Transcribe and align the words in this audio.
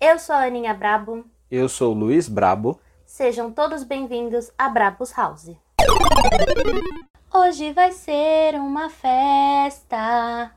Eu 0.00 0.18
sou 0.18 0.34
a 0.34 0.44
Aninha 0.44 0.72
Brabo. 0.72 1.26
Eu 1.50 1.68
sou 1.68 1.94
o 1.94 1.98
Luiz 1.98 2.26
Brabo. 2.26 2.80
Sejam 3.04 3.52
todos 3.52 3.84
bem-vindos 3.84 4.50
a 4.56 4.70
Brabos 4.70 5.12
House. 5.12 5.50
Hoje 7.34 7.74
vai 7.74 7.92
ser 7.92 8.54
uma 8.54 8.88
festa. 8.88 10.52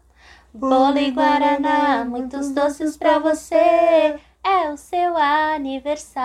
Bolo 0.53 0.97
e 0.97 1.11
guaraná, 1.11 2.05
muitos 2.05 2.51
doces 2.51 2.95
pra 2.95 3.19
você. 3.19 4.17
É 4.41 4.71
o 4.71 4.77
seu 4.77 5.17
aniversário. 5.17 6.21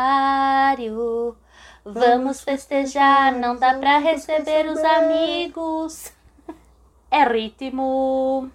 Vamos 1.85 2.41
festejar, 2.41 3.33
não 3.33 3.57
dá 3.57 3.75
pra 3.75 3.99
receber 3.99 4.67
os 4.71 4.79
amigos. 4.79 6.14
É 7.17 7.23
ritmo. 7.23 8.51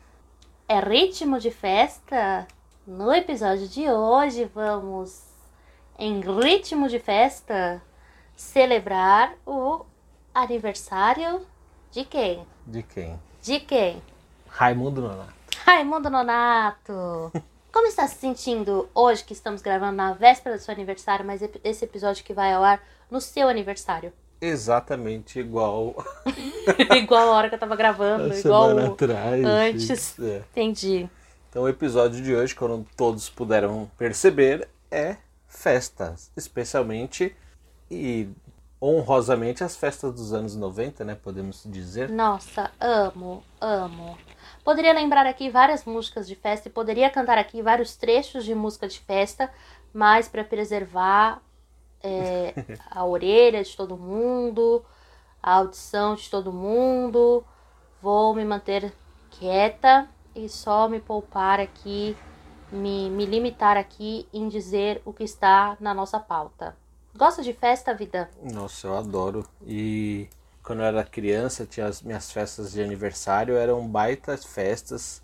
É 0.67 0.81
ritmo 0.81 1.39
de 1.39 1.49
festa? 1.49 2.45
No 2.85 3.13
episódio 3.13 3.69
de 3.69 3.89
hoje 3.89 4.51
vamos, 4.53 5.23
em 5.97 6.19
ritmo 6.19 6.89
de 6.89 6.99
festa, 6.99 7.81
celebrar 8.35 9.33
o 9.47 9.85
aniversário 10.33 11.47
de 11.89 12.03
quem? 12.03 12.45
De 12.67 12.83
quem? 12.83 13.17
De 13.41 13.61
quem? 13.61 14.03
Raimundo 14.49 15.03
Nonato. 15.03 15.33
Raimundo 15.65 16.09
Nonato! 16.09 17.31
Como 17.71 17.87
está 17.87 18.09
se 18.09 18.15
sentindo 18.15 18.89
hoje 18.93 19.23
que 19.23 19.31
estamos 19.31 19.61
gravando 19.61 19.95
na 19.95 20.11
véspera 20.11 20.57
do 20.57 20.61
seu 20.61 20.73
aniversário, 20.73 21.25
mas 21.25 21.41
esse 21.63 21.85
episódio 21.85 22.25
que 22.25 22.33
vai 22.33 22.51
ao 22.51 22.61
ar 22.61 22.83
no 23.09 23.21
seu 23.21 23.47
aniversário? 23.47 24.11
Exatamente 24.41 25.39
igual 25.39 25.95
igual 26.95 27.29
a 27.29 27.35
hora 27.35 27.49
que 27.49 27.55
eu 27.55 27.59
tava 27.59 27.75
gravando, 27.75 28.33
a 28.33 28.37
igual 28.37 28.77
atrás. 28.77 29.45
antes. 29.45 30.19
É. 30.19 30.43
Entendi. 30.51 31.09
Então 31.49 31.63
o 31.63 31.69
episódio 31.69 32.21
de 32.21 32.35
hoje, 32.35 32.55
como 32.55 32.85
todos 32.95 33.29
puderam 33.29 33.89
perceber, 33.97 34.69
é 34.89 35.17
festas. 35.47 36.31
Especialmente 36.37 37.35
e 37.89 38.29
honrosamente 38.81 39.63
as 39.63 39.75
festas 39.75 40.13
dos 40.13 40.31
anos 40.31 40.55
90, 40.55 41.03
né? 41.03 41.15
Podemos 41.15 41.63
dizer. 41.65 42.09
Nossa, 42.09 42.71
amo, 42.79 43.43
amo. 43.59 44.17
Poderia 44.63 44.93
lembrar 44.93 45.25
aqui 45.25 45.49
várias 45.49 45.83
músicas 45.85 46.27
de 46.27 46.35
festa 46.35 46.67
e 46.67 46.71
poderia 46.71 47.09
cantar 47.09 47.37
aqui 47.37 47.61
vários 47.61 47.95
trechos 47.95 48.45
de 48.45 48.53
música 48.55 48.87
de 48.87 48.99
festa, 48.99 49.51
mas 49.93 50.27
para 50.27 50.43
preservar 50.43 51.41
é, 52.03 52.53
a 52.89 53.05
orelha 53.05 53.63
de 53.63 53.75
todo 53.75 53.97
mundo, 53.97 54.83
a 55.41 55.55
audição 55.55 56.15
de 56.15 56.29
todo 56.29 56.51
mundo, 56.51 57.43
vou 58.01 58.33
me 58.33 58.45
manter 58.45 58.93
quieta 59.31 60.07
e 60.35 60.47
só 60.47 60.87
me 60.87 60.99
poupar 60.99 61.59
aqui, 61.59 62.15
me, 62.71 63.09
me 63.09 63.25
limitar 63.25 63.77
aqui 63.77 64.27
em 64.33 64.47
dizer 64.47 65.01
o 65.05 65.13
que 65.13 65.23
está 65.23 65.77
na 65.79 65.93
nossa 65.93 66.19
pauta. 66.19 66.75
Gosta 67.15 67.41
de 67.41 67.53
festa, 67.53 67.93
vida? 67.93 68.29
Nossa, 68.41 68.87
eu 68.87 68.97
adoro. 68.97 69.45
E 69.65 70.29
quando 70.63 70.79
eu 70.79 70.85
era 70.85 71.03
criança, 71.03 71.65
tinha 71.65 71.87
as 71.87 72.01
minhas 72.01 72.31
festas 72.31 72.71
de 72.71 72.81
aniversário, 72.81 73.57
eram 73.57 73.85
baitas 73.87 74.45
festas, 74.45 75.21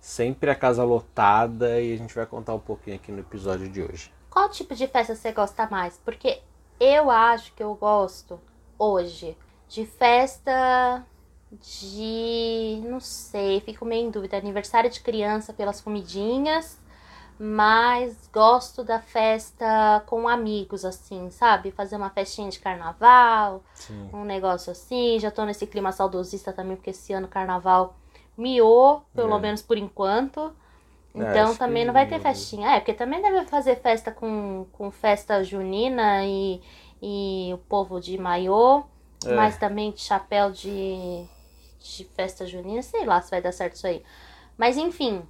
sempre 0.00 0.50
a 0.50 0.54
casa 0.54 0.82
lotada, 0.82 1.80
e 1.80 1.92
a 1.92 1.96
gente 1.96 2.14
vai 2.14 2.26
contar 2.26 2.54
um 2.54 2.60
pouquinho 2.60 2.96
aqui 2.96 3.12
no 3.12 3.20
episódio 3.20 3.68
de 3.68 3.82
hoje. 3.82 4.17
Qual 4.30 4.48
tipo 4.48 4.74
de 4.74 4.86
festa 4.86 5.14
você 5.14 5.32
gosta 5.32 5.66
mais? 5.70 5.98
Porque 6.04 6.40
eu 6.78 7.10
acho 7.10 7.52
que 7.54 7.62
eu 7.62 7.74
gosto 7.74 8.40
hoje 8.78 9.36
de 9.68 9.84
festa 9.86 11.04
de. 11.50 12.80
não 12.84 13.00
sei, 13.00 13.60
fico 13.60 13.84
meio 13.84 14.06
em 14.06 14.10
dúvida. 14.10 14.36
Aniversário 14.36 14.90
de 14.90 15.00
criança 15.00 15.52
pelas 15.52 15.80
comidinhas, 15.80 16.78
mas 17.38 18.28
gosto 18.32 18.84
da 18.84 19.00
festa 19.00 20.02
com 20.06 20.28
amigos, 20.28 20.84
assim, 20.84 21.30
sabe? 21.30 21.70
Fazer 21.70 21.96
uma 21.96 22.10
festinha 22.10 22.50
de 22.50 22.58
carnaval, 22.58 23.62
Sim. 23.74 24.10
um 24.12 24.24
negócio 24.24 24.70
assim. 24.72 25.18
Já 25.18 25.30
tô 25.30 25.44
nesse 25.44 25.66
clima 25.66 25.90
saudosista 25.92 26.52
também, 26.52 26.76
porque 26.76 26.90
esse 26.90 27.12
ano 27.12 27.28
carnaval 27.28 27.96
miou, 28.36 29.02
pelo 29.14 29.36
É. 29.36 29.40
menos 29.40 29.62
por 29.62 29.76
enquanto. 29.78 30.52
É, 31.18 31.38
Então 31.38 31.42
acho 31.42 31.56
também 31.56 31.84
que- 31.84 31.86
não 31.86 31.92
vai 31.92 32.06
ter 32.06 32.20
festinha. 32.20 32.70
É, 32.76 32.80
porque 32.80 32.94
também 32.94 33.20
deve 33.22 33.44
fazer 33.46 33.76
festa 33.76 34.10
com, 34.12 34.66
com 34.72 34.90
festa 34.90 35.42
junina 35.42 36.24
e, 36.24 36.60
e 37.02 37.52
o 37.54 37.58
povo 37.58 38.00
de 38.00 38.16
maiô, 38.18 38.84
É. 39.24 39.28
mas 39.28 39.56
também 39.58 39.92
de 39.92 40.00
chapéu 40.00 40.50
de, 40.52 41.26
de 41.80 42.04
festa 42.16 42.46
junina. 42.46 42.82
Sei 42.82 43.04
lá 43.04 43.20
se 43.20 43.30
vai 43.30 43.42
dar 43.42 43.52
certo 43.52 43.74
isso 43.76 43.86
aí. 43.86 44.04
Mas 44.56 44.76
enfim, 44.76 45.22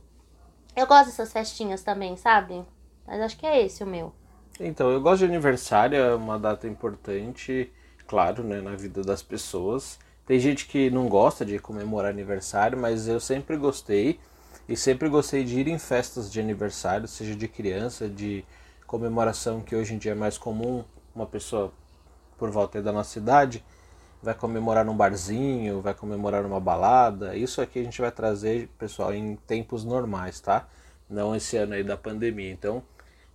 eu 0.77 0.87
gosto 0.87 1.07
dessas 1.07 1.33
festinhas 1.33 1.83
também, 1.83 2.17
sabe? 2.17 2.65
Mas 3.07 3.21
acho 3.23 3.39
que 3.39 3.47
é 3.47 3.63
esse 3.65 3.85
o 3.85 3.87
meu. 3.87 4.13
Então, 4.61 4.91
eu 4.91 5.01
gosto 5.01 5.21
de 5.21 5.25
aniversário, 5.27 5.97
é 5.99 6.15
uma 6.15 6.39
data 6.39 6.67
importante, 6.67 7.73
claro, 8.07 8.43
né, 8.43 8.61
na 8.61 8.75
vida 8.75 9.03
das 9.03 9.23
pessoas. 9.23 9.99
Tem 10.27 10.39
gente 10.39 10.67
que 10.67 10.91
não 10.91 11.09
gosta 11.09 11.45
de 11.45 11.59
comemorar 11.59 12.11
aniversário, 12.11 12.77
mas 12.79 13.07
eu 13.09 13.21
sempre 13.21 13.57
gostei. 13.57 14.21
E 14.69 14.77
sempre 14.77 15.09
gostei 15.09 15.45
de 15.45 15.59
ir 15.59 15.69
em 15.69 15.79
festas 15.79 16.31
de 16.31 16.39
aniversário, 16.39 17.09
seja 17.09 17.35
de 17.35 17.49
criança, 17.49 18.09
de 18.09 18.45
comemoração, 18.87 19.63
que 19.63 19.75
hoje 19.75 19.95
em 19.95 19.99
dia 19.99 20.13
é 20.13 20.15
mais 20.15 20.37
comum. 20.37 20.85
Uma 21.15 21.27
pessoa 21.27 21.73
por 22.37 22.51
volta 22.51 22.83
da 22.83 22.93
nossa 22.93 23.19
idade 23.19 23.65
vai 24.23 24.35
comemorar 24.35 24.85
num 24.85 24.97
barzinho, 24.97 25.81
vai 25.81 25.95
comemorar 25.95 26.43
numa 26.43 26.61
balada. 26.61 27.35
Isso 27.35 27.63
aqui 27.63 27.79
a 27.79 27.83
gente 27.83 28.01
vai 28.01 28.11
trazer, 28.11 28.69
pessoal, 28.79 29.15
em 29.15 29.37
tempos 29.37 29.85
normais, 29.85 30.41
tá? 30.41 30.69
Não 31.09 31.35
esse 31.35 31.57
ano 31.57 31.75
aí 31.75 31.83
da 31.83 31.97
pandemia. 31.97 32.51
Então, 32.51 32.83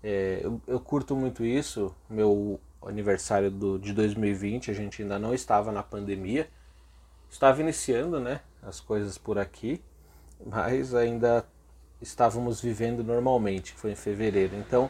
é, 0.04 0.42
eu, 0.44 0.62
eu 0.68 0.80
curto 0.80 1.16
muito 1.16 1.44
isso. 1.44 1.96
Meu 2.10 2.60
aniversário 2.86 3.50
do, 3.50 3.80
de 3.80 3.94
2020, 3.94 4.70
a 4.70 4.74
gente 4.74 5.02
ainda 5.02 5.18
não 5.18 5.34
estava 5.34 5.72
na 5.72 5.82
pandemia. 5.82 6.48
Estava 7.30 7.62
iniciando, 7.62 8.20
né? 8.20 8.42
As 8.62 8.80
coisas 8.80 9.18
por 9.18 9.40
aqui, 9.40 9.82
mas 10.46 10.94
ainda 10.94 11.46
estávamos 12.02 12.62
vivendo 12.62 13.04
normalmente, 13.04 13.74
que 13.74 13.80
foi 13.80 13.92
em 13.92 13.96
fevereiro. 13.96 14.56
Então, 14.56 14.90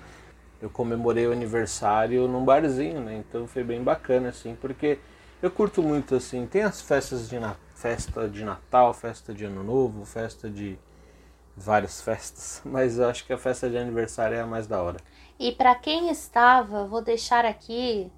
eu 0.62 0.70
comemorei 0.70 1.28
o 1.28 1.32
aniversário 1.32 2.28
num 2.28 2.46
barzinho, 2.46 3.02
né? 3.02 3.18
Então 3.18 3.46
foi 3.48 3.64
bem 3.64 3.84
bacana, 3.84 4.30
assim, 4.30 4.56
porque 4.56 4.98
eu 5.42 5.52
curto 5.52 5.84
muito, 5.84 6.16
assim. 6.16 6.46
Tem 6.48 6.64
as 6.64 6.82
festas 6.82 7.30
de 7.30 7.38
festa 7.76 8.30
de 8.30 8.46
Natal, 8.46 8.94
festa 8.94 9.34
de 9.34 9.44
Ano 9.44 9.64
Novo, 9.64 10.06
festa 10.06 10.50
de 10.50 10.80
várias 11.56 12.02
festas, 12.02 12.62
mas 12.66 12.98
eu 12.98 13.08
acho 13.08 13.26
que 13.26 13.34
a 13.34 13.38
festa 13.38 13.70
de 13.70 13.78
aniversário 13.78 14.38
é 14.38 14.42
a 14.42 14.48
mais 14.48 14.68
da 14.68 14.82
hora. 14.82 14.98
E 15.38 15.52
pra 15.52 15.76
quem 15.76 16.10
estava, 16.10 16.88
vou 16.88 17.02
deixar 17.02 17.46
aqui 17.46 18.10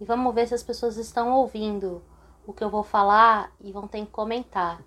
e 0.00 0.04
vamos 0.04 0.34
ver 0.34 0.48
se 0.48 0.54
as 0.54 0.62
pessoas 0.62 0.96
estão 0.96 1.32
ouvindo 1.32 2.02
o 2.46 2.52
que 2.52 2.64
eu 2.64 2.68
vou 2.68 2.82
falar 2.82 3.52
e 3.60 3.70
vão 3.70 3.86
ter 3.86 4.00
que 4.00 4.10
comentar. 4.10 4.80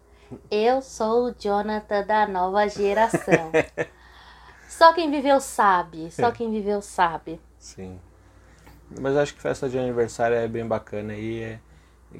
Eu 0.49 0.81
sou 0.81 1.29
o 1.29 1.35
Jonathan 1.37 2.05
da 2.05 2.27
nova 2.27 2.67
geração. 2.67 3.51
Só 4.67 4.93
quem 4.93 5.09
viveu 5.09 5.39
sabe, 5.39 6.11
só 6.11 6.31
quem 6.31 6.51
viveu 6.51 6.81
sabe. 6.81 7.39
Sim. 7.57 7.99
Mas 8.99 9.17
acho 9.17 9.33
que 9.33 9.41
festa 9.41 9.67
de 9.67 9.77
aniversário 9.77 10.37
é 10.37 10.47
bem 10.47 10.65
bacana 10.65 11.13
e 11.13 11.43
é 11.43 11.59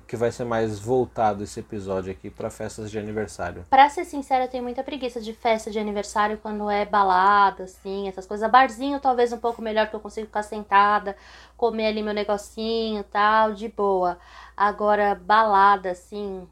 que 0.06 0.18
vai 0.18 0.32
ser 0.32 0.44
mais 0.44 0.80
voltado 0.80 1.44
esse 1.44 1.60
episódio 1.60 2.12
aqui 2.12 2.30
para 2.30 2.50
festas 2.50 2.92
de 2.92 3.00
aniversário. 3.00 3.66
Pra 3.70 3.90
ser 3.90 4.04
sincera, 4.04 4.44
eu 4.44 4.50
tenho 4.50 4.64
muita 4.64 4.84
preguiça 4.84 5.22
de 5.22 5.34
festa 5.34 5.72
de 5.72 5.80
aniversário 5.80 6.38
quando 6.38 6.70
é 6.70 6.86
balada, 6.86 7.64
assim, 7.64 8.08
essas 8.08 8.26
coisas. 8.26 8.50
Barzinho 8.52 9.00
talvez 9.00 9.32
um 9.32 9.38
pouco 9.38 9.62
melhor, 9.62 9.90
que 9.90 9.96
eu 9.96 10.00
consigo 10.00 10.28
ficar 10.28 10.44
sentada, 10.44 11.16
comer 11.56 11.88
ali 11.88 12.04
meu 12.04 12.14
negocinho 12.14 13.00
e 13.00 13.04
tal, 13.04 13.54
de 13.54 13.70
boa. 13.70 14.20
Agora, 14.56 15.16
balada, 15.16 15.92
assim, 15.92 16.48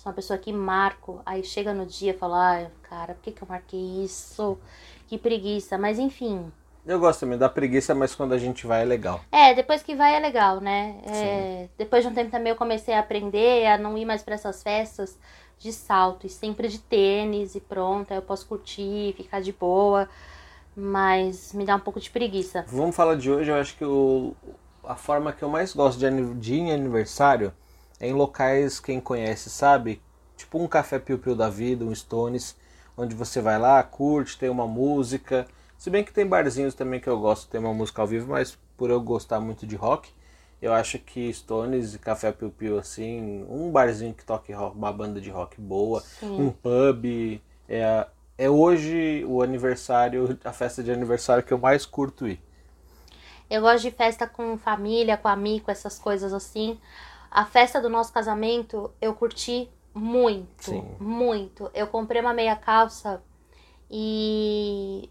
sou 0.00 0.08
uma 0.08 0.14
pessoa 0.16 0.38
que 0.38 0.50
marco, 0.50 1.20
aí 1.26 1.44
chega 1.44 1.74
no 1.74 1.84
dia 1.84 2.12
e 2.12 2.16
fala, 2.16 2.52
ai, 2.52 2.70
cara, 2.84 3.12
por 3.12 3.20
que, 3.20 3.32
que 3.32 3.42
eu 3.42 3.48
marquei 3.48 4.02
isso? 4.02 4.58
Que 5.06 5.18
preguiça. 5.18 5.76
Mas 5.76 5.98
enfim. 5.98 6.50
Eu 6.86 6.98
gosto 6.98 7.20
também 7.20 7.36
da 7.36 7.50
preguiça, 7.50 7.94
mas 7.94 8.14
quando 8.14 8.32
a 8.32 8.38
gente 8.38 8.66
vai 8.66 8.80
é 8.80 8.84
legal. 8.86 9.20
É, 9.30 9.52
depois 9.52 9.82
que 9.82 9.94
vai 9.94 10.16
é 10.16 10.18
legal, 10.18 10.58
né? 10.58 10.96
É, 11.04 11.68
depois 11.76 12.02
de 12.02 12.08
um 12.08 12.14
tempo 12.14 12.30
também 12.30 12.50
eu 12.50 12.56
comecei 12.56 12.94
a 12.94 13.00
aprender 13.00 13.66
a 13.66 13.76
não 13.76 13.98
ir 13.98 14.06
mais 14.06 14.22
para 14.22 14.34
essas 14.34 14.62
festas 14.62 15.18
de 15.58 15.70
salto 15.70 16.26
e 16.26 16.30
sempre 16.30 16.68
de 16.68 16.78
tênis 16.78 17.54
e 17.54 17.60
pronto, 17.60 18.10
aí 18.10 18.16
eu 18.16 18.22
posso 18.22 18.46
curtir, 18.46 19.12
ficar 19.14 19.42
de 19.42 19.52
boa, 19.52 20.08
mas 20.74 21.52
me 21.52 21.66
dá 21.66 21.76
um 21.76 21.80
pouco 21.80 22.00
de 22.00 22.08
preguiça. 22.08 22.64
Vamos 22.68 22.96
falar 22.96 23.16
de 23.16 23.30
hoje, 23.30 23.50
eu 23.50 23.56
acho 23.56 23.76
que 23.76 23.84
o, 23.84 24.34
a 24.82 24.96
forma 24.96 25.30
que 25.30 25.42
eu 25.42 25.50
mais 25.50 25.74
gosto 25.74 25.98
de, 25.98 26.34
de 26.36 26.70
aniversário 26.70 27.52
em 28.00 28.12
locais 28.12 28.80
quem 28.80 29.00
conhece, 29.00 29.50
sabe? 29.50 30.00
Tipo 30.36 30.58
um 30.58 30.66
café 30.68 30.98
piu-piu 30.98 31.34
da 31.36 31.48
vida, 31.50 31.84
um 31.84 31.94
Stones, 31.94 32.56
onde 32.96 33.14
você 33.14 33.40
vai 33.40 33.58
lá, 33.58 33.82
curte, 33.82 34.38
tem 34.38 34.48
uma 34.48 34.66
música. 34.66 35.46
Se 35.78 35.90
bem 35.90 36.04
que 36.04 36.12
tem 36.12 36.26
barzinhos 36.26 36.74
também 36.74 37.00
que 37.00 37.08
eu 37.08 37.18
gosto, 37.20 37.48
tem 37.48 37.60
uma 37.60 37.74
música 37.74 38.02
ao 38.02 38.08
vivo, 38.08 38.30
mas 38.30 38.58
por 38.76 38.90
eu 38.90 39.00
gostar 39.00 39.40
muito 39.40 39.66
de 39.66 39.76
rock, 39.76 40.10
Eu 40.62 40.72
acho 40.74 40.98
que 40.98 41.32
Stones 41.32 41.94
e 41.94 41.98
Café 41.98 42.32
Piu 42.32 42.50
Piu, 42.50 42.78
assim, 42.78 43.46
um 43.48 43.70
barzinho 43.70 44.12
que 44.14 44.24
toque 44.24 44.52
rock, 44.52 44.76
uma 44.76 44.92
banda 44.92 45.20
de 45.20 45.30
rock 45.30 45.60
boa, 45.60 46.04
Sim. 46.18 46.36
um 46.36 46.50
pub. 46.52 47.40
É, 47.68 48.06
é 48.36 48.50
hoje 48.50 49.24
o 49.26 49.42
aniversário, 49.42 50.38
a 50.44 50.52
festa 50.52 50.82
de 50.82 50.92
aniversário 50.92 51.42
que 51.42 51.52
eu 51.52 51.58
mais 51.58 51.86
curto 51.86 52.28
ir. 52.28 52.40
Eu 53.50 53.60
gosto 53.62 53.82
de 53.82 53.90
festa 53.90 54.26
com 54.26 54.56
família, 54.56 55.16
com 55.16 55.28
amigo, 55.28 55.70
essas 55.70 55.98
coisas 55.98 56.32
assim. 56.32 56.78
A 57.30 57.44
festa 57.44 57.80
do 57.80 57.88
nosso 57.88 58.12
casamento 58.12 58.92
eu 59.00 59.14
curti 59.14 59.70
muito, 59.94 60.62
Sim. 60.62 60.96
muito. 60.98 61.70
Eu 61.74 61.86
comprei 61.86 62.20
uma 62.20 62.34
meia 62.34 62.56
calça 62.56 63.22
e 63.90 65.08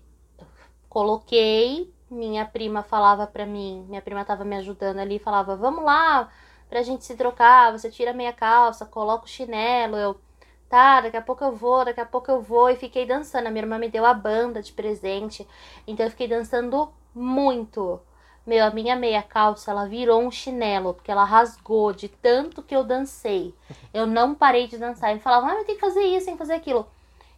coloquei. 0.90 1.94
Minha 2.10 2.46
prima 2.46 2.82
falava 2.82 3.28
pra 3.28 3.46
mim, 3.46 3.86
minha 3.88 4.02
prima 4.02 4.26
tava 4.26 4.44
me 4.44 4.56
ajudando 4.58 4.98
ali, 5.00 5.20
falava: 5.20 5.56
"Vamos 5.56 5.84
lá 5.84 6.30
pra 6.68 6.82
gente 6.82 7.06
se 7.06 7.16
trocar, 7.16 7.72
você 7.72 7.90
tira 7.90 8.12
a 8.12 8.14
meia 8.14 8.34
calça, 8.34 8.86
coloca 8.86 9.26
o 9.26 9.30
chinelo". 9.30 9.96
Eu 9.96 10.20
Tá, 10.70 11.02
daqui 11.02 11.18
a 11.18 11.22
pouco 11.22 11.44
eu 11.44 11.52
vou, 11.56 11.84
daqui 11.84 12.00
a 12.00 12.06
pouco 12.06 12.30
eu 12.30 12.42
vou. 12.42 12.70
E 12.70 12.76
fiquei 12.76 13.06
dançando. 13.06 13.48
A 13.48 13.50
minha 13.52 13.64
irmã 13.64 13.80
me 13.80 13.90
deu 13.90 14.06
a 14.06 14.14
banda 14.14 14.62
de 14.62 14.72
presente. 14.72 15.48
Então 15.88 16.06
eu 16.06 16.12
fiquei 16.12 16.28
dançando 16.28 16.94
muito. 17.14 18.00
Meu, 18.50 18.66
a 18.66 18.72
minha 18.72 18.96
meia 18.96 19.22
calça, 19.22 19.70
ela 19.70 19.86
virou 19.86 20.20
um 20.24 20.32
chinelo, 20.32 20.96
porque 20.96 21.12
ela 21.12 21.24
rasgou 21.24 21.94
de 21.94 22.10
tanto 22.10 22.64
que 22.64 22.76
eu 22.76 22.84
dancei. 22.84 23.54
Eu 23.94 24.08
não 24.08 24.34
parei 24.34 24.68
de 24.68 24.76
dançar. 24.76 25.16
E 25.16 25.20
falava, 25.20 25.46
ah, 25.52 25.54
mas 25.54 25.68
tem 25.68 25.76
que 25.76 25.82
fazer 25.82 26.02
isso, 26.02 26.26
tem 26.26 26.34
que 26.34 26.40
fazer 26.40 26.54
aquilo. 26.56 26.88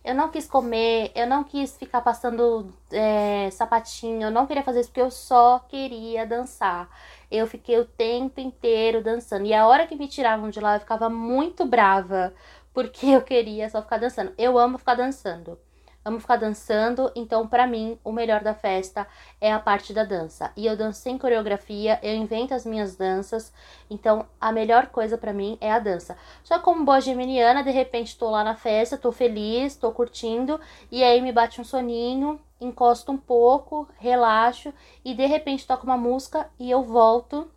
Eu 0.06 0.16
não 0.16 0.30
quis 0.30 0.48
comer, 0.48 1.12
eu 1.14 1.28
não 1.28 1.44
quis 1.44 1.76
ficar 1.76 2.00
passando 2.00 2.74
é, 2.94 3.50
sapatinho, 3.52 4.22
eu 4.24 4.32
não 4.32 4.48
queria 4.48 4.64
fazer 4.64 4.80
isso 4.80 4.90
porque 4.90 5.02
eu 5.02 5.12
só 5.12 5.60
queria 5.68 6.26
dançar. 6.26 6.90
Eu 7.30 7.46
fiquei 7.46 7.78
o 7.78 7.84
tempo 7.86 8.40
inteiro 8.40 9.04
dançando. 9.04 9.46
E 9.46 9.54
a 9.54 9.68
hora 9.68 9.86
que 9.88 9.98
me 9.98 10.08
tiravam 10.08 10.50
de 10.50 10.62
lá, 10.62 10.78
eu 10.78 10.80
ficava 10.80 11.10
muito 11.10 11.66
brava, 11.66 12.34
porque 12.74 13.08
eu 13.08 13.22
queria 13.22 13.70
só 13.70 13.82
ficar 13.82 13.98
dançando. 13.98 14.32
Eu 14.38 14.58
amo 14.58 14.78
ficar 14.78 14.96
dançando. 14.96 15.60
Amo 16.04 16.20
ficar 16.20 16.38
dançando, 16.38 17.12
então 17.16 17.48
pra 17.48 17.68
mim 17.68 18.00
o 18.04 18.12
melhor 18.12 18.42
da 18.42 18.56
festa 18.56 19.08
é 19.40 19.54
a 19.54 19.60
parte 19.60 19.94
da 19.94 20.04
dança. 20.04 20.52
E 20.58 20.66
eu 20.66 20.76
danço 20.76 21.00
sem 21.02 21.16
coreografia, 21.16 22.00
eu 22.02 22.16
invento 22.16 22.56
as 22.56 22.66
minhas 22.66 22.96
danças, 22.96 23.54
então 23.88 24.26
a 24.40 24.52
melhor 24.52 24.88
coisa 24.88 25.16
pra 25.16 25.32
mim 25.32 25.60
é 25.62 25.72
a 25.72 25.78
dança. 25.78 26.18
Só 26.44 26.58
como 26.58 26.84
boa 26.84 27.00
geminiana, 27.00 27.64
de 27.64 27.70
repente 27.70 28.18
tô 28.18 28.32
lá 28.32 28.44
na 28.44 28.56
festa, 28.56 28.98
tô 28.98 29.12
feliz, 29.12 29.76
tô 29.76 29.92
curtindo, 29.92 30.60
e 30.92 31.04
aí 31.04 31.22
me 31.22 31.32
bate 31.32 31.62
um 31.62 31.64
soninho, 31.64 32.42
encosto 32.60 33.12
um 33.12 33.18
pouco, 33.18 33.88
relaxo, 34.00 34.74
e 35.06 35.14
de 35.14 35.28
repente 35.28 35.68
toco 35.68 35.86
uma 35.86 35.98
música 35.98 36.50
e 36.60 36.72
eu 36.72 36.82
volto 36.82 37.48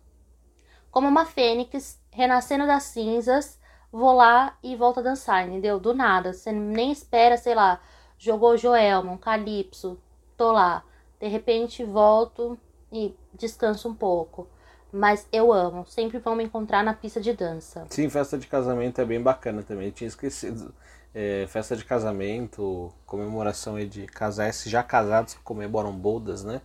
como 0.91 1.07
uma 1.07 1.25
fênix, 1.25 1.99
renascendo 2.11 2.67
das 2.67 2.83
cinzas, 2.83 3.59
vou 3.91 4.13
lá 4.13 4.55
e 4.61 4.75
volto 4.75 4.99
a 4.99 5.03
dançar, 5.03 5.47
entendeu? 5.47 5.79
Do 5.79 5.95
nada, 5.95 6.31
você 6.31 6.51
nem 6.51 6.91
espera, 6.91 7.37
sei 7.37 7.55
lá 7.55 7.81
jogou 8.25 8.57
Joelma, 8.57 9.17
Calypso, 9.19 9.97
tô 10.35 10.51
lá. 10.51 10.83
De 11.19 11.27
repente 11.27 11.83
volto 11.83 12.57
e 12.91 13.15
descanso 13.33 13.87
um 13.87 13.93
pouco. 13.93 14.47
Mas 14.91 15.27
eu 15.31 15.51
amo, 15.53 15.85
sempre 15.85 16.17
vão 16.17 16.35
me 16.35 16.43
encontrar 16.43 16.83
na 16.83 16.93
pista 16.93 17.21
de 17.21 17.33
dança. 17.33 17.85
Sim, 17.89 18.09
festa 18.09 18.37
de 18.37 18.47
casamento 18.47 18.99
é 18.99 19.05
bem 19.05 19.21
bacana 19.21 19.61
também, 19.61 19.87
eu 19.87 19.91
tinha 19.91 20.07
esquecido. 20.07 20.73
É, 21.13 21.45
festa 21.47 21.75
de 21.75 21.85
casamento, 21.85 22.91
comemoração 23.05 23.79
de 23.85 24.05
casais 24.07 24.63
já 24.65 24.81
casados 24.83 25.33
que 25.33 25.41
comemoram 25.41 25.93
bodas, 25.93 26.43
né? 26.43 26.61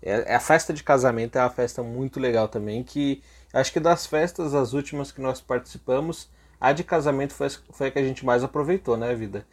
É, 0.00 0.34
a 0.34 0.40
festa 0.40 0.72
de 0.72 0.82
casamento 0.82 1.36
é 1.36 1.40
uma 1.40 1.50
festa 1.50 1.82
muito 1.82 2.18
legal 2.18 2.48
também, 2.48 2.82
que 2.82 3.22
acho 3.52 3.72
que 3.72 3.78
das 3.78 4.06
festas, 4.06 4.54
as 4.54 4.72
últimas 4.72 5.12
que 5.12 5.20
nós 5.20 5.40
participamos, 5.40 6.28
a 6.60 6.72
de 6.72 6.82
casamento 6.82 7.32
foi, 7.32 7.48
foi 7.70 7.88
a 7.88 7.90
que 7.90 7.98
a 7.98 8.02
gente 8.02 8.24
mais 8.24 8.42
aproveitou, 8.42 8.96
né, 8.96 9.14
vida? 9.14 9.46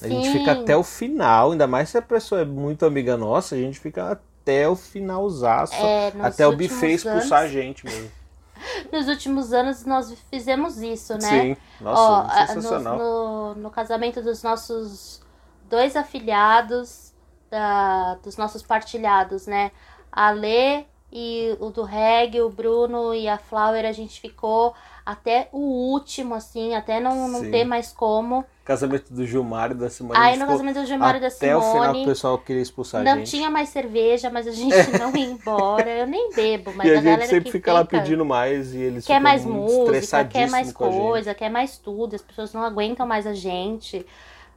A 0.00 0.08
gente 0.08 0.28
fica 0.28 0.52
até 0.52 0.76
o 0.76 0.82
final, 0.82 1.52
ainda 1.52 1.66
mais 1.66 1.88
se 1.88 1.98
a 1.98 2.02
pessoa 2.02 2.40
é 2.40 2.44
muito 2.44 2.84
amiga 2.84 3.16
nossa, 3.16 3.54
a 3.54 3.58
gente 3.58 3.78
fica 3.78 4.10
até 4.10 4.68
o 4.68 4.74
finalzaço, 4.74 5.74
É, 5.74 6.12
até 6.20 6.46
o 6.46 6.56
buffet 6.56 6.94
expulsar 6.94 7.38
a 7.38 7.42
anos, 7.42 7.52
gente 7.52 7.84
mesmo. 7.86 8.10
Nos 8.92 9.08
últimos 9.08 9.52
anos 9.52 9.84
nós 9.84 10.12
fizemos 10.30 10.80
isso, 10.82 11.14
né? 11.14 11.54
Sim, 11.54 11.56
nossa, 11.80 12.02
Ó, 12.02 12.16
a- 12.28 12.46
sensacional. 12.46 12.98
No, 12.98 13.54
no, 13.54 13.62
no 13.62 13.70
casamento 13.70 14.20
dos 14.22 14.42
nossos 14.42 15.20
dois 15.68 15.96
afilhados, 15.96 17.12
da, 17.50 18.14
dos 18.16 18.36
nossos 18.36 18.62
partilhados, 18.62 19.46
né? 19.46 19.70
A 20.10 20.30
Lê 20.30 20.84
e 21.12 21.56
o 21.60 21.70
do 21.70 21.82
Reg, 21.82 22.40
o 22.40 22.48
Bruno 22.50 23.14
e 23.14 23.28
a 23.28 23.38
Flower, 23.38 23.84
a 23.84 23.92
gente 23.92 24.20
ficou 24.20 24.74
até 25.04 25.48
o 25.52 25.58
último, 25.58 26.34
assim, 26.34 26.74
até 26.74 27.00
não, 27.00 27.28
não 27.28 27.40
Sim. 27.40 27.50
ter 27.50 27.64
mais 27.64 27.92
como. 27.92 28.44
Casamento 28.64 29.12
do 29.12 29.26
Gilmar 29.26 29.72
e 29.72 29.74
da 29.74 29.90
Simone. 29.90 30.16
a 30.16 30.22
Aí 30.22 30.30
gente 30.30 30.38
no 30.38 30.40
ficou 30.44 30.54
casamento 30.54 30.80
do 30.80 30.86
Gilmar 30.86 31.16
e 31.16 31.20
da 31.20 31.26
Até 31.26 31.56
o 31.56 31.60
final 31.60 31.80
o 31.80 31.82
Simone, 31.82 32.04
pessoal 32.06 32.38
queria 32.38 32.62
expulsar 32.62 33.00
a 33.00 33.04
não 33.04 33.16
gente. 33.18 33.30
tinha 33.30 33.50
mais 33.50 33.68
cerveja, 33.70 34.30
mas 34.30 34.46
a 34.46 34.52
gente 34.52 34.74
não 34.98 35.14
ia 35.16 35.26
embora. 35.26 35.90
Eu 35.90 36.06
nem 36.06 36.32
bebo, 36.32 36.72
mas 36.76 36.86
e 36.86 36.90
a, 36.90 36.92
a, 36.92 36.96
gente 36.96 37.04
galera 37.04 37.26
sempre 37.26 37.50
fica 37.50 37.72
lá 37.72 37.84
pedindo 37.84 38.24
mais 38.24 38.72
e 38.72 38.78
eles 38.78 39.04
quer 39.04 39.20
mais 39.20 39.44
música, 39.44 40.24
quer 40.26 40.48
mais 40.48 40.70
a 40.70 40.72
coisa, 40.72 41.34
quer 41.34 41.50
mais 41.50 41.76
tudo, 41.78 42.14
as 42.14 42.22
pessoas 42.22 42.52
não 42.52 42.62
aguentam 42.62 43.06
mais 43.06 43.26
a 43.26 43.34
gente. 43.34 44.06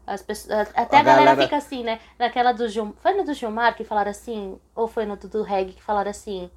As 0.07 0.21
pessoas, 0.21 0.69
até 0.75 0.97
a, 0.97 1.00
A 1.00 1.03
galera, 1.03 1.25
galera- 1.25 1.42
fica 1.44 1.57
assim, 1.57 1.83
né? 1.83 2.00
Naquela 2.19 2.51
do 2.51 2.68
Gilmar. 2.69 2.94
Foi 3.01 3.13
no 3.15 3.24
do 3.25 3.33
Gilmar 3.33 3.75
que 3.75 3.83
falaram 3.83 4.12
assim? 4.12 4.56
Ou 4.75 4.88
foi 4.88 5.03
no 5.03 5.15
do, 5.18 5.27
do 5.27 5.42
Reg 5.42 5.74
que 5.74 5.81
falaram 5.81 6.12
assim? 6.12 6.50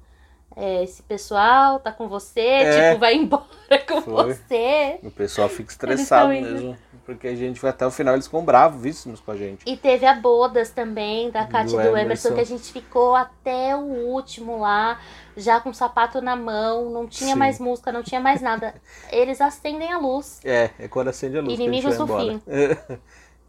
É, 0.55 0.83
esse 0.83 1.01
pessoal 1.03 1.79
tá 1.79 1.91
com 1.91 2.07
você, 2.07 2.39
É. 2.39 2.89
tipo, 2.89 2.99
vai 2.99 3.15
embora 3.15 3.45
com 3.87 4.01
Foi. 4.01 4.33
você. 4.33 4.99
O 5.03 5.11
pessoal 5.11 5.47
fica 5.49 5.71
estressado 5.71 6.29
mesmo. 6.29 6.77
Porque 7.05 7.27
a 7.27 7.35
gente 7.35 7.59
vai 7.59 7.71
até 7.71 7.87
o 7.87 7.89
final, 7.89 8.13
eles 8.13 8.27
ficam 8.27 8.45
bravíssimos 8.45 9.19
com 9.19 9.31
a 9.31 9.35
gente. 9.35 9.63
E 9.65 9.75
teve 9.75 10.05
a 10.05 10.13
Bodas 10.13 10.69
também, 10.69 11.31
da 11.31 11.43
Kátia 11.43 11.75
e 11.75 11.77
do 11.77 11.79
Emerson. 11.79 11.97
Emerson, 11.99 12.33
que 12.35 12.39
a 12.41 12.45
gente 12.45 12.71
ficou 12.71 13.15
até 13.15 13.75
o 13.75 13.79
último 13.79 14.59
lá, 14.59 14.99
já 15.35 15.59
com 15.59 15.71
o 15.71 15.73
sapato 15.73 16.21
na 16.21 16.35
mão, 16.35 16.91
não 16.91 17.07
tinha 17.07 17.33
Sim. 17.33 17.39
mais 17.39 17.59
música, 17.59 17.91
não 17.91 18.03
tinha 18.03 18.21
mais 18.21 18.41
nada. 18.41 18.75
Eles 19.11 19.41
acendem 19.41 19.91
a 19.91 19.97
luz. 19.97 20.39
É, 20.43 20.69
é 20.77 20.87
quando 20.87 21.07
acende 21.07 21.39
a 21.39 21.41
luz 21.41 21.51
Inimigos 21.53 21.97
do 21.97 22.03
embora. 22.03 22.39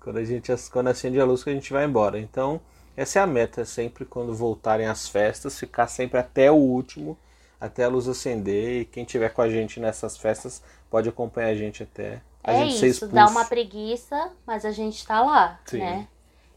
quando, 0.01 0.17
a 0.17 0.25
gente, 0.25 0.51
quando 0.73 0.89
acende 0.89 1.21
a 1.21 1.25
luz 1.27 1.45
que 1.45 1.51
a 1.51 1.53
gente 1.53 1.71
vai 1.71 1.85
embora. 1.85 2.19
Então, 2.19 2.63
essa 2.97 3.19
é 3.21 3.23
a 3.23 3.27
meta, 3.27 3.65
sempre 3.65 4.05
quando 4.05 4.35
voltarem 4.35 4.87
as 4.87 5.09
festas, 5.09 5.59
ficar 5.59 5.87
sempre 5.89 6.19
até 6.19 6.51
o 6.51 6.55
último, 6.57 7.19
até 7.61 7.85
a 7.85 7.89
luz 7.89 8.09
acender. 8.09 8.83
E 8.83 8.85
quem 8.85 9.05
tiver 9.05 9.31
com 9.31 9.43
a 9.43 9.49
gente 9.51 9.81
nessas 9.81 10.17
festas 10.17 10.63
pode 10.91 11.09
acompanhar 11.09 11.49
a 11.49 11.55
gente 11.55 11.83
até 11.83 12.23
a 12.43 12.53
é 12.53 12.55
gente 12.55 12.75
ser 12.75 12.89
isso, 12.89 13.09
dá 13.09 13.27
uma 13.29 13.45
preguiça, 13.45 14.33
mas 14.47 14.65
a 14.65 14.71
gente 14.73 15.07
tá 15.07 15.23
lá, 15.23 15.61
Sim. 15.65 15.79
né? 15.79 16.09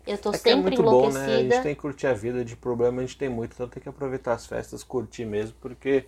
Eu 0.05 0.17
tô 0.17 0.33
É 0.33 0.37
é 0.37 0.37
sempre 0.37 0.55
muito 0.57 0.83
bom, 0.83 1.09
né? 1.09 1.35
A 1.37 1.41
enlouquecida. 1.41 1.41
gente 1.41 1.61
tem 1.61 1.75
que 1.75 1.81
curtir 1.81 2.07
a 2.07 2.13
vida, 2.13 2.43
de 2.43 2.55
problema 2.57 3.01
a 3.01 3.05
gente 3.05 3.17
tem 3.17 3.29
muito, 3.29 3.53
então 3.53 3.69
tem 3.69 3.81
que 3.81 3.89
aproveitar 3.89 4.33
as 4.33 4.45
festas, 4.45 4.83
curtir 4.83 5.25
mesmo, 5.25 5.55
porque 5.61 6.05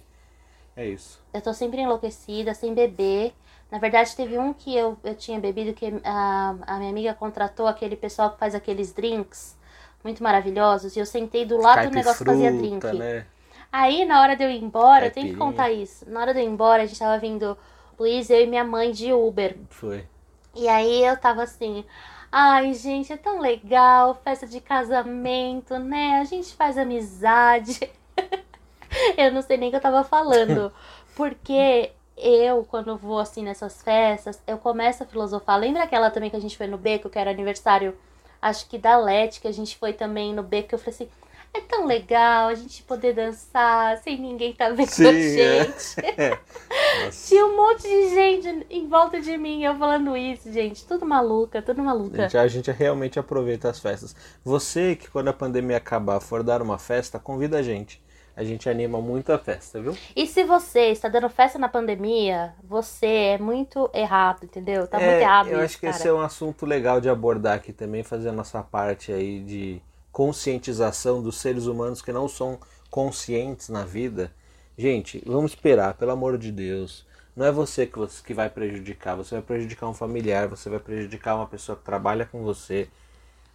é 0.75 0.87
isso. 0.87 1.21
Eu 1.33 1.41
tô 1.41 1.53
sempre 1.53 1.81
enlouquecida, 1.81 2.53
sem 2.53 2.73
beber. 2.73 3.33
Na 3.71 3.77
verdade, 3.79 4.15
teve 4.15 4.37
um 4.37 4.53
que 4.53 4.75
eu, 4.75 4.97
eu 5.03 5.15
tinha 5.15 5.39
bebido 5.39 5.73
que 5.73 5.85
a, 6.03 6.55
a 6.65 6.77
minha 6.77 6.89
amiga 6.91 7.13
contratou 7.13 7.67
aquele 7.67 7.95
pessoal 7.95 8.31
que 8.31 8.39
faz 8.39 8.55
aqueles 8.55 8.93
drinks 8.93 9.57
muito 10.05 10.23
maravilhosos. 10.23 10.95
E 10.95 10.99
eu 10.99 11.05
sentei 11.05 11.43
do 11.45 11.57
lado 11.57 11.89
do 11.89 11.95
negócio 11.95 12.23
que 12.23 12.31
fazia 12.31 12.51
drink. 12.51 12.85
né? 12.93 13.25
Aí, 13.71 14.05
na 14.05 14.21
hora 14.21 14.35
de 14.35 14.43
eu 14.43 14.49
ir 14.49 14.63
embora, 14.63 15.07
eu 15.07 15.11
tenho 15.11 15.27
que 15.27 15.33
Caipirinha. 15.33 15.51
contar 15.51 15.71
isso. 15.71 16.09
Na 16.09 16.21
hora 16.21 16.33
de 16.33 16.39
eu 16.39 16.43
ir 16.45 16.47
embora, 16.47 16.83
a 16.83 16.85
gente 16.85 16.99
tava 16.99 17.17
vindo 17.17 17.57
Luiz, 17.99 18.29
eu 18.29 18.41
e 18.41 18.47
minha 18.47 18.63
mãe 18.63 18.91
de 18.91 19.11
Uber. 19.11 19.57
Foi. 19.69 20.05
E 20.55 20.69
aí 20.69 21.03
eu 21.03 21.17
tava 21.17 21.43
assim, 21.43 21.83
ai 22.31 22.73
gente, 22.73 23.11
é 23.11 23.17
tão 23.17 23.39
legal, 23.41 24.15
festa 24.23 24.47
de 24.47 24.61
casamento, 24.61 25.77
né? 25.79 26.19
A 26.21 26.23
gente 26.23 26.53
faz 26.55 26.77
amizade. 26.77 27.91
eu 29.17 29.31
não 29.33 29.41
sei 29.41 29.57
nem 29.57 29.67
o 29.67 29.71
que 29.71 29.77
eu 29.77 29.81
tava 29.81 30.03
falando. 30.03 30.71
Porque 31.15 31.91
eu, 32.15 32.63
quando 32.65 32.95
vou 32.95 33.19
assim 33.19 33.43
nessas 33.43 33.81
festas, 33.81 34.41
eu 34.45 34.57
começo 34.57 35.03
a 35.03 35.05
filosofar. 35.05 35.59
Lembra 35.59 35.83
aquela 35.83 36.11
também 36.11 36.29
que 36.29 36.35
a 36.35 36.41
gente 36.41 36.57
foi 36.57 36.67
no 36.67 36.77
beco, 36.77 37.09
que 37.09 37.19
era 37.19 37.31
aniversário, 37.31 37.97
acho 38.45 38.67
que 38.69 38.77
da 38.77 38.97
Leti, 38.97 39.41
que 39.41 39.47
a 39.47 39.51
gente 39.51 39.75
foi 39.77 39.91
também 39.91 40.33
no 40.33 40.43
beco, 40.43 40.75
eu 40.75 40.79
falei 40.79 40.93
assim. 40.93 41.09
É 41.53 41.61
tão 41.61 41.85
legal 41.85 42.49
a 42.49 42.53
gente 42.53 42.83
poder 42.83 43.13
dançar 43.13 43.97
sem 43.99 44.19
ninguém 44.19 44.53
tá 44.53 44.69
vendo 44.71 44.81
a 44.83 44.87
Sim, 44.87 45.39
é. 45.39 45.63
gente. 45.63 45.95
Nossa. 46.93 47.27
Tinha 47.27 47.45
um 47.45 47.55
monte 47.55 47.83
de 47.83 48.09
gente 48.09 48.67
em 48.69 48.89
volta 48.89 49.21
de 49.21 49.37
mim, 49.37 49.63
eu 49.63 49.73
falando 49.77 50.17
isso, 50.17 50.51
gente. 50.51 50.85
Tudo 50.85 51.05
maluca, 51.05 51.61
tudo 51.61 51.79
A 51.79 51.83
maluca. 51.83 52.23
gente, 52.23 52.37
a 52.37 52.47
gente 52.47 52.69
realmente 52.71 53.17
aproveita 53.17 53.69
as 53.69 53.79
festas. 53.79 54.13
Você 54.43 54.97
que 54.97 55.09
quando 55.09 55.29
a 55.29 55.33
pandemia 55.33 55.77
acabar 55.77 56.19
for 56.19 56.43
dar 56.43 56.61
uma 56.61 56.77
festa, 56.77 57.17
convida 57.19 57.57
a 57.59 57.63
gente. 57.63 58.03
A 58.35 58.43
gente 58.43 58.69
anima 58.69 59.01
muito 59.01 59.31
a 59.31 59.39
festa, 59.39 59.81
viu? 59.81 59.99
E 60.15 60.25
se 60.27 60.43
você 60.43 60.87
está 60.91 61.07
dando 61.07 61.29
festa 61.29 61.59
na 61.59 61.69
pandemia, 61.69 62.55
você 62.63 63.05
é 63.05 63.37
muito 63.37 63.89
errado, 63.93 64.43
entendeu? 64.45 64.87
Tá 64.87 64.99
É, 64.99 64.99
muito 64.99 65.21
errado 65.21 65.51
Eu 65.51 65.59
isso, 65.59 65.63
acho 65.63 65.79
que 65.79 65.81
cara. 65.83 65.89
esse 65.89 66.07
é 66.07 66.13
um 66.13 66.21
assunto 66.21 66.65
legal 66.65 67.01
de 67.01 67.09
abordar 67.09 67.55
aqui 67.55 67.73
também, 67.73 68.03
fazer 68.03 68.29
a 68.29 68.33
nossa 68.33 68.63
parte 68.63 69.11
aí 69.11 69.41
de 69.43 69.81
conscientização 70.11 71.21
dos 71.21 71.37
seres 71.37 71.65
humanos 71.65 72.01
que 72.01 72.11
não 72.11 72.27
são 72.27 72.59
conscientes 72.89 73.69
na 73.69 73.83
vida. 73.83 74.31
Gente, 74.77 75.21
vamos 75.25 75.51
esperar, 75.51 75.95
pelo 75.95 76.11
amor 76.11 76.37
de 76.37 76.51
Deus. 76.51 77.05
Não 77.35 77.45
é 77.45 77.51
você 77.51 77.85
que, 77.85 77.97
você 77.99 78.23
que 78.23 78.33
vai 78.33 78.49
prejudicar, 78.49 79.15
você 79.15 79.35
vai 79.35 79.43
prejudicar 79.43 79.87
um 79.89 79.93
familiar, 79.93 80.47
você 80.47 80.69
vai 80.69 80.79
prejudicar 80.79 81.35
uma 81.35 81.47
pessoa 81.47 81.77
que 81.77 81.83
trabalha 81.83 82.25
com 82.25 82.41
você. 82.43 82.87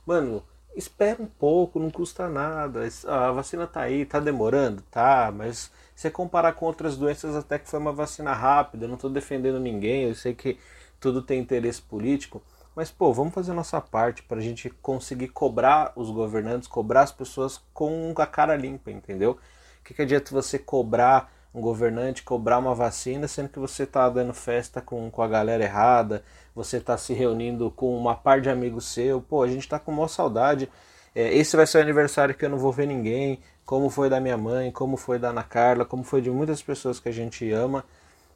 Mano, 0.06 0.42
espera 0.74 1.22
um 1.22 1.26
pouco, 1.26 1.78
não 1.78 1.90
custa 1.90 2.28
nada. 2.28 2.88
A 3.06 3.32
vacina 3.32 3.66
tá 3.66 3.82
aí, 3.82 4.04
tá 4.04 4.20
demorando? 4.20 4.82
Tá, 4.90 5.32
mas 5.34 5.70
se 5.94 6.10
comparar 6.10 6.52
com 6.54 6.66
outras 6.66 6.96
doenças, 6.96 7.36
até 7.36 7.58
que 7.58 7.68
foi 7.68 7.78
uma 7.78 7.92
vacina 7.92 8.32
rápida. 8.32 8.84
Eu 8.84 8.88
não 8.88 8.94
estou 8.96 9.10
defendendo 9.10 9.60
ninguém, 9.60 10.04
eu 10.04 10.14
sei 10.14 10.34
que 10.34 10.58
tudo 10.98 11.22
tem 11.22 11.40
interesse 11.40 11.82
político. 11.82 12.42
Mas, 12.74 12.90
pô, 12.90 13.12
vamos 13.12 13.34
fazer 13.34 13.50
a 13.50 13.54
nossa 13.54 13.80
parte 13.80 14.22
para 14.22 14.38
a 14.38 14.42
gente 14.42 14.70
conseguir 14.70 15.28
cobrar 15.28 15.92
os 15.96 16.10
governantes, 16.10 16.68
cobrar 16.68 17.02
as 17.02 17.12
pessoas 17.12 17.60
com 17.74 18.14
a 18.16 18.26
cara 18.26 18.56
limpa, 18.56 18.90
entendeu? 18.90 19.32
O 19.80 19.84
que, 19.84 19.94
que 19.94 20.02
adianta 20.02 20.30
você 20.30 20.58
cobrar 20.58 21.32
um 21.54 21.61
governante, 21.61 22.23
cobrar 22.23 22.59
uma 22.59 22.75
vacina, 22.75 23.26
sendo 23.26 23.49
que 23.49 23.59
você 23.59 23.83
está 23.83 24.09
dando 24.09 24.33
festa 24.33 24.80
com, 24.80 25.11
com 25.11 25.23
a 25.23 25.28
galera 25.28 25.64
errada, 25.64 26.23
você 26.54 26.76
está 26.76 26.97
se 26.97 27.12
reunindo 27.12 27.71
com 27.71 27.97
uma 27.97 28.14
par 28.14 28.40
de 28.40 28.49
amigos 28.49 28.87
seu, 28.87 29.21
pô, 29.21 29.42
a 29.42 29.49
gente 29.49 29.62
está 29.62 29.78
com 29.78 29.92
maior 29.92 30.09
saudade. 30.09 30.71
É, 31.14 31.35
esse 31.35 31.57
vai 31.57 31.66
ser 31.66 31.78
o 31.78 31.80
aniversário 31.80 32.35
que 32.35 32.45
eu 32.45 32.50
não 32.50 32.59
vou 32.59 32.73
ver 32.73 32.87
ninguém, 32.87 33.40
como 33.64 33.90
foi 33.90 34.09
da 34.09 34.21
minha 34.21 34.37
mãe, 34.37 34.71
como 34.71 34.97
foi 34.97 35.19
da 35.19 35.30
Ana 35.30 35.42
Carla, 35.42 35.85
como 35.85 36.04
foi 36.04 36.21
de 36.21 36.30
muitas 36.30 36.62
pessoas 36.62 37.00
que 37.00 37.09
a 37.09 37.12
gente 37.12 37.50
ama. 37.50 37.85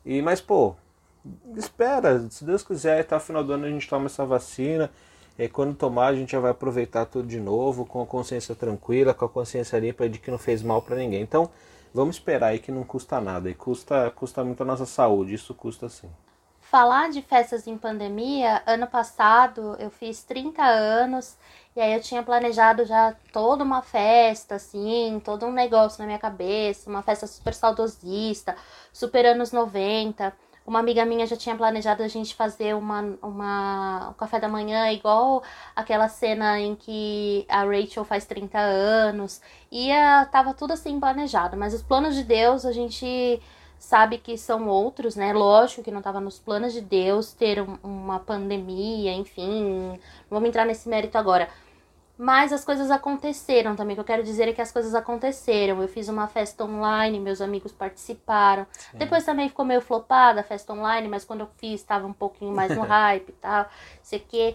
E 0.05 0.21
mas 0.21 0.41
pô, 0.41 0.75
espera, 1.57 2.27
se 2.31 2.45
Deus 2.45 2.63
quiser, 2.63 3.01
até 3.01 3.17
o 3.17 3.21
final 3.21 3.45
do 3.45 3.53
ano 3.53 3.67
a 3.67 3.71
gente 3.71 3.89
toma 3.89 4.07
essa 4.07 4.25
vacina. 4.27 4.91
E 5.39 5.49
quando 5.49 5.75
tomar, 5.75 6.09
a 6.09 6.15
gente 6.15 6.33
já 6.33 6.41
vai 6.41 6.53
aproveitar 6.53 7.07
tudo 7.07 7.27
de 7.27 7.41
novo, 7.41 7.85
com 7.85 8.01
a 8.03 8.07
consciência 8.07 8.55
tranquila, 8.55 9.13
com 9.13 9.25
a 9.25 9.29
consciência 9.29 9.79
limpa 9.79 10.09
de 10.09 10.19
que 10.21 10.31
não 10.31 10.39
fez 10.39 10.63
mal 10.63 10.81
para 10.81 10.97
ninguém. 10.97 11.23
Então, 11.23 11.51
vamos 11.95 12.17
esperar 12.17 12.49
aí 12.49 12.59
que 12.59 12.73
não 12.73 12.83
custa 12.83 13.21
nada. 13.21 13.49
E 13.49 13.55
custa, 13.55 14.11
custa 14.11 14.45
muito 14.45 14.63
a 14.63 14.67
nossa 14.67 14.85
saúde, 14.85 15.33
isso 15.33 15.55
custa 15.55 15.89
sim. 15.89 16.11
Falar 16.61 17.09
de 17.11 17.23
festas 17.23 17.69
em 17.69 17.79
pandemia, 17.79 18.61
ano 18.67 18.87
passado 18.89 19.77
eu 19.79 19.91
fiz 19.91 20.25
30 20.25 20.63
anos 20.65 21.37
e 21.77 21.81
aí 21.81 21.93
eu 21.93 22.01
tinha 22.01 22.23
planejado 22.23 22.85
já 22.85 23.15
toda 23.33 23.63
uma 23.63 23.81
festa, 23.83 24.57
assim, 24.57 25.21
todo 25.25 25.47
um 25.47 25.53
negócio 25.53 26.01
na 26.01 26.07
minha 26.07 26.19
cabeça, 26.19 26.91
uma 26.91 27.03
festa 27.03 27.27
super 27.27 27.55
saudosista, 27.55 28.57
super 28.93 29.25
anos 29.27 29.53
90. 29.53 30.33
Uma 30.67 30.79
amiga 30.79 31.05
minha 31.05 31.27
já 31.27 31.37
tinha 31.37 31.55
planejado 31.55 32.03
a 32.03 32.09
gente 32.09 32.35
fazer 32.35 32.75
uma, 32.75 33.03
uma, 33.23 34.09
um 34.11 34.13
café 34.15 34.41
da 34.41 34.49
manhã 34.49 34.91
igual 34.91 35.43
aquela 35.77 36.09
cena 36.09 36.59
em 36.59 36.75
que 36.75 37.45
a 37.49 37.65
Rachel 37.65 38.05
faz 38.05 38.25
30 38.25 38.59
anos. 38.59 39.43
E 39.71 39.91
uh, 39.91 40.27
tava 40.31 40.55
tudo 40.55 40.73
assim 40.73 40.99
planejado. 40.99 41.57
Mas 41.57 41.75
os 41.75 41.83
planos 41.83 42.15
de 42.15 42.25
Deus 42.25 42.65
a 42.65 42.73
gente 42.73 43.43
sabe 43.79 44.17
que 44.19 44.39
são 44.39 44.67
outros, 44.67 45.17
né? 45.17 45.33
Lógico 45.35 45.83
que 45.83 45.91
não 45.91 45.99
estava 45.99 46.21
nos 46.21 46.39
planos 46.39 46.73
de 46.73 46.81
Deus 46.81 47.33
ter 47.35 47.61
um, 47.61 47.77
uma 47.83 48.19
pandemia, 48.19 49.13
enfim. 49.13 49.91
Não 49.91 49.99
vamos 50.31 50.49
entrar 50.49 50.65
nesse 50.65 50.89
mérito 50.89 51.19
agora. 51.19 51.49
Mas 52.17 52.53
as 52.53 52.65
coisas 52.65 52.91
aconteceram 52.91 53.75
também. 53.75 53.95
O 53.95 53.97
que 53.97 54.01
eu 54.01 54.05
quero 54.05 54.23
dizer 54.23 54.49
é 54.49 54.53
que 54.53 54.61
as 54.61 54.71
coisas 54.71 54.95
aconteceram. 54.95 55.83
Eu 55.83 55.89
fiz 55.89 56.09
uma 56.09 56.29
festa 56.29 56.65
online, 56.65 57.19
meus 57.19 57.41
amigos 57.41 57.73
participaram. 57.73 58.67
Sim. 58.73 58.99
Depois 58.99 59.25
também 59.25 59.49
ficou 59.49 59.65
meio 59.65 59.81
flopada 59.81 60.41
a 60.41 60.45
festa 60.45 60.73
online, 60.73 61.09
mas 61.09 61.25
quando 61.25 61.41
eu 61.41 61.49
fiz 61.59 61.81
estava 61.81 62.07
um 62.07 62.13
pouquinho 62.13 62.55
mais 62.55 62.75
no 62.77 62.83
hype 62.87 63.29
e 63.29 63.33
tal. 63.33 63.67
Sei 64.01 64.21
que 64.21 64.55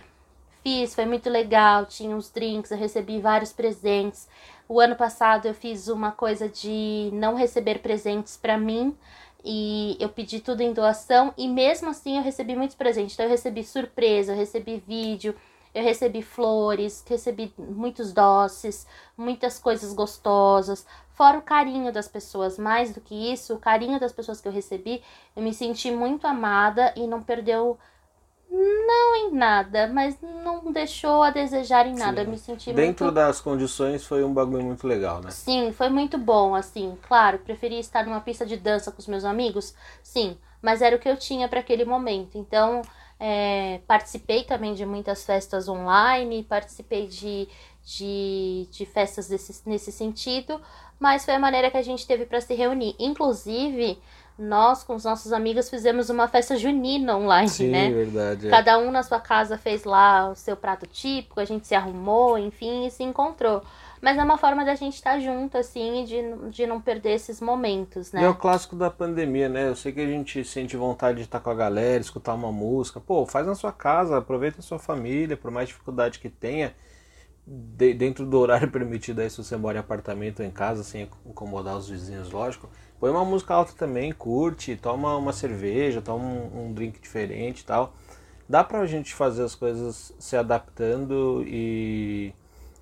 fiz, 0.63 0.95
foi 0.95 1.05
muito 1.05 1.29
legal. 1.29 1.85
Tinha 1.85 2.15
uns 2.15 2.29
drinks, 2.31 2.71
eu 2.71 2.77
recebi 2.77 3.19
vários 3.19 3.51
presentes. 3.51 4.29
O 4.67 4.79
ano 4.79 4.95
passado 4.95 5.45
eu 5.45 5.53
fiz 5.53 5.89
uma 5.89 6.11
coisa 6.11 6.47
de 6.47 7.09
não 7.11 7.35
receber 7.35 7.79
presentes 7.79 8.37
para 8.37 8.57
mim 8.57 8.95
e 9.43 9.97
eu 9.99 10.09
pedi 10.09 10.39
tudo 10.39 10.61
em 10.61 10.73
doação 10.73 11.33
e 11.37 11.47
mesmo 11.47 11.89
assim 11.89 12.17
eu 12.17 12.23
recebi 12.23 12.55
muitos 12.55 12.75
presentes. 12.75 13.15
Então 13.15 13.25
eu 13.25 13.31
recebi 13.31 13.63
surpresa, 13.63 14.31
eu 14.31 14.37
recebi 14.37 14.81
vídeo, 14.85 15.35
eu 15.73 15.83
recebi 15.83 16.21
flores, 16.21 17.03
recebi 17.07 17.53
muitos 17.57 18.11
doces, 18.11 18.87
muitas 19.17 19.59
coisas 19.59 19.93
gostosas, 19.93 20.85
fora 21.13 21.37
o 21.37 21.41
carinho 21.41 21.91
das 21.91 22.07
pessoas. 22.07 22.57
Mais 22.57 22.93
do 22.93 23.01
que 23.01 23.31
isso, 23.31 23.53
o 23.53 23.59
carinho 23.59 23.99
das 23.99 24.11
pessoas 24.11 24.41
que 24.41 24.47
eu 24.47 24.51
recebi, 24.51 25.03
eu 25.35 25.43
me 25.43 25.53
senti 25.53 25.91
muito 25.91 26.25
amada 26.25 26.93
e 26.95 27.05
não 27.05 27.21
perdeu 27.21 27.77
não 28.51 29.15
em 29.15 29.31
nada, 29.31 29.87
mas 29.87 30.17
não 30.21 30.71
deixou 30.71 31.21
a 31.21 31.29
desejar 31.29 31.85
em 31.85 31.95
nada. 31.95 32.21
Sim. 32.21 32.25
Eu 32.25 32.31
me 32.31 32.37
senti 32.37 32.73
Dentro 32.73 33.05
muito... 33.05 33.15
das 33.15 33.39
condições 33.39 34.03
foi 34.03 34.23
um 34.23 34.33
bagulho 34.33 34.63
muito 34.63 34.87
legal, 34.87 35.21
né? 35.21 35.29
Sim, 35.29 35.71
foi 35.71 35.89
muito 35.89 36.17
bom, 36.17 36.55
assim. 36.55 36.97
Claro, 37.07 37.39
preferi 37.39 37.79
estar 37.79 38.05
numa 38.05 38.21
pista 38.21 38.45
de 38.45 38.57
dança 38.57 38.91
com 38.91 38.97
os 38.97 39.07
meus 39.07 39.23
amigos, 39.23 39.75
sim, 40.01 40.35
mas 40.61 40.81
era 40.81 40.95
o 40.95 40.99
que 40.99 41.07
eu 41.07 41.15
tinha 41.15 41.47
para 41.47 41.59
aquele 41.59 41.85
momento. 41.85 42.37
Então, 42.37 42.81
é, 43.19 43.81
participei 43.85 44.43
também 44.43 44.73
de 44.73 44.85
muitas 44.85 45.23
festas 45.25 45.67
online, 45.67 46.43
participei 46.43 47.07
de, 47.07 47.47
de, 47.83 48.67
de 48.71 48.85
festas 48.85 49.27
desse, 49.27 49.61
nesse 49.67 49.91
sentido, 49.91 50.61
mas 50.99 51.25
foi 51.25 51.33
a 51.33 51.39
maneira 51.39 51.69
que 51.69 51.77
a 51.77 51.81
gente 51.81 52.07
teve 52.07 52.25
para 52.25 52.39
se 52.39 52.53
reunir. 52.53 52.95
Inclusive, 52.97 53.99
nós 54.37 54.83
com 54.83 54.95
os 54.95 55.03
nossos 55.03 55.33
amigos 55.33 55.69
fizemos 55.69 56.09
uma 56.09 56.27
festa 56.29 56.55
junina 56.55 57.17
online, 57.17 57.49
Sim, 57.49 57.69
né? 57.69 57.89
verdade. 57.89 58.47
É. 58.47 58.49
Cada 58.49 58.77
um 58.77 58.89
na 58.89 59.03
sua 59.03 59.19
casa 59.19 59.57
fez 59.57 59.83
lá 59.83 60.29
o 60.29 60.35
seu 60.35 60.55
prato 60.55 60.87
típico, 60.87 61.41
a 61.41 61.45
gente 61.45 61.67
se 61.67 61.75
arrumou, 61.75 62.37
enfim, 62.37 62.87
e 62.87 62.91
se 62.91 63.03
encontrou. 63.03 63.61
Mas 64.01 64.17
é 64.17 64.23
uma 64.23 64.37
forma 64.37 64.63
da 64.63 64.75
gente 64.75 64.95
estar 64.95 65.19
junto, 65.19 65.57
assim, 65.57 66.05
de, 66.05 66.49
de 66.49 66.65
não 66.65 66.79
perder 66.79 67.11
esses 67.11 67.41
momentos, 67.41 68.11
né? 68.11 68.21
E 68.21 68.23
é 68.23 68.29
o 68.29 68.35
clássico 68.35 68.75
da 68.75 68.89
pandemia, 68.89 69.49
né? 69.49 69.67
Eu 69.67 69.75
sei 69.75 69.91
que 69.91 69.99
a 69.99 70.07
gente 70.07 70.43
sente 70.45 70.77
vontade 70.77 71.17
de 71.17 71.23
estar 71.25 71.39
com 71.39 71.49
a 71.49 71.55
galera, 71.55 71.99
escutar 71.99 72.33
uma 72.33 72.51
música. 72.51 72.99
Pô, 72.99 73.25
faz 73.25 73.45
na 73.45 73.55
sua 73.55 73.73
casa, 73.73 74.17
aproveita 74.17 74.59
a 74.59 74.63
sua 74.63 74.79
família, 74.79 75.35
por 75.35 75.51
mais 75.51 75.67
dificuldade 75.67 76.19
que 76.19 76.29
tenha, 76.29 76.73
de, 77.45 77.93
dentro 77.93 78.25
do 78.25 78.39
horário 78.39 78.69
permitido 78.71 79.19
aí, 79.19 79.29
se 79.29 79.37
você 79.37 79.57
mora 79.57 79.77
em 79.77 79.81
apartamento 79.81 80.39
ou 80.39 80.45
em 80.45 80.51
casa, 80.51 80.83
sem 80.83 81.09
incomodar 81.25 81.75
os 81.75 81.89
vizinhos, 81.89 82.31
lógico. 82.31 82.69
Põe 82.99 83.11
uma 83.11 83.25
música 83.25 83.53
alta 83.53 83.73
também, 83.73 84.11
curte, 84.13 84.75
toma 84.75 85.15
uma 85.17 85.33
cerveja, 85.33 86.01
toma 86.01 86.23
um, 86.25 86.67
um 86.67 86.73
drink 86.73 86.99
diferente 87.01 87.61
e 87.61 87.65
tal. 87.65 87.93
Dá 88.47 88.63
pra 88.63 88.85
gente 88.85 89.13
fazer 89.13 89.43
as 89.43 89.55
coisas 89.55 90.13
se 90.17 90.35
adaptando 90.35 91.43
e 91.45 92.33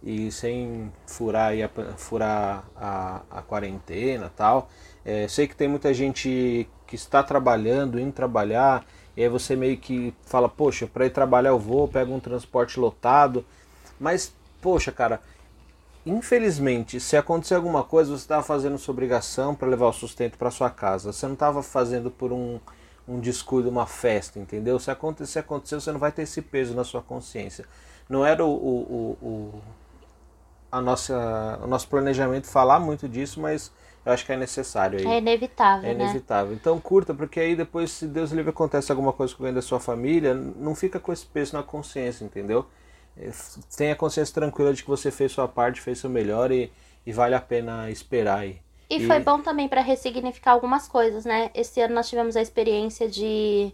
e 0.08 0.32
sem 0.32 0.90
furar, 1.06 1.52
a, 1.52 1.98
furar 1.98 2.64
a, 2.78 3.22
a 3.30 3.42
quarentena 3.42 4.32
tal. 4.34 4.70
É, 5.04 5.28
sei 5.28 5.50
que 5.50 5.56
tem 5.56 5.68
muita 5.68 5.94
gente 5.94 6.66
que 6.88 6.96
está 6.96 7.22
trabalhando, 7.22 8.00
indo 8.00 8.14
trabalhar, 8.14 8.86
e 9.18 9.24
aí 9.24 9.28
você 9.28 9.54
meio 9.54 9.76
que 9.78 10.14
fala, 10.26 10.48
poxa, 10.48 10.88
para 10.88 11.06
ir 11.06 11.10
trabalhar 11.10 11.50
eu 11.50 11.60
vou, 11.60 11.90
pego 11.90 12.14
um 12.14 12.22
transporte 12.22 12.80
lotado. 12.80 13.46
Mas, 14.00 14.34
poxa, 14.62 14.94
cara, 14.94 15.20
infelizmente, 16.06 17.02
se 17.02 17.18
acontecer 17.18 17.56
alguma 17.56 17.84
coisa, 17.84 18.12
você 18.12 18.24
estava 18.24 18.44
fazendo 18.44 18.78
sua 18.78 18.94
obrigação 18.94 19.54
para 19.54 19.68
levar 19.68 19.88
o 19.88 19.94
sustento 19.94 20.38
para 20.38 20.50
sua 20.50 20.70
casa. 20.70 21.12
Você 21.12 21.26
não 21.26 21.34
estava 21.34 21.62
fazendo 21.62 22.10
por 22.10 22.32
um, 22.32 22.62
um 23.06 23.20
descuido, 23.20 23.70
uma 23.70 23.86
festa, 23.86 24.40
entendeu? 24.40 24.80
Se 24.80 24.90
acontecer, 24.90 25.40
aconteceu, 25.40 25.82
você 25.82 25.92
não 25.92 26.00
vai 26.00 26.14
ter 26.14 26.22
esse 26.22 26.42
peso 26.42 26.74
na 26.74 26.86
sua 26.86 27.02
consciência. 27.02 27.66
Não 28.08 28.26
era 28.26 28.46
o, 28.46 28.50
o, 28.50 29.18
o 29.22 29.62
a 30.72 30.82
nossa, 30.82 31.60
o 31.64 31.68
nosso 31.68 31.88
planejamento 31.88 32.48
falar 32.48 32.80
muito 32.80 33.08
disso, 33.08 33.40
mas 33.40 33.72
eu 34.06 34.12
acho 34.14 34.26
que 34.26 34.32
é 34.32 34.38
necessário 34.38 35.00
aí. 35.00 35.06
É 35.06 35.18
inevitável, 35.18 35.90
É 35.90 35.94
né? 35.94 36.04
inevitável. 36.06 36.52
Né? 36.52 36.58
Então 36.60 36.80
curta, 36.80 37.14
porque 37.14 37.40
aí 37.40 37.56
depois, 37.56 37.92
se 37.92 38.08
Deus 38.08 38.32
livre 38.32 38.50
acontece 38.52 38.92
alguma 38.92 39.14
coisa 39.14 39.34
com 39.36 39.44
alguém 39.44 39.54
da 39.54 39.62
sua 39.62 39.80
família, 39.80 40.34
não 40.34 40.76
fica 40.76 41.00
com 41.00 41.12
esse 41.12 41.26
peso 41.26 41.56
na 41.56 41.64
consciência, 41.64 42.24
entendeu? 42.24 42.66
É, 43.18 43.32
tenha 43.76 43.94
a 43.94 43.96
consciência 43.96 44.34
tranquila 44.34 44.74
de 44.74 44.84
que 44.84 44.90
você 44.90 45.12
fez 45.12 45.32
sua 45.32 45.48
parte, 45.48 45.82
fez 45.82 46.00
seu 46.00 46.10
melhor 46.10 46.52
e, 46.52 46.72
e 47.06 47.12
vale 47.12 47.36
a 47.36 47.42
pena 47.42 47.90
esperar 47.90 48.40
aí. 48.40 48.62
E, 48.90 48.98
e... 48.98 49.08
foi 49.08 49.20
bom 49.20 49.42
também 49.42 49.68
para 49.68 49.82
ressignificar 49.82 50.52
algumas 50.52 50.88
coisas, 50.88 51.26
né? 51.26 51.52
Esse 51.54 51.82
ano 51.82 51.96
nós 51.96 52.08
tivemos 52.10 52.36
a 52.36 52.42
experiência 52.42 53.10
de 53.10 53.74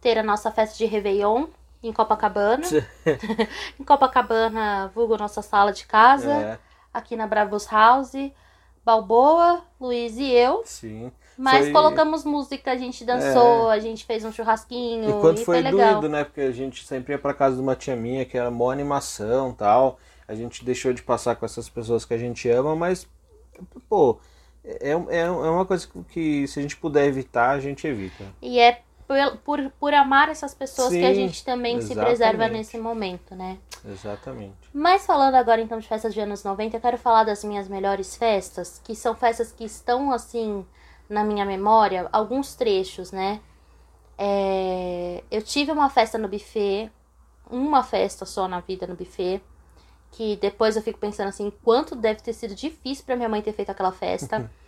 ter 0.00 0.18
a 0.18 0.22
nossa 0.22 0.50
festa 0.50 0.76
de 0.78 0.86
Réveillon, 0.86 1.46
em 1.82 1.92
Copacabana. 1.92 2.64
em 3.78 3.84
Copacabana, 3.84 4.90
vulgo 4.94 5.16
nossa 5.16 5.42
sala 5.42 5.72
de 5.72 5.86
casa. 5.86 6.32
É. 6.32 6.58
Aqui 6.92 7.16
na 7.16 7.26
Bravos 7.26 7.66
House. 7.66 8.30
Balboa, 8.84 9.64
Luiz 9.80 10.16
e 10.16 10.30
eu. 10.30 10.62
Sim. 10.64 11.10
Mas 11.36 11.64
foi... 11.64 11.72
colocamos 11.72 12.24
música, 12.24 12.70
a 12.70 12.76
gente 12.76 13.04
dançou, 13.04 13.70
é. 13.70 13.74
a 13.74 13.78
gente 13.80 14.04
fez 14.04 14.24
um 14.24 14.30
churrasquinho. 14.30 15.10
E 15.10 15.20
quando 15.20 15.38
e 15.38 15.44
foi, 15.44 15.60
foi 15.60 15.72
legal. 15.72 16.00
né? 16.02 16.22
Porque 16.22 16.40
a 16.40 16.52
gente 16.52 16.86
sempre 16.86 17.12
ia 17.12 17.18
pra 17.18 17.34
casa 17.34 17.56
de 17.56 17.62
uma 17.62 17.74
tia 17.74 17.96
minha, 17.96 18.24
que 18.24 18.38
era 18.38 18.48
boa 18.48 18.72
animação 18.72 19.52
tal. 19.52 19.98
A 20.28 20.34
gente 20.34 20.64
deixou 20.64 20.92
de 20.92 21.02
passar 21.02 21.34
com 21.34 21.44
essas 21.44 21.68
pessoas 21.68 22.04
que 22.04 22.14
a 22.14 22.18
gente 22.18 22.48
ama, 22.48 22.76
mas, 22.76 23.08
pô, 23.88 24.20
é, 24.64 24.90
é, 24.90 25.20
é 25.20 25.30
uma 25.30 25.66
coisa 25.66 25.88
que 26.08 26.46
se 26.46 26.58
a 26.58 26.62
gente 26.62 26.76
puder 26.76 27.06
evitar, 27.06 27.50
a 27.50 27.60
gente 27.60 27.86
evita. 27.86 28.24
E 28.40 28.58
é 28.60 28.82
por, 29.06 29.36
por, 29.38 29.70
por 29.78 29.94
amar 29.94 30.28
essas 30.28 30.52
pessoas 30.52 30.92
Sim, 30.92 31.00
que 31.00 31.06
a 31.06 31.14
gente 31.14 31.44
também 31.44 31.76
exatamente. 31.76 32.00
se 32.00 32.06
preserva 32.06 32.48
nesse 32.48 32.78
momento, 32.78 33.34
né? 33.34 33.58
Exatamente. 33.84 34.56
Mas 34.74 35.06
falando 35.06 35.36
agora 35.36 35.60
então 35.60 35.78
de 35.78 35.86
festas 35.86 36.12
de 36.12 36.20
anos 36.20 36.42
90, 36.42 36.76
eu 36.76 36.80
quero 36.80 36.98
falar 36.98 37.24
das 37.24 37.44
minhas 37.44 37.68
melhores 37.68 38.16
festas, 38.16 38.80
que 38.82 38.94
são 38.96 39.14
festas 39.14 39.52
que 39.52 39.64
estão 39.64 40.12
assim 40.12 40.66
na 41.08 41.22
minha 41.22 41.44
memória 41.44 42.08
alguns 42.12 42.54
trechos, 42.54 43.12
né? 43.12 43.40
É, 44.18 45.22
eu 45.30 45.42
tive 45.42 45.70
uma 45.70 45.88
festa 45.88 46.18
no 46.18 46.26
buffet, 46.26 46.90
uma 47.48 47.84
festa 47.84 48.24
só 48.24 48.48
na 48.48 48.60
vida 48.60 48.86
no 48.86 48.96
buffet, 48.96 49.40
que 50.10 50.36
depois 50.36 50.74
eu 50.74 50.82
fico 50.82 50.98
pensando 50.98 51.28
assim, 51.28 51.52
quanto 51.62 51.94
deve 51.94 52.22
ter 52.22 52.32
sido 52.32 52.54
difícil 52.54 53.04
para 53.04 53.14
minha 53.14 53.28
mãe 53.28 53.42
ter 53.42 53.52
feito 53.52 53.70
aquela 53.70 53.92
festa. 53.92 54.50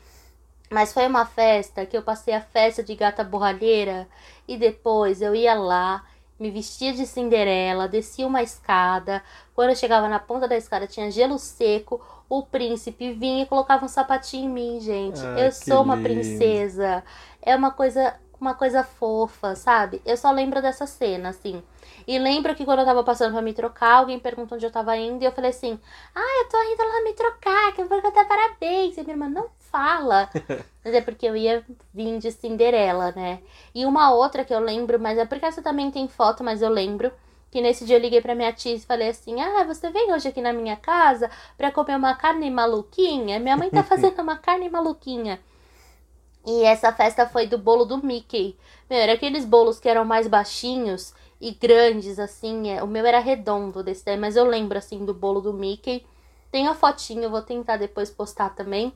Mas 0.70 0.92
foi 0.92 1.06
uma 1.06 1.24
festa 1.24 1.86
que 1.86 1.96
eu 1.96 2.02
passei 2.02 2.34
a 2.34 2.40
festa 2.40 2.82
de 2.82 2.94
gata 2.94 3.24
borralheira 3.24 4.06
e 4.46 4.56
depois 4.56 5.22
eu 5.22 5.34
ia 5.34 5.54
lá, 5.54 6.04
me 6.38 6.50
vestia 6.50 6.92
de 6.92 7.06
Cinderela, 7.06 7.88
descia 7.88 8.26
uma 8.26 8.42
escada. 8.42 9.22
Quando 9.54 9.70
eu 9.70 9.76
chegava 9.76 10.08
na 10.08 10.18
ponta 10.18 10.46
da 10.46 10.56
escada 10.56 10.86
tinha 10.86 11.10
gelo 11.10 11.38
seco. 11.38 12.00
O 12.28 12.42
príncipe 12.42 13.14
vinha 13.14 13.42
e 13.42 13.46
colocava 13.46 13.86
um 13.86 13.88
sapatinho 13.88 14.44
em 14.44 14.52
mim, 14.52 14.80
gente. 14.80 15.18
Ai, 15.18 15.46
eu 15.46 15.52
sou 15.52 15.82
uma 15.82 15.96
lindo. 15.96 16.10
princesa. 16.10 17.02
É 17.40 17.56
uma 17.56 17.70
coisa, 17.70 18.14
uma 18.40 18.54
coisa 18.54 18.82
fofa, 18.84 19.54
sabe? 19.54 20.00
Eu 20.04 20.16
só 20.16 20.30
lembro 20.30 20.62
dessa 20.62 20.86
cena, 20.86 21.30
assim. 21.30 21.62
E 22.06 22.18
lembro 22.18 22.54
que 22.54 22.64
quando 22.64 22.80
eu 22.80 22.84
tava 22.84 23.02
passando 23.04 23.32
pra 23.32 23.42
me 23.42 23.52
trocar, 23.52 23.96
alguém 23.96 24.18
perguntou 24.18 24.56
onde 24.56 24.66
eu 24.66 24.70
tava 24.70 24.96
indo 24.96 25.22
e 25.22 25.26
eu 25.26 25.32
falei 25.32 25.50
assim: 25.50 25.78
Ah, 26.14 26.42
eu 26.42 26.48
tô 26.48 26.62
indo 26.62 26.82
lá 26.82 27.02
me 27.02 27.12
trocar, 27.12 27.72
que 27.74 27.82
eu 27.82 27.88
vou 27.88 28.00
cantar 28.00 28.26
parabéns. 28.26 28.96
E 28.96 29.02
minha 29.02 29.14
irmã, 29.14 29.28
não 29.28 29.48
fala. 29.58 30.30
Mas 30.84 30.94
é 30.94 31.00
porque 31.00 31.26
eu 31.26 31.36
ia 31.36 31.64
vir 31.92 32.18
de 32.18 32.30
Cinderela, 32.30 33.12
né? 33.12 33.40
E 33.74 33.84
uma 33.84 34.10
outra 34.12 34.44
que 34.44 34.54
eu 34.54 34.60
lembro, 34.60 34.98
mas 34.98 35.18
é 35.18 35.26
porque 35.26 35.44
essa 35.44 35.60
também 35.60 35.90
tem 35.90 36.08
foto, 36.08 36.42
mas 36.42 36.62
eu 36.62 36.70
lembro. 36.70 37.12
Que 37.50 37.60
nesse 37.60 37.84
dia 37.84 37.96
eu 37.96 38.00
liguei 38.00 38.20
pra 38.20 38.34
minha 38.34 38.52
tia 38.52 38.74
e 38.74 38.80
falei 38.80 39.08
assim: 39.08 39.40
Ah, 39.40 39.64
você 39.64 39.90
vem 39.90 40.12
hoje 40.12 40.28
aqui 40.28 40.40
na 40.40 40.52
minha 40.52 40.76
casa 40.76 41.30
pra 41.56 41.70
comer 41.70 41.96
uma 41.96 42.14
carne 42.14 42.50
maluquinha? 42.50 43.38
Minha 43.38 43.56
mãe 43.56 43.70
tá 43.70 43.82
fazendo 43.84 44.20
uma 44.20 44.36
carne 44.36 44.68
maluquinha. 44.68 45.40
E 46.46 46.64
essa 46.64 46.92
festa 46.92 47.26
foi 47.26 47.46
do 47.46 47.58
bolo 47.58 47.84
do 47.84 48.04
Mickey. 48.04 48.56
Meu, 48.88 48.98
era 48.98 49.12
aqueles 49.14 49.44
bolos 49.44 49.78
que 49.78 49.88
eram 49.88 50.04
mais 50.04 50.26
baixinhos 50.26 51.14
e 51.40 51.50
grandes, 51.52 52.18
assim. 52.18 52.70
é, 52.70 52.82
O 52.82 52.86
meu 52.86 53.04
era 53.06 53.18
redondo 53.18 53.82
desse 53.82 54.04
daí, 54.04 54.16
mas 54.16 54.36
eu 54.36 54.44
lembro, 54.44 54.78
assim, 54.78 55.04
do 55.04 55.12
bolo 55.14 55.40
do 55.40 55.52
Mickey. 55.52 56.04
Tem 56.50 56.66
a 56.66 56.74
fotinho, 56.74 57.24
eu 57.24 57.30
vou 57.30 57.42
tentar 57.42 57.76
depois 57.76 58.10
postar 58.10 58.50
também. 58.54 58.92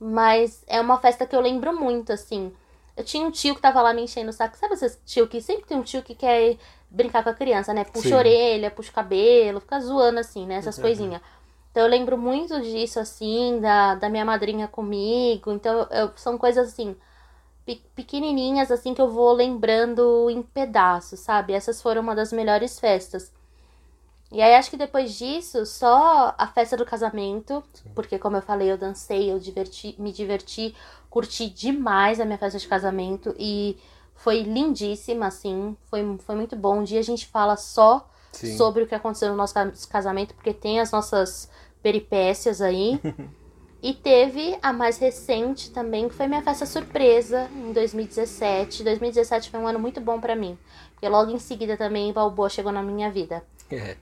Mas 0.00 0.64
é 0.66 0.80
uma 0.80 0.98
festa 0.98 1.26
que 1.26 1.34
eu 1.36 1.40
lembro 1.40 1.72
muito, 1.78 2.12
assim. 2.12 2.52
Eu 2.96 3.04
tinha 3.04 3.26
um 3.26 3.30
tio 3.30 3.54
que 3.54 3.60
tava 3.62 3.80
lá 3.80 3.94
me 3.94 4.02
enchendo 4.02 4.30
o 4.30 4.32
saco. 4.32 4.56
Sabe 4.56 4.74
esses 4.74 5.00
tio 5.06 5.28
que 5.28 5.40
sempre 5.40 5.64
tem 5.64 5.76
um 5.78 5.82
tio 5.82 6.02
que 6.02 6.14
quer 6.14 6.58
brincar 6.90 7.22
com 7.22 7.30
a 7.30 7.34
criança, 7.34 7.72
né? 7.72 7.84
Puxa 7.84 8.08
Sim. 8.10 8.14
a 8.14 8.18
orelha, 8.18 8.70
puxa 8.70 8.90
o 8.90 8.94
cabelo, 8.94 9.60
fica 9.60 9.80
zoando 9.80 10.18
assim, 10.20 10.46
né? 10.46 10.56
Essas 10.56 10.76
Uhum. 10.76 10.82
coisinhas. 10.82 11.22
Então 11.72 11.84
eu 11.84 11.90
lembro 11.90 12.18
muito 12.18 12.60
disso, 12.62 13.00
assim, 13.00 13.60
da, 13.60 13.96
da 13.96 14.10
minha 14.10 14.26
madrinha 14.26 14.68
comigo. 14.68 15.52
Então 15.52 15.88
eu- 15.92 16.12
são 16.16 16.38
coisas 16.38 16.68
assim, 16.70 16.96
pe- 17.66 17.82
pequenininhas, 17.96 18.70
assim, 18.72 18.94
que 18.94 19.02
eu 19.02 19.10
vou 19.10 19.32
lembrando 19.34 20.30
em 20.30 20.42
pedaços, 20.42 21.20
sabe? 21.20 21.52
Essas 21.54 21.82
foram 21.82 22.02
uma 22.02 22.14
das 22.16 22.32
melhores 22.32 22.80
festas. 22.80 23.32
E 24.30 24.40
aí 24.40 24.54
acho 24.54 24.70
que 24.70 24.76
depois 24.78 25.14
disso, 25.14 25.66
só 25.66 26.34
a 26.38 26.46
festa 26.46 26.76
do 26.76 26.86
casamento, 26.86 27.62
porque 27.94 28.18
como 28.18 28.36
eu 28.36 28.42
falei, 28.42 28.70
eu 28.72 28.78
dancei, 28.78 29.30
eu 29.30 29.38
diverti, 29.38 29.94
me 29.98 30.10
diverti, 30.12 30.74
curti 31.10 31.50
demais 31.50 32.18
a 32.18 32.24
minha 32.24 32.38
festa 32.38 32.58
de 32.58 32.66
casamento 32.66 33.34
e 33.38 33.76
foi 34.14 34.42
lindíssima, 34.42 35.26
assim, 35.26 35.76
foi, 35.84 36.16
foi 36.18 36.34
muito 36.34 36.56
bom. 36.56 36.78
Um 36.78 36.84
dia 36.84 37.00
a 37.00 37.02
gente 37.02 37.26
fala 37.26 37.56
só 37.56 38.08
Sim. 38.32 38.56
sobre 38.56 38.82
o 38.82 38.86
que 38.86 38.94
aconteceu 38.94 39.28
no 39.30 39.36
nosso 39.36 39.54
ca- 39.54 39.72
casamento, 39.90 40.34
porque 40.34 40.52
tem 40.54 40.80
as 40.80 40.90
nossas 40.90 41.48
peripécias 41.82 42.60
aí. 42.60 43.00
e 43.82 43.92
teve 43.94 44.56
a 44.62 44.72
mais 44.72 44.98
recente 44.98 45.70
também, 45.70 46.08
que 46.08 46.14
foi 46.14 46.26
minha 46.28 46.42
festa 46.42 46.64
surpresa 46.66 47.48
em 47.54 47.72
2017. 47.72 48.84
2017 48.84 49.50
foi 49.50 49.60
um 49.60 49.66
ano 49.66 49.78
muito 49.78 50.00
bom 50.00 50.20
pra 50.20 50.36
mim, 50.36 50.56
porque 50.94 51.08
logo 51.08 51.30
em 51.30 51.38
seguida 51.38 51.76
também 51.76 52.12
Balboa 52.12 52.48
chegou 52.48 52.70
na 52.72 52.82
minha 52.82 53.10
vida. 53.10 53.42
É. 53.70 53.96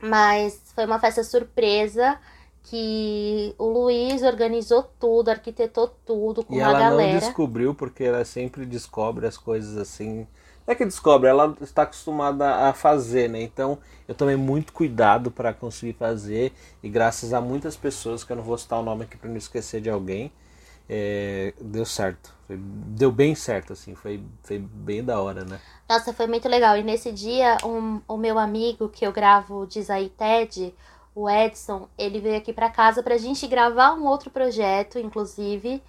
Mas 0.00 0.60
foi 0.74 0.84
uma 0.86 0.98
festa 0.98 1.24
surpresa 1.24 2.18
que 2.64 3.54
o 3.58 3.66
Luiz 3.66 4.22
organizou 4.22 4.82
tudo, 4.98 5.28
arquitetou 5.30 5.88
tudo 6.06 6.44
com 6.44 6.54
E 6.54 6.58
uma 6.58 6.70
ela 6.70 6.72
não 6.78 6.90
galera. 6.90 7.18
descobriu, 7.20 7.74
porque 7.74 8.04
ela 8.04 8.24
sempre 8.24 8.64
descobre 8.64 9.26
as 9.26 9.36
coisas 9.36 9.76
assim. 9.76 10.26
É 10.66 10.74
que 10.74 10.84
descobre, 10.84 11.28
ela 11.28 11.54
está 11.60 11.82
acostumada 11.82 12.68
a 12.68 12.72
fazer, 12.72 13.28
né? 13.28 13.42
Então 13.42 13.78
eu 14.08 14.14
tomei 14.14 14.36
muito 14.36 14.72
cuidado 14.72 15.30
para 15.30 15.52
conseguir 15.52 15.92
fazer. 15.94 16.52
E 16.82 16.88
graças 16.88 17.34
a 17.34 17.40
muitas 17.40 17.76
pessoas, 17.76 18.24
que 18.24 18.32
eu 18.32 18.36
não 18.36 18.42
vou 18.42 18.56
citar 18.56 18.78
o 18.78 18.82
nome 18.82 19.04
aqui 19.04 19.16
para 19.18 19.28
não 19.28 19.36
esquecer 19.36 19.80
de 19.82 19.90
alguém, 19.90 20.32
é, 20.88 21.54
deu 21.60 21.84
certo. 21.86 22.34
Foi- 22.46 22.58
deu 22.58 23.12
bem 23.12 23.34
certo, 23.34 23.72
assim. 23.74 23.94
Foi, 23.94 24.22
foi 24.42 24.58
bem 24.58 25.04
da 25.04 25.20
hora, 25.20 25.44
né? 25.44 25.60
Nossa, 25.88 26.12
foi 26.12 26.26
muito 26.26 26.48
legal. 26.48 26.76
E 26.76 26.82
nesse 26.82 27.12
dia, 27.12 27.60
um, 27.64 28.00
o 28.08 28.16
meu 28.16 28.38
amigo 28.38 28.88
que 28.88 29.06
eu 29.06 29.12
gravo 29.12 29.66
Diz 29.66 29.90
aí 29.90 30.08
TED, 30.08 30.74
o 31.14 31.28
Edson, 31.28 31.88
ele 31.98 32.20
veio 32.20 32.36
aqui 32.38 32.52
pra 32.52 32.70
casa 32.70 33.02
pra 33.02 33.16
gente 33.18 33.46
gravar 33.46 33.94
um 33.94 34.06
outro 34.06 34.30
projeto, 34.30 34.98
inclusive. 34.98 35.82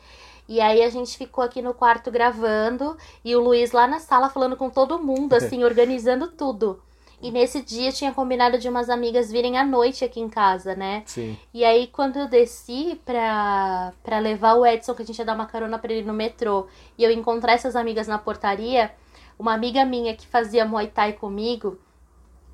E 0.47 0.61
aí 0.61 0.83
a 0.83 0.89
gente 0.89 1.17
ficou 1.17 1.43
aqui 1.43 1.61
no 1.61 1.73
quarto 1.73 2.11
gravando 2.11 2.95
e 3.23 3.35
o 3.35 3.41
Luiz 3.41 3.71
lá 3.71 3.87
na 3.87 3.99
sala 3.99 4.29
falando 4.29 4.55
com 4.55 4.69
todo 4.69 4.99
mundo, 4.99 5.33
assim, 5.35 5.63
organizando 5.63 6.27
tudo. 6.27 6.79
E 7.21 7.31
nesse 7.31 7.61
dia 7.61 7.91
tinha 7.91 8.13
combinado 8.13 8.57
de 8.57 8.69
umas 8.69 8.89
amigas 8.89 9.31
virem 9.31 9.57
à 9.57 9.65
noite 9.65 10.03
aqui 10.03 10.19
em 10.19 10.29
casa, 10.29 10.75
né? 10.75 11.01
Sim. 11.05 11.37
E 11.53 11.63
aí, 11.63 11.87
quando 11.87 12.17
eu 12.17 12.27
desci 12.27 12.99
pra, 13.05 13.93
pra 14.03 14.19
levar 14.19 14.53
o 14.55 14.65
Edson, 14.65 14.93
que 14.93 15.01
a 15.01 15.05
gente 15.05 15.17
ia 15.17 15.25
dar 15.25 15.33
uma 15.33 15.45
carona 15.45 15.79
pra 15.79 15.91
ele 15.91 16.05
no 16.05 16.13
metrô, 16.13 16.67
e 16.97 17.03
eu 17.03 17.11
encontrar 17.11 17.53
essas 17.53 17.75
amigas 17.75 18.07
na 18.07 18.17
portaria, 18.17 18.91
uma 19.39 19.53
amiga 19.53 19.83
minha 19.85 20.15
que 20.15 20.27
fazia 20.27 20.65
Muay 20.65 20.87
Thai 20.87 21.13
comigo, 21.13 21.79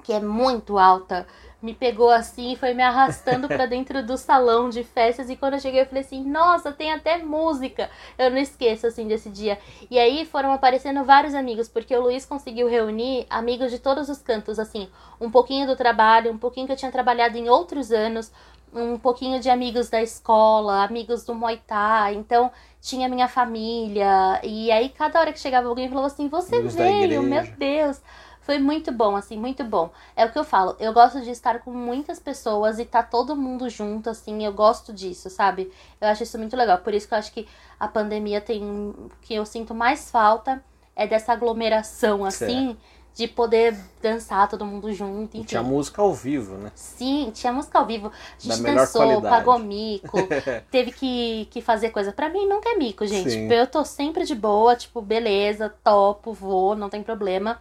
que 0.03 0.13
é 0.13 0.19
muito 0.19 0.77
alta, 0.77 1.27
me 1.61 1.73
pegou 1.73 2.09
assim 2.09 2.53
e 2.53 2.55
foi 2.55 2.73
me 2.73 2.81
arrastando 2.81 3.47
pra 3.47 3.65
dentro 3.67 4.05
do 4.05 4.17
salão 4.17 4.69
de 4.69 4.83
festas. 4.83 5.29
E 5.29 5.35
quando 5.35 5.53
eu 5.53 5.59
cheguei, 5.59 5.81
eu 5.81 5.85
falei 5.85 6.01
assim: 6.01 6.23
Nossa, 6.23 6.71
tem 6.71 6.91
até 6.91 7.17
música. 7.19 7.89
Eu 8.17 8.31
não 8.31 8.37
esqueço 8.37 8.87
assim 8.87 9.07
desse 9.07 9.29
dia. 9.29 9.59
E 9.89 9.99
aí 9.99 10.25
foram 10.25 10.51
aparecendo 10.51 11.03
vários 11.03 11.35
amigos, 11.35 11.67
porque 11.67 11.95
o 11.95 12.01
Luiz 12.01 12.25
conseguiu 12.25 12.67
reunir 12.67 13.25
amigos 13.29 13.71
de 13.71 13.79
todos 13.79 14.09
os 14.09 14.19
cantos, 14.19 14.57
assim, 14.57 14.89
um 15.19 15.29
pouquinho 15.29 15.67
do 15.67 15.75
trabalho, 15.75 16.31
um 16.31 16.37
pouquinho 16.37 16.65
que 16.65 16.73
eu 16.73 16.77
tinha 16.77 16.91
trabalhado 16.91 17.37
em 17.37 17.47
outros 17.47 17.91
anos, 17.91 18.31
um 18.73 18.97
pouquinho 18.97 19.39
de 19.39 19.49
amigos 19.49 19.89
da 19.89 20.01
escola, 20.01 20.83
amigos 20.83 21.23
do 21.23 21.35
Muay 21.35 21.61
Thai. 21.67 22.15
Então, 22.15 22.51
tinha 22.81 23.07
minha 23.07 23.27
família. 23.27 24.39
E 24.43 24.71
aí, 24.71 24.89
cada 24.89 25.19
hora 25.19 25.31
que 25.31 25.39
chegava 25.39 25.67
alguém, 25.67 25.89
falava 25.89 26.07
assim: 26.07 26.27
Você 26.27 26.55
Amigos 26.55 26.75
veio, 26.75 27.21
meu. 27.21 27.45
Deus. 27.57 28.01
Foi 28.41 28.57
muito 28.57 28.91
bom, 28.91 29.15
assim, 29.15 29.37
muito 29.37 29.63
bom. 29.63 29.91
É 30.15 30.25
o 30.25 30.31
que 30.31 30.37
eu 30.37 30.43
falo, 30.43 30.75
eu 30.79 30.91
gosto 30.91 31.21
de 31.21 31.29
estar 31.29 31.59
com 31.59 31.71
muitas 31.71 32.19
pessoas 32.19 32.79
e 32.79 32.85
tá 32.85 33.03
todo 33.03 33.35
mundo 33.35 33.69
junto, 33.69 34.09
assim, 34.09 34.43
eu 34.43 34.51
gosto 34.51 34.91
disso, 34.91 35.29
sabe? 35.29 35.71
Eu 35.99 36.07
acho 36.07 36.23
isso 36.23 36.39
muito 36.39 36.57
legal. 36.57 36.79
Por 36.79 36.93
isso 36.93 37.07
que 37.07 37.13
eu 37.13 37.19
acho 37.19 37.31
que 37.31 37.47
a 37.79 37.87
pandemia 37.87 38.41
tem. 38.41 38.63
O 38.63 39.11
que 39.21 39.35
eu 39.35 39.45
sinto 39.45 39.75
mais 39.75 40.09
falta 40.09 40.63
é 40.95 41.05
dessa 41.05 41.33
aglomeração, 41.33 42.25
assim, 42.25 42.75
de 43.13 43.27
poder 43.27 43.77
dançar 44.01 44.49
todo 44.49 44.65
mundo 44.65 44.91
junto. 44.91 45.37
E 45.37 45.41
Enfim. 45.41 45.49
tinha 45.49 45.63
música 45.63 46.01
ao 46.01 46.11
vivo, 46.11 46.57
né? 46.57 46.71
Sim, 46.73 47.29
tinha 47.31 47.53
música 47.53 47.77
ao 47.77 47.85
vivo. 47.85 48.07
A 48.07 48.39
gente 48.39 48.63
dançou, 48.63 49.01
qualidade. 49.01 49.35
pagou 49.35 49.59
mico, 49.59 50.17
teve 50.71 50.91
que, 50.91 51.47
que 51.51 51.61
fazer 51.61 51.91
coisa. 51.91 52.11
Pra 52.11 52.27
mim 52.27 52.47
nunca 52.47 52.69
é 52.69 52.75
mico, 52.75 53.05
gente. 53.05 53.29
Sim. 53.29 53.51
Eu 53.51 53.67
tô 53.67 53.85
sempre 53.85 54.25
de 54.25 54.33
boa, 54.33 54.75
tipo, 54.75 54.99
beleza, 54.99 55.71
topo, 55.83 56.33
vou, 56.33 56.75
não 56.75 56.89
tem 56.89 57.03
problema. 57.03 57.59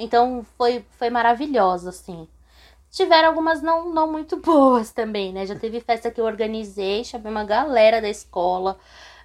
Então 0.00 0.44
foi, 0.56 0.84
foi 0.98 1.10
maravilhoso, 1.10 1.90
assim. 1.90 2.26
Tiveram 2.90 3.28
algumas 3.28 3.62
não, 3.62 3.92
não 3.92 4.10
muito 4.10 4.38
boas 4.40 4.90
também, 4.90 5.32
né? 5.32 5.44
Já 5.44 5.54
teve 5.54 5.78
festa 5.80 6.10
que 6.10 6.20
eu 6.20 6.24
organizei, 6.24 7.04
chamei 7.04 7.30
uma 7.30 7.44
galera 7.44 8.00
da 8.00 8.08
escola. 8.08 8.78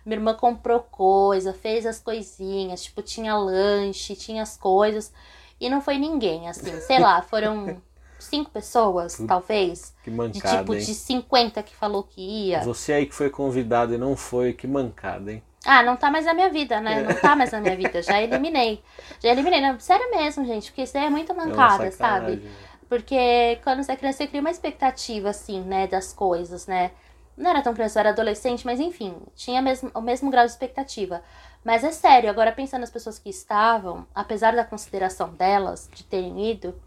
Minha 0.05 0.17
irmã 0.17 0.33
comprou 0.35 0.81
coisa, 0.81 1.53
fez 1.53 1.85
as 1.85 1.99
coisinhas, 1.99 2.83
tipo, 2.83 3.01
tinha 3.01 3.35
lanche, 3.35 4.15
tinha 4.15 4.43
as 4.43 4.55
coisas. 4.55 5.11
E 5.59 5.69
não 5.69 5.81
foi 5.81 5.97
ninguém, 5.97 6.49
assim, 6.49 6.79
sei 6.81 6.99
lá, 6.99 7.21
foram 7.21 7.81
cinco 8.19 8.51
pessoas, 8.51 9.17
talvez. 9.25 9.95
Que 10.03 10.11
De 10.11 10.15
mancada, 10.15 10.59
tipo, 10.59 10.75
hein? 10.75 10.79
de 10.81 10.93
50 10.93 11.63
que 11.63 11.73
falou 11.73 12.03
que 12.03 12.21
ia. 12.21 12.61
Você 12.61 12.93
aí 12.93 13.05
que 13.05 13.15
foi 13.15 13.29
convidado 13.29 13.93
e 13.93 13.97
não 13.97 14.15
foi, 14.15 14.53
que 14.53 14.67
mancada, 14.67 15.31
hein? 15.31 15.41
Ah, 15.65 15.81
não 15.83 15.97
tá 15.97 16.11
mais 16.11 16.25
na 16.25 16.33
minha 16.33 16.49
vida, 16.49 16.79
né? 16.79 17.01
Não 17.01 17.15
tá 17.15 17.35
mais 17.35 17.51
na 17.51 17.59
minha 17.59 17.75
vida. 17.75 18.01
Já 18.01 18.21
eliminei. 18.21 18.83
Já 19.19 19.29
eliminei. 19.29 19.61
Não, 19.61 19.79
sério 19.79 20.11
mesmo, 20.11 20.45
gente. 20.45 20.71
Porque 20.71 20.83
isso 20.83 20.97
aí 20.97 21.05
é 21.05 21.09
muito 21.09 21.31
É 21.31 21.35
mancada, 21.35 21.91
sabe? 21.91 22.41
Porque 22.87 23.59
quando 23.63 23.83
você 23.83 23.93
é 23.93 23.95
criança, 23.95 24.19
você 24.19 24.27
cria 24.27 24.41
uma 24.41 24.51
expectativa, 24.51 25.29
assim, 25.29 25.61
né? 25.61 25.87
Das 25.87 26.13
coisas, 26.13 26.67
né? 26.67 26.91
Não 27.35 27.49
era 27.49 27.61
tão 27.61 27.73
criança, 27.73 27.99
eu 27.99 28.01
era 28.01 28.09
adolescente, 28.11 28.65
mas 28.65 28.79
enfim. 28.79 29.15
Tinha 29.35 29.61
mesmo, 29.61 29.89
o 29.93 30.01
mesmo 30.01 30.29
grau 30.29 30.45
de 30.45 30.51
expectativa. 30.51 31.21
Mas 31.63 31.83
é 31.83 31.91
sério, 31.91 32.29
agora 32.29 32.51
pensando 32.51 32.81
nas 32.81 32.91
pessoas 32.91 33.17
que 33.17 33.29
estavam, 33.29 34.05
apesar 34.13 34.55
da 34.55 34.63
consideração 34.63 35.29
delas, 35.33 35.89
de 35.93 36.03
terem 36.03 36.51
ido, 36.51 36.79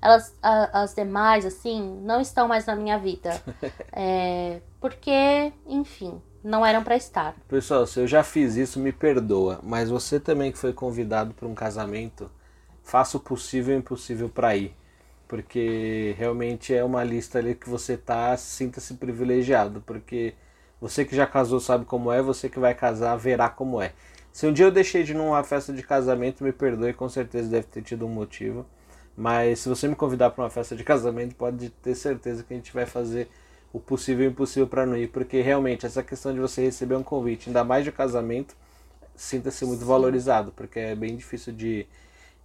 elas, 0.00 0.34
a- 0.42 0.82
as 0.82 0.94
demais, 0.94 1.46
assim, 1.46 2.00
não 2.02 2.20
estão 2.20 2.48
mais 2.48 2.66
na 2.66 2.74
minha 2.74 2.98
vida. 2.98 3.42
É, 3.92 4.60
porque, 4.80 5.52
enfim, 5.66 6.20
não 6.42 6.64
eram 6.64 6.82
para 6.82 6.96
estar. 6.96 7.34
Pessoal, 7.48 7.86
se 7.86 8.00
eu 8.00 8.06
já 8.06 8.22
fiz 8.22 8.56
isso, 8.56 8.80
me 8.80 8.92
perdoa. 8.92 9.60
Mas 9.62 9.90
você 9.90 10.18
também 10.18 10.50
que 10.50 10.58
foi 10.58 10.72
convidado 10.72 11.34
para 11.34 11.46
um 11.46 11.54
casamento, 11.54 12.30
faça 12.82 13.16
o 13.16 13.20
possível 13.20 13.74
e 13.74 13.76
o 13.76 13.80
impossível 13.80 14.28
para 14.28 14.56
ir. 14.56 14.74
Porque 15.28 16.14
realmente 16.18 16.74
é 16.74 16.84
uma 16.84 17.02
lista 17.04 17.38
ali 17.38 17.54
que 17.54 17.68
você 17.68 17.96
tá, 17.96 18.36
sinta-se 18.36 18.94
privilegiado. 18.94 19.80
Porque 19.86 20.34
você 20.80 21.04
que 21.04 21.14
já 21.14 21.26
casou 21.26 21.60
sabe 21.60 21.84
como 21.84 22.10
é, 22.10 22.20
você 22.20 22.48
que 22.48 22.58
vai 22.58 22.74
casar 22.74 23.16
verá 23.16 23.48
como 23.48 23.80
é. 23.80 23.92
Se 24.32 24.46
um 24.46 24.52
dia 24.52 24.64
eu 24.64 24.70
deixei 24.72 25.04
de 25.04 25.12
ir 25.12 25.14
numa 25.14 25.44
festa 25.44 25.72
de 25.72 25.82
casamento, 25.82 26.42
me 26.42 26.52
perdoe, 26.52 26.92
com 26.94 27.08
certeza 27.08 27.48
deve 27.48 27.66
ter 27.66 27.82
tido 27.82 28.06
um 28.06 28.08
motivo. 28.08 28.66
Mas 29.16 29.60
se 29.60 29.68
você 29.68 29.86
me 29.86 29.94
convidar 29.94 30.30
para 30.30 30.42
uma 30.42 30.50
festa 30.50 30.74
de 30.74 30.82
casamento, 30.82 31.34
pode 31.34 31.68
ter 31.68 31.94
certeza 31.94 32.42
que 32.42 32.52
a 32.52 32.56
gente 32.56 32.72
vai 32.72 32.86
fazer 32.86 33.28
o 33.72 33.80
possível 33.80 34.24
e 34.24 34.28
o 34.28 34.30
impossível 34.30 34.66
para 34.66 34.84
não 34.84 34.96
ir, 34.96 35.08
porque 35.08 35.40
realmente 35.40 35.86
essa 35.86 36.02
questão 36.02 36.32
de 36.32 36.40
você 36.40 36.62
receber 36.62 36.94
um 36.94 37.02
convite, 37.02 37.48
ainda 37.48 37.64
mais 37.64 37.84
de 37.84 37.90
casamento, 37.90 38.54
sinta-se 39.14 39.64
muito 39.64 39.80
Sim. 39.80 39.86
valorizado, 39.86 40.52
porque 40.52 40.78
é 40.78 40.94
bem 40.94 41.16
difícil 41.16 41.52
de, 41.52 41.86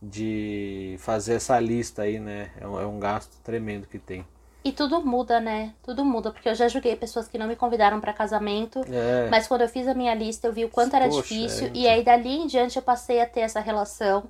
de 0.01 0.95
fazer 0.99 1.33
essa 1.33 1.59
lista 1.59 2.03
aí, 2.03 2.19
né? 2.19 2.51
É 2.59 2.67
um, 2.67 2.79
é 2.79 2.85
um 2.85 2.99
gasto 2.99 3.37
tremendo 3.43 3.87
que 3.87 3.99
tem. 3.99 4.25
E 4.63 4.71
tudo 4.71 5.05
muda, 5.05 5.39
né? 5.39 5.73
Tudo 5.83 6.03
muda, 6.03 6.31
porque 6.31 6.49
eu 6.49 6.55
já 6.55 6.67
julguei 6.67 6.95
pessoas 6.95 7.27
que 7.27 7.37
não 7.37 7.47
me 7.47 7.55
convidaram 7.55 7.99
para 7.99 8.11
casamento, 8.11 8.81
é. 8.89 9.29
mas 9.29 9.47
quando 9.47 9.61
eu 9.61 9.69
fiz 9.69 9.87
a 9.87 9.93
minha 9.93 10.13
lista, 10.13 10.47
eu 10.47 10.53
vi 10.53 10.65
o 10.65 10.69
quanto 10.69 10.91
Poxa, 10.91 11.03
era 11.03 11.09
difícil, 11.09 11.67
é, 11.67 11.69
então. 11.69 11.81
e 11.81 11.87
aí 11.87 12.03
dali 12.03 12.37
em 12.37 12.47
diante 12.47 12.75
eu 12.77 12.81
passei 12.81 13.21
a 13.21 13.25
ter 13.25 13.41
essa 13.41 13.59
relação 13.59 14.25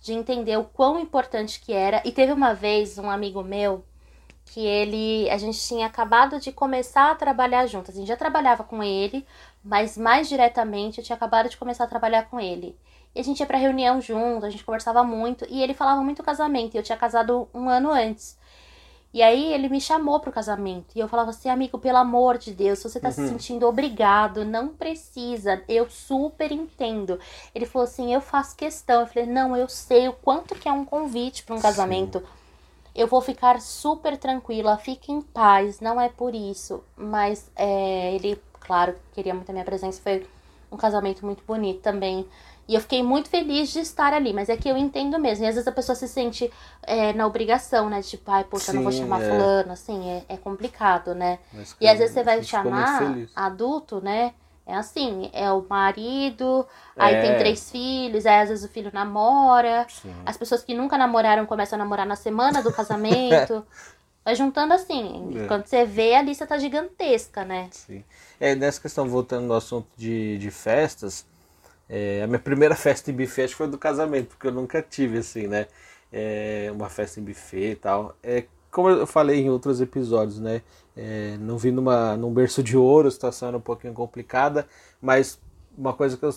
de 0.00 0.12
entender 0.12 0.56
o 0.56 0.64
quão 0.64 0.98
importante 0.98 1.60
que 1.60 1.72
era. 1.72 2.02
E 2.04 2.12
teve 2.12 2.32
uma 2.32 2.54
vez 2.54 2.98
um 2.98 3.10
amigo 3.10 3.42
meu 3.42 3.84
que 4.50 4.60
ele 4.66 5.30
a 5.30 5.38
gente 5.38 5.58
tinha 5.60 5.86
acabado 5.86 6.40
de 6.40 6.50
começar 6.50 7.10
a 7.10 7.14
trabalhar 7.14 7.66
juntos. 7.66 7.94
A 7.94 7.98
gente 7.98 8.08
já 8.08 8.16
trabalhava 8.16 8.64
com 8.64 8.82
ele, 8.82 9.24
mas 9.64 9.96
mais 9.96 10.28
diretamente 10.28 10.98
eu 10.98 11.04
tinha 11.04 11.16
acabado 11.16 11.48
de 11.48 11.56
começar 11.56 11.84
a 11.84 11.86
trabalhar 11.86 12.28
com 12.28 12.40
ele. 12.40 12.76
E 13.14 13.20
a 13.20 13.24
gente 13.24 13.40
ia 13.40 13.46
para 13.46 13.58
reunião 13.58 14.00
junto, 14.00 14.44
a 14.44 14.50
gente 14.50 14.64
conversava 14.64 15.04
muito 15.04 15.46
e 15.48 15.62
ele 15.62 15.72
falava 15.72 16.02
muito 16.02 16.22
casamento. 16.22 16.74
E 16.74 16.78
eu 16.78 16.82
tinha 16.82 16.98
casado 16.98 17.48
um 17.54 17.68
ano 17.68 17.90
antes. 17.90 18.38
E 19.14 19.22
aí 19.22 19.52
ele 19.52 19.68
me 19.68 19.80
chamou 19.80 20.18
pro 20.18 20.32
casamento. 20.32 20.96
E 20.96 21.00
eu 21.00 21.08
falava 21.08 21.30
assim, 21.30 21.48
amigo, 21.48 21.78
pelo 21.78 21.98
amor 21.98 22.36
de 22.36 22.52
Deus, 22.52 22.80
se 22.80 22.88
você 22.88 23.00
tá 23.00 23.08
uhum. 23.08 23.14
se 23.14 23.28
sentindo 23.28 23.66
obrigado, 23.66 24.44
não 24.44 24.68
precisa. 24.68 25.62
Eu 25.68 25.88
super 25.88 26.50
entendo. 26.50 27.18
Ele 27.54 27.66
falou 27.66 27.84
assim, 27.84 28.12
eu 28.12 28.20
faço 28.20 28.56
questão. 28.56 29.00
Eu 29.00 29.06
falei, 29.06 29.26
não, 29.26 29.56
eu 29.56 29.68
sei 29.68 30.08
o 30.08 30.12
quanto 30.12 30.54
que 30.54 30.68
é 30.68 30.72
um 30.72 30.84
convite 30.84 31.44
para 31.44 31.54
um 31.54 31.60
casamento. 31.60 32.18
Sim 32.18 32.39
eu 32.94 33.06
vou 33.06 33.20
ficar 33.20 33.60
super 33.60 34.16
tranquila, 34.16 34.76
fique 34.76 35.12
em 35.12 35.20
paz, 35.20 35.80
não 35.80 36.00
é 36.00 36.08
por 36.08 36.34
isso. 36.34 36.82
Mas 36.96 37.50
é, 37.56 38.14
ele, 38.14 38.40
claro, 38.60 38.94
queria 39.12 39.34
muito 39.34 39.50
a 39.50 39.52
minha 39.52 39.64
presença, 39.64 40.00
foi 40.02 40.26
um 40.70 40.76
casamento 40.76 41.24
muito 41.24 41.42
bonito 41.46 41.80
também. 41.80 42.26
E 42.68 42.74
eu 42.74 42.80
fiquei 42.80 43.02
muito 43.02 43.28
feliz 43.28 43.72
de 43.72 43.80
estar 43.80 44.14
ali, 44.14 44.32
mas 44.32 44.48
é 44.48 44.56
que 44.56 44.68
eu 44.68 44.76
entendo 44.76 45.18
mesmo. 45.18 45.44
E 45.44 45.48
às 45.48 45.56
vezes 45.56 45.66
a 45.66 45.72
pessoa 45.72 45.96
se 45.96 46.06
sente 46.06 46.48
é, 46.84 47.12
na 47.12 47.26
obrigação, 47.26 47.90
né? 47.90 48.00
Tipo, 48.00 48.30
ai, 48.30 48.44
poxa, 48.44 48.66
Sim, 48.66 48.70
eu 48.70 48.74
não 48.76 48.82
vou 48.84 48.92
chamar 48.92 49.20
é. 49.20 49.28
fulano, 49.28 49.72
assim, 49.72 50.08
é, 50.08 50.24
é 50.28 50.36
complicado, 50.36 51.12
né? 51.12 51.40
Mas, 51.52 51.76
e 51.80 51.88
às 51.88 51.98
vezes 51.98 52.14
você 52.14 52.22
vai 52.22 52.42
chamar 52.44 53.26
adulto, 53.34 54.00
né? 54.00 54.34
É 54.70 54.76
assim, 54.76 55.28
é 55.32 55.50
o 55.50 55.66
marido, 55.68 56.64
aí 56.96 57.16
é. 57.16 57.22
tem 57.22 57.38
três 57.38 57.68
filhos, 57.70 58.24
aí 58.24 58.40
às 58.40 58.48
vezes 58.48 58.64
o 58.64 58.68
filho 58.68 58.90
namora. 58.92 59.84
Sim. 59.88 60.14
As 60.24 60.36
pessoas 60.36 60.62
que 60.62 60.74
nunca 60.74 60.96
namoraram 60.96 61.44
começam 61.44 61.76
a 61.76 61.82
namorar 61.82 62.06
na 62.06 62.14
semana 62.14 62.62
do 62.62 62.72
casamento. 62.72 63.66
Vai 64.24 64.36
juntando 64.36 64.72
assim. 64.72 65.42
É. 65.42 65.46
Quando 65.48 65.66
você 65.66 65.84
vê, 65.84 66.14
a 66.14 66.22
lista 66.22 66.46
tá 66.46 66.56
gigantesca, 66.56 67.44
né? 67.44 67.68
Sim. 67.72 68.04
É, 68.38 68.54
nessa 68.54 68.80
questão, 68.80 69.08
voltando 69.08 69.50
ao 69.50 69.58
assunto 69.58 69.88
de, 69.96 70.38
de 70.38 70.50
festas, 70.52 71.26
é, 71.88 72.22
a 72.22 72.28
minha 72.28 72.38
primeira 72.38 72.76
festa 72.76 73.10
em 73.10 73.14
buffet 73.14 73.48
foi 73.48 73.66
do 73.66 73.76
casamento, 73.76 74.28
porque 74.28 74.46
eu 74.46 74.52
nunca 74.52 74.80
tive, 74.80 75.18
assim, 75.18 75.48
né? 75.48 75.66
É, 76.12 76.70
uma 76.72 76.88
festa 76.88 77.18
em 77.18 77.24
buffet 77.24 77.72
e 77.72 77.76
tal. 77.76 78.14
É, 78.22 78.44
como 78.70 78.88
eu 78.88 79.06
falei 79.06 79.40
em 79.40 79.50
outros 79.50 79.80
episódios, 79.80 80.38
né? 80.38 80.62
É, 80.96 81.36
não 81.40 81.56
vim 81.56 81.70
numa, 81.70 82.16
num 82.16 82.32
berço 82.32 82.62
de 82.62 82.76
ouro, 82.76 83.08
a 83.08 83.10
situação 83.10 83.48
era 83.48 83.56
um 83.56 83.60
pouquinho 83.60 83.94
complicada, 83.94 84.66
mas 85.00 85.38
uma 85.76 85.92
coisa 85.92 86.16
que 86.16 86.24
eu. 86.24 86.34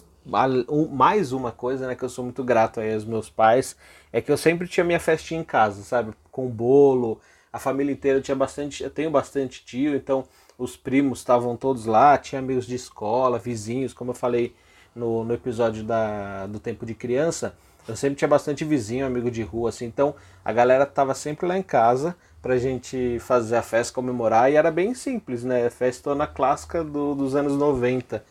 Mais 0.91 1.33
uma 1.33 1.51
coisa, 1.51 1.87
né, 1.87 1.95
que 1.95 2.03
eu 2.03 2.09
sou 2.09 2.23
muito 2.23 2.43
grato 2.43 2.79
aí 2.79 2.93
aos 2.93 3.03
meus 3.03 3.29
pais, 3.29 3.75
é 4.11 4.21
que 4.21 4.31
eu 4.31 4.37
sempre 4.37 4.67
tinha 4.67 4.83
minha 4.85 4.99
festinha 4.99 5.41
em 5.41 5.43
casa, 5.43 5.83
sabe? 5.83 6.13
Com 6.31 6.47
bolo, 6.47 7.19
a 7.51 7.59
família 7.59 7.91
inteira 7.91 8.21
tinha 8.21 8.35
bastante. 8.35 8.83
Eu 8.83 8.89
tenho 8.89 9.11
bastante 9.11 9.63
tio, 9.65 9.95
então 9.95 10.23
os 10.57 10.77
primos 10.77 11.19
estavam 11.19 11.57
todos 11.57 11.85
lá, 11.85 12.17
tinha 12.17 12.39
amigos 12.39 12.65
de 12.65 12.75
escola, 12.75 13.37
vizinhos, 13.37 13.93
como 13.93 14.11
eu 14.11 14.15
falei 14.15 14.55
no, 14.95 15.23
no 15.23 15.33
episódio 15.33 15.83
da, 15.83 16.47
do 16.47 16.59
tempo 16.59 16.85
de 16.85 16.93
criança. 16.93 17.55
Eu 17.87 17.95
sempre 17.95 18.15
tinha 18.15 18.27
bastante 18.27 18.63
vizinho, 18.63 19.05
amigo 19.05 19.29
de 19.29 19.41
rua, 19.41 19.69
assim, 19.69 19.85
então 19.85 20.15
a 20.43 20.53
galera 20.53 20.85
tava 20.85 21.13
sempre 21.13 21.45
lá 21.45 21.57
em 21.57 21.63
casa 21.63 22.15
pra 22.41 22.57
gente 22.57 23.19
fazer 23.19 23.57
a 23.57 23.61
festa, 23.61 23.93
comemorar, 23.93 24.51
e 24.51 24.55
era 24.55 24.71
bem 24.71 24.93
simples, 24.93 25.43
né? 25.43 25.69
Festona 25.69 26.25
clássica 26.27 26.83
do, 26.83 27.13
dos 27.15 27.35
anos 27.35 27.57
90. 27.57 28.23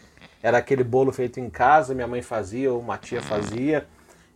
Era 0.43 0.59
aquele 0.59 0.83
bolo 0.83 1.12
feito 1.12 1.38
em 1.38 1.49
casa, 1.49 1.95
minha 1.95 2.07
mãe 2.07 2.23
fazia, 2.23 2.73
ou 2.73 2.81
uma 2.81 2.99
tia 2.99 3.23
fazia, 3.23 3.87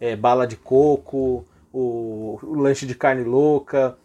é, 0.00 0.14
bala 0.14 0.46
de 0.46 0.56
coco, 0.56 1.44
o, 1.72 2.38
o 2.42 2.54
lanche 2.54 2.86
de 2.86 2.94
carne 2.94 3.24
louca, 3.24 3.96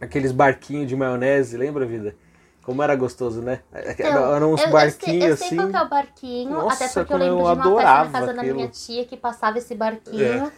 aqueles 0.00 0.32
barquinhos 0.32 0.88
de 0.88 0.96
maionese, 0.96 1.56
lembra, 1.56 1.84
vida? 1.84 2.14
Como 2.68 2.82
era 2.82 2.94
gostoso, 2.94 3.40
né? 3.40 3.62
Então, 3.72 4.34
Eram 4.36 4.52
uns 4.52 4.60
eu, 4.60 4.68
barquinhos 4.68 4.90
eu 4.90 5.20
sei, 5.20 5.30
eu 5.30 5.36
sei 5.38 5.46
assim. 5.46 5.56
qual 5.56 5.82
é 5.82 5.86
o 5.86 5.88
barquinho, 5.88 6.50
Nossa, 6.50 6.84
até 6.84 6.92
porque 6.92 7.14
eu 7.14 7.16
lembro 7.16 7.48
eu 7.48 7.56
de 7.56 7.66
uma 7.66 7.76
festa 7.80 7.94
na 8.04 8.10
casa 8.10 8.30
aquilo. 8.32 8.36
da 8.46 8.54
minha 8.54 8.68
tia 8.68 9.04
que 9.06 9.16
passava 9.16 9.56
esse 9.56 9.74
barquinho. 9.74 10.44
É. 10.44 10.52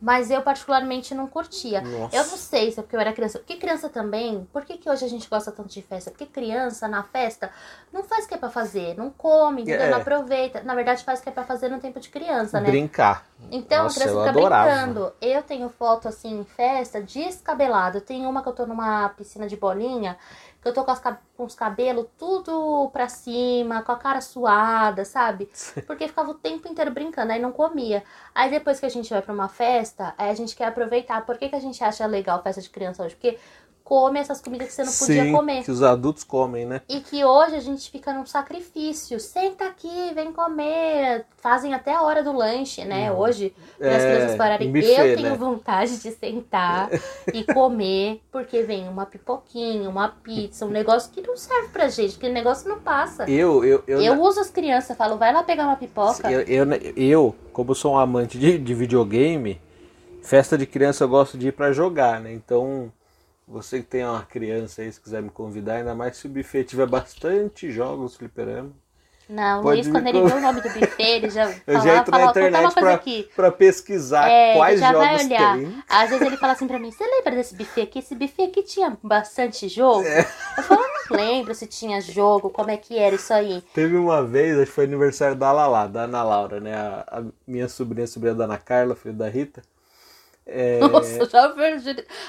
Mas 0.00 0.30
eu 0.30 0.40
particularmente 0.40 1.14
não 1.14 1.26
curtia. 1.26 1.82
Nossa. 1.82 2.16
Eu 2.16 2.24
não 2.24 2.36
sei 2.38 2.72
se 2.72 2.80
é 2.80 2.82
porque 2.82 2.96
eu 2.96 3.00
era 3.00 3.12
criança. 3.12 3.38
Porque 3.38 3.56
criança 3.56 3.90
também, 3.90 4.48
por 4.50 4.64
que, 4.64 4.78
que 4.78 4.88
hoje 4.88 5.04
a 5.04 5.08
gente 5.08 5.28
gosta 5.28 5.52
tanto 5.52 5.68
de 5.68 5.82
festa? 5.82 6.10
Porque 6.10 6.24
criança 6.24 6.88
na 6.88 7.02
festa 7.02 7.50
não 7.92 8.02
faz 8.02 8.24
o 8.24 8.28
que 8.28 8.32
é 8.32 8.38
pra 8.38 8.48
fazer, 8.48 8.96
não 8.96 9.10
come, 9.10 9.60
entendeu? 9.60 9.82
É. 9.82 9.90
Não 9.90 9.98
aproveita. 9.98 10.62
Na 10.62 10.74
verdade, 10.74 11.04
faz 11.04 11.20
o 11.20 11.22
que 11.22 11.28
é 11.28 11.32
pra 11.32 11.44
fazer 11.44 11.68
no 11.68 11.78
tempo 11.78 12.00
de 12.00 12.08
criança, 12.08 12.58
né? 12.58 12.70
Brincar. 12.70 13.26
Então, 13.52 13.82
Nossa, 13.82 14.00
a 14.00 14.02
criança 14.02 14.18
fica 14.20 14.30
adorava. 14.30 14.70
brincando. 14.70 15.12
Eu 15.20 15.42
tenho 15.42 15.68
foto 15.68 16.08
assim 16.08 16.40
em 16.40 16.44
festa 16.44 17.02
descabelado. 17.02 18.00
Tem 18.00 18.24
uma 18.24 18.42
que 18.42 18.48
eu 18.48 18.54
tô 18.54 18.64
numa 18.64 19.10
piscina 19.10 19.46
de 19.46 19.56
bolinha 19.58 20.16
que 20.60 20.68
eu 20.68 20.74
tô 20.74 20.84
com, 20.84 20.90
as, 20.90 21.00
com 21.36 21.44
os 21.44 21.54
cabelos 21.54 22.06
tudo 22.18 22.90
pra 22.92 23.08
cima, 23.08 23.82
com 23.82 23.92
a 23.92 23.96
cara 23.96 24.20
suada, 24.20 25.04
sabe? 25.04 25.48
Porque 25.86 26.06
ficava 26.08 26.30
o 26.30 26.34
tempo 26.34 26.68
inteiro 26.68 26.90
brincando, 26.90 27.32
aí 27.32 27.40
não 27.40 27.52
comia. 27.52 28.04
Aí 28.34 28.50
depois 28.50 28.78
que 28.78 28.86
a 28.86 28.90
gente 28.90 29.10
vai 29.10 29.22
pra 29.22 29.32
uma 29.32 29.48
festa, 29.48 30.14
aí 30.18 30.30
a 30.30 30.34
gente 30.34 30.54
quer 30.54 30.66
aproveitar. 30.66 31.24
Por 31.24 31.38
que, 31.38 31.48
que 31.48 31.56
a 31.56 31.60
gente 31.60 31.82
acha 31.82 32.04
legal 32.06 32.42
festa 32.42 32.60
de 32.60 32.68
criança 32.70 33.02
hoje? 33.02 33.14
Porque 33.14 33.38
come 33.84 34.20
essas 34.20 34.40
comidas 34.40 34.68
que 34.68 34.74
você 34.74 34.84
não 34.84 34.92
podia 34.92 35.24
Sim, 35.24 35.32
comer. 35.32 35.64
Que 35.64 35.70
os 35.70 35.82
adultos 35.82 36.24
comem, 36.24 36.64
né? 36.66 36.80
E 36.88 37.00
que 37.00 37.24
hoje 37.24 37.56
a 37.56 37.60
gente 37.60 37.90
fica 37.90 38.12
num 38.12 38.24
sacrifício. 38.24 39.18
Senta 39.18 39.66
aqui, 39.66 40.12
vem 40.14 40.32
comer. 40.32 41.26
Fazem 41.38 41.74
até 41.74 41.94
a 41.94 42.02
hora 42.02 42.22
do 42.22 42.32
lanche, 42.32 42.84
né? 42.84 43.10
Não. 43.10 43.18
Hoje, 43.18 43.54
para 43.78 43.96
as 43.96 44.02
é, 44.02 44.14
crianças 44.14 44.36
pararem. 44.36 44.72
Buffet, 44.72 45.00
eu 45.00 45.16
tenho 45.16 45.30
né? 45.30 45.36
vontade 45.36 45.98
de 45.98 46.10
sentar 46.12 46.88
e 47.34 47.44
comer, 47.44 48.20
porque 48.30 48.62
vem 48.62 48.88
uma 48.88 49.06
pipoquinha, 49.06 49.88
uma 49.88 50.08
pizza, 50.08 50.64
um 50.64 50.70
negócio 50.70 51.10
que 51.10 51.20
não 51.20 51.36
serve 51.36 51.68
pra 51.68 51.88
gente, 51.88 52.18
que 52.18 52.26
o 52.26 52.32
negócio 52.32 52.68
não 52.68 52.78
passa. 52.78 53.28
Eu, 53.28 53.64
eu, 53.64 53.82
eu, 53.86 54.00
eu 54.00 54.20
uso 54.20 54.40
as 54.40 54.50
crianças, 54.50 54.96
falo, 54.96 55.16
vai 55.16 55.32
lá 55.32 55.42
pegar 55.42 55.64
uma 55.64 55.76
pipoca. 55.76 56.30
Eu, 56.30 56.42
eu, 56.42 56.66
eu 56.96 57.34
como 57.52 57.74
sou 57.74 57.94
um 57.94 57.98
amante 57.98 58.38
de, 58.38 58.56
de 58.58 58.74
videogame, 58.74 59.60
festa 60.22 60.56
de 60.56 60.66
criança 60.66 61.04
eu 61.04 61.08
gosto 61.08 61.36
de 61.36 61.48
ir 61.48 61.52
para 61.52 61.72
jogar, 61.72 62.20
né? 62.20 62.32
Então 62.32 62.92
você 63.50 63.80
que 63.80 63.86
tem 63.86 64.04
uma 64.04 64.22
criança 64.22 64.80
aí, 64.80 64.92
se 64.92 65.00
quiser 65.00 65.20
me 65.20 65.28
convidar, 65.28 65.74
ainda 65.74 65.92
mais 65.94 66.16
se 66.16 66.26
o 66.26 66.30
buffet 66.30 66.64
tiver 66.64 66.86
bastante 66.86 67.70
jogos 67.70 68.14
fliperama. 68.14 68.70
Não, 69.28 69.62
Luiz, 69.62 69.86
quando 69.86 70.08
ele 70.08 70.24
viu 70.24 70.36
o 70.36 70.40
nome 70.40 70.60
do 70.60 70.68
buffet, 70.68 71.02
ele 71.02 71.30
já 71.30 71.52
Eu 71.64 71.80
já 71.80 71.98
entro 71.98 72.10
na 72.10 72.26
internet 72.26 72.74
pra, 72.74 72.94
aqui. 72.94 73.28
pra 73.34 73.52
pesquisar 73.52 74.28
é, 74.28 74.56
quais 74.56 74.80
já 74.80 74.92
jogos 74.92 75.06
vai 75.06 75.24
olhar. 75.24 75.56
tem. 75.56 75.84
Às 75.88 76.10
vezes 76.10 76.26
ele 76.26 76.36
fala 76.36 76.52
assim 76.52 76.66
pra 76.66 76.80
mim, 76.80 76.90
você 76.90 77.04
lembra 77.04 77.36
desse 77.36 77.54
buffet 77.54 77.82
aqui? 77.82 77.98
Esse 78.00 78.14
buffet 78.14 78.44
aqui 78.44 78.62
tinha 78.64 78.96
bastante 79.02 79.68
jogo? 79.68 80.04
É. 80.04 80.20
Eu 80.56 80.62
falo, 80.64 80.82
não 81.10 81.16
lembro 81.16 81.54
se 81.54 81.66
tinha 81.66 82.00
jogo, 82.00 82.50
como 82.50 82.70
é 82.70 82.76
que 82.76 82.98
era 82.98 83.14
isso 83.14 83.32
aí. 83.32 83.62
Teve 83.72 83.96
uma 83.96 84.24
vez, 84.24 84.56
acho 84.56 84.66
que 84.66 84.72
foi 84.72 84.84
aniversário 84.84 85.36
da 85.36 85.52
Lala, 85.52 85.86
da 85.86 86.02
Ana 86.02 86.22
Laura, 86.24 86.60
né? 86.60 86.74
A, 86.74 87.18
a 87.18 87.24
minha 87.46 87.68
sobrinha, 87.68 88.04
a 88.04 88.08
sobrinha 88.08 88.34
da 88.34 88.44
Ana 88.44 88.58
Carla, 88.58 88.96
filho 88.96 89.14
da 89.14 89.28
Rita. 89.28 89.62
É... 90.50 90.80
Nossa, 90.86 91.28
já 91.28 91.46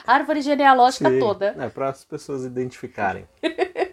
a 0.06 0.14
árvore 0.14 0.42
genealógica 0.42 1.10
Sim, 1.10 1.20
toda. 1.20 1.56
É, 1.58 1.70
para 1.70 1.90
as 1.90 2.06
pessoas 2.06 2.46
identificarem. 2.46 3.28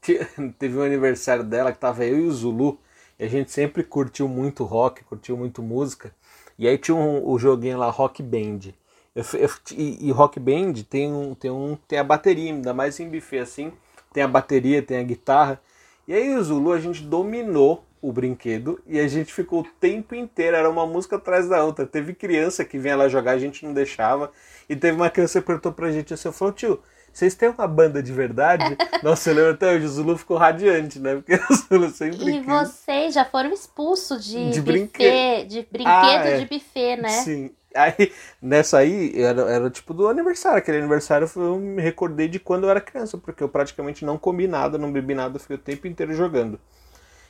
Teve 0.00 0.78
um 0.78 0.82
aniversário 0.82 1.42
dela 1.42 1.72
que 1.72 1.78
tava 1.78 2.04
eu 2.04 2.18
e 2.20 2.26
o 2.26 2.32
Zulu, 2.32 2.78
e 3.18 3.24
a 3.24 3.28
gente 3.28 3.50
sempre 3.50 3.82
curtiu 3.82 4.28
muito 4.28 4.62
rock, 4.62 5.02
curtiu 5.02 5.36
muito 5.36 5.60
música. 5.60 6.14
E 6.56 6.68
aí 6.68 6.78
tinha 6.78 6.96
um, 6.96 7.28
o 7.28 7.36
joguinho 7.38 7.78
lá, 7.78 7.90
Rock 7.90 8.22
Band. 8.22 8.72
Eu, 9.14 9.24
eu, 9.34 9.50
e, 9.72 10.06
e, 10.08 10.12
Rock 10.12 10.38
Band 10.38 10.74
tem 10.88 11.12
um, 11.12 11.34
tem 11.34 11.50
um 11.50 11.76
tem 11.88 11.98
a 11.98 12.04
bateria, 12.04 12.52
ainda 12.52 12.72
mais 12.72 13.00
em 13.00 13.08
buffet 13.08 13.38
assim, 13.38 13.72
tem 14.12 14.22
a 14.22 14.28
bateria, 14.28 14.82
tem 14.82 14.98
a 14.98 15.02
guitarra. 15.02 15.60
E 16.06 16.14
aí 16.14 16.36
o 16.36 16.44
Zulu 16.44 16.72
a 16.72 16.78
gente 16.78 17.02
dominou 17.02 17.82
o 18.08 18.12
brinquedo 18.12 18.80
e 18.86 18.98
a 19.00 19.08
gente 19.08 19.32
ficou 19.32 19.60
o 19.60 19.66
tempo 19.80 20.14
inteiro, 20.14 20.56
era 20.56 20.68
uma 20.70 20.86
música 20.86 21.16
atrás 21.16 21.48
da 21.48 21.64
outra. 21.64 21.86
Teve 21.86 22.14
criança 22.14 22.64
que 22.64 22.78
vinha 22.78 22.96
lá 22.96 23.08
jogar, 23.08 23.32
a 23.32 23.38
gente 23.38 23.64
não 23.64 23.72
deixava. 23.72 24.30
E 24.68 24.76
teve 24.76 24.96
uma 24.96 25.10
criança 25.10 25.40
que 25.40 25.46
perguntou 25.46 25.72
pra 25.72 25.90
gente 25.90 26.12
assim, 26.14 26.30
falou, 26.32 26.52
tio, 26.54 26.80
vocês 27.12 27.34
têm 27.34 27.48
uma 27.48 27.66
banda 27.66 28.02
de 28.02 28.12
verdade? 28.12 28.76
Nossa, 29.02 29.30
eu 29.30 29.34
lembro 29.34 29.52
até 29.52 29.72
hoje, 29.74 29.86
o 29.86 29.88
Zulu 29.88 30.18
ficou 30.18 30.36
radiante, 30.36 30.98
né? 30.98 31.14
Porque 31.16 31.34
o 31.50 31.54
Zulu 31.54 31.90
sempre 31.90 32.30
E 32.30 32.42
quis. 32.42 32.46
vocês 32.46 33.14
já 33.14 33.24
foram 33.24 33.52
expulsos 33.52 34.24
de, 34.24 34.50
De 34.50 34.60
buffet, 34.60 34.62
brinquedo. 34.62 35.48
de 35.48 35.62
brinquedo 35.70 35.86
Ah, 35.88 36.24
é. 36.26 36.38
de 36.38 36.44
buffet, 36.46 36.96
né? 36.96 37.08
Sim. 37.08 37.50
Aí, 37.74 38.10
nessa 38.40 38.78
aí, 38.78 39.12
era, 39.20 39.42
era 39.50 39.70
tipo 39.70 39.92
do 39.92 40.08
aniversário. 40.08 40.58
Aquele 40.58 40.78
aniversário 40.78 41.28
eu 41.36 41.58
me 41.58 41.82
recordei 41.82 42.26
de 42.28 42.38
quando 42.40 42.64
eu 42.64 42.70
era 42.70 42.80
criança, 42.80 43.18
porque 43.18 43.42
eu 43.42 43.48
praticamente 43.50 44.04
não 44.04 44.16
comi 44.16 44.46
nada, 44.46 44.78
não 44.78 44.90
bebi 44.92 45.14
nada, 45.14 45.38
fiquei 45.38 45.56
o 45.56 45.58
tempo 45.58 45.86
inteiro 45.86 46.14
jogando. 46.14 46.58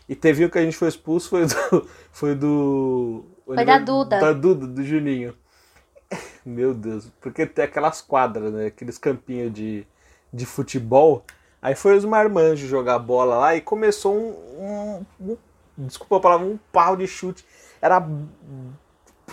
E 0.09 0.15
teve 0.15 0.45
o 0.45 0.51
que 0.51 0.59
a 0.59 0.63
gente 0.65 0.77
foi 0.77 0.89
expulso, 0.89 1.29
foi 1.31 1.47
do. 1.47 1.89
Foi 2.13 2.35
do. 2.35 3.25
Foi 3.45 3.65
da 3.65 3.79
Duda. 3.79 4.21
Da 4.21 4.33
Duda, 4.33 4.67
do 4.67 4.83
Juninho. 4.83 5.35
Meu 6.47 6.73
Deus, 6.73 7.09
porque 7.21 7.45
tem 7.45 7.65
aquelas 7.65 8.01
quadras, 8.01 8.53
né? 8.53 8.67
Aqueles 8.67 8.97
campinhos 8.99 9.53
de, 9.53 9.87
de 10.33 10.47
futebol. 10.47 11.25
Aí 11.61 11.75
foi 11.75 11.97
os 11.97 12.05
marmanjos 12.05 12.69
jogar 12.69 12.99
bola 12.99 13.37
lá 13.37 13.57
e 13.57 13.61
começou 13.61 14.15
um, 14.15 15.05
um- 15.21 15.33
um- 15.33 15.37
Desculpa 15.79 16.17
a 16.17 16.21
palavra, 16.21 16.47
um 16.47 16.59
pau 16.73 16.97
de 16.97 17.07
chute. 17.07 17.45
Era 17.83 18.01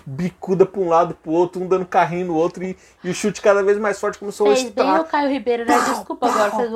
bicuda 0.06 0.66
pra 0.66 0.82
um 0.82 0.90
lado 0.90 1.16
pro 1.16 1.32
outro, 1.32 1.62
um 1.62 1.68
dando 1.68 1.86
carrinho 1.86 2.28
no 2.28 2.36
outro, 2.36 2.64
e, 2.64 2.76
e 3.04 3.10
o 3.10 3.14
chute 3.14 3.42
cada 3.42 3.64
vez 3.64 3.78
mais 3.78 4.00
forte 4.00 4.18
começou 4.18 4.48
a 4.48 4.50
Fez 4.52 4.62
bem 4.64 4.70
estrar. 4.70 5.02
o 5.02 5.06
Caio 5.06 5.30
Ribeiro, 5.30 5.66
né? 5.66 5.80
Desculpa 5.80 6.28
agora, 6.30 6.52
fez 6.52 6.72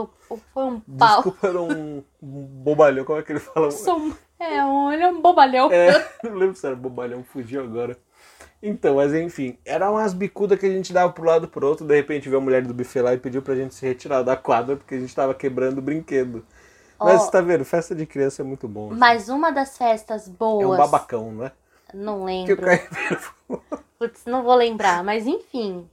foi 0.54 0.64
um 0.64 0.80
pau. 0.80 1.16
Desculpa, 1.16 1.48
era 1.48 1.62
um, 1.62 2.04
um 2.22 2.42
bobalhão, 2.44 3.06
como 3.06 3.20
é 3.20 3.24
que 3.24 3.32
ele 3.32 3.40
fala? 3.40 3.70
É, 4.40 4.64
um, 4.64 4.92
ele 4.92 5.04
é 5.04 5.08
um 5.10 5.22
bobalhão. 5.22 5.72
É, 5.72 6.06
não 6.24 6.36
lembro 6.36 6.56
se 6.56 6.66
era 6.66 6.76
bobalhão, 6.76 7.24
fugiu 7.24 7.64
agora. 7.64 7.98
Então, 8.62 8.96
mas 8.96 9.14
enfim, 9.14 9.58
eram 9.66 9.94
umas 9.94 10.14
bicudas 10.14 10.60
que 10.60 10.66
a 10.66 10.70
gente 10.70 10.92
dava 10.92 11.12
pro 11.14 11.24
lado 11.24 11.46
e 11.46 11.48
pro 11.48 11.66
outro, 11.68 11.86
de 11.86 11.96
repente 11.96 12.28
veio 12.28 12.42
a 12.42 12.44
mulher 12.44 12.64
do 12.64 12.74
buffet 12.74 13.02
lá 13.02 13.14
e 13.14 13.18
pediu 13.18 13.42
pra 13.42 13.56
gente 13.56 13.76
se 13.76 13.86
retirar 13.86 14.24
da 14.24 14.36
quadra 14.36 14.76
porque 14.76 14.96
a 14.96 15.00
gente 15.00 15.16
tava 15.16 15.34
quebrando 15.34 15.78
o 15.78 15.82
brinquedo. 15.82 16.44
Mas 17.00 17.22
Ó. 17.28 17.30
tá 17.30 17.40
vendo, 17.42 17.64
festa 17.64 17.94
de 17.94 18.08
criança 18.08 18.42
é 18.42 18.46
muito 18.46 18.68
bom. 18.68 18.90
assim. 18.90 19.00
Mas 19.00 19.30
uma 19.30 19.52
das 19.52 19.78
festas 19.78 20.28
É 20.28 20.32
um 20.32 20.34
boas. 20.34 20.78
babacão, 20.80 21.32
né? 21.32 21.52
Não 21.94 22.26
Que 22.44 22.56
lembro. 22.56 22.78
Putz, 24.00 24.26
não 24.26 24.44
vou 24.44 24.56
lembrar, 24.56 25.04
mas 25.04 25.26
enfim. 25.26 25.90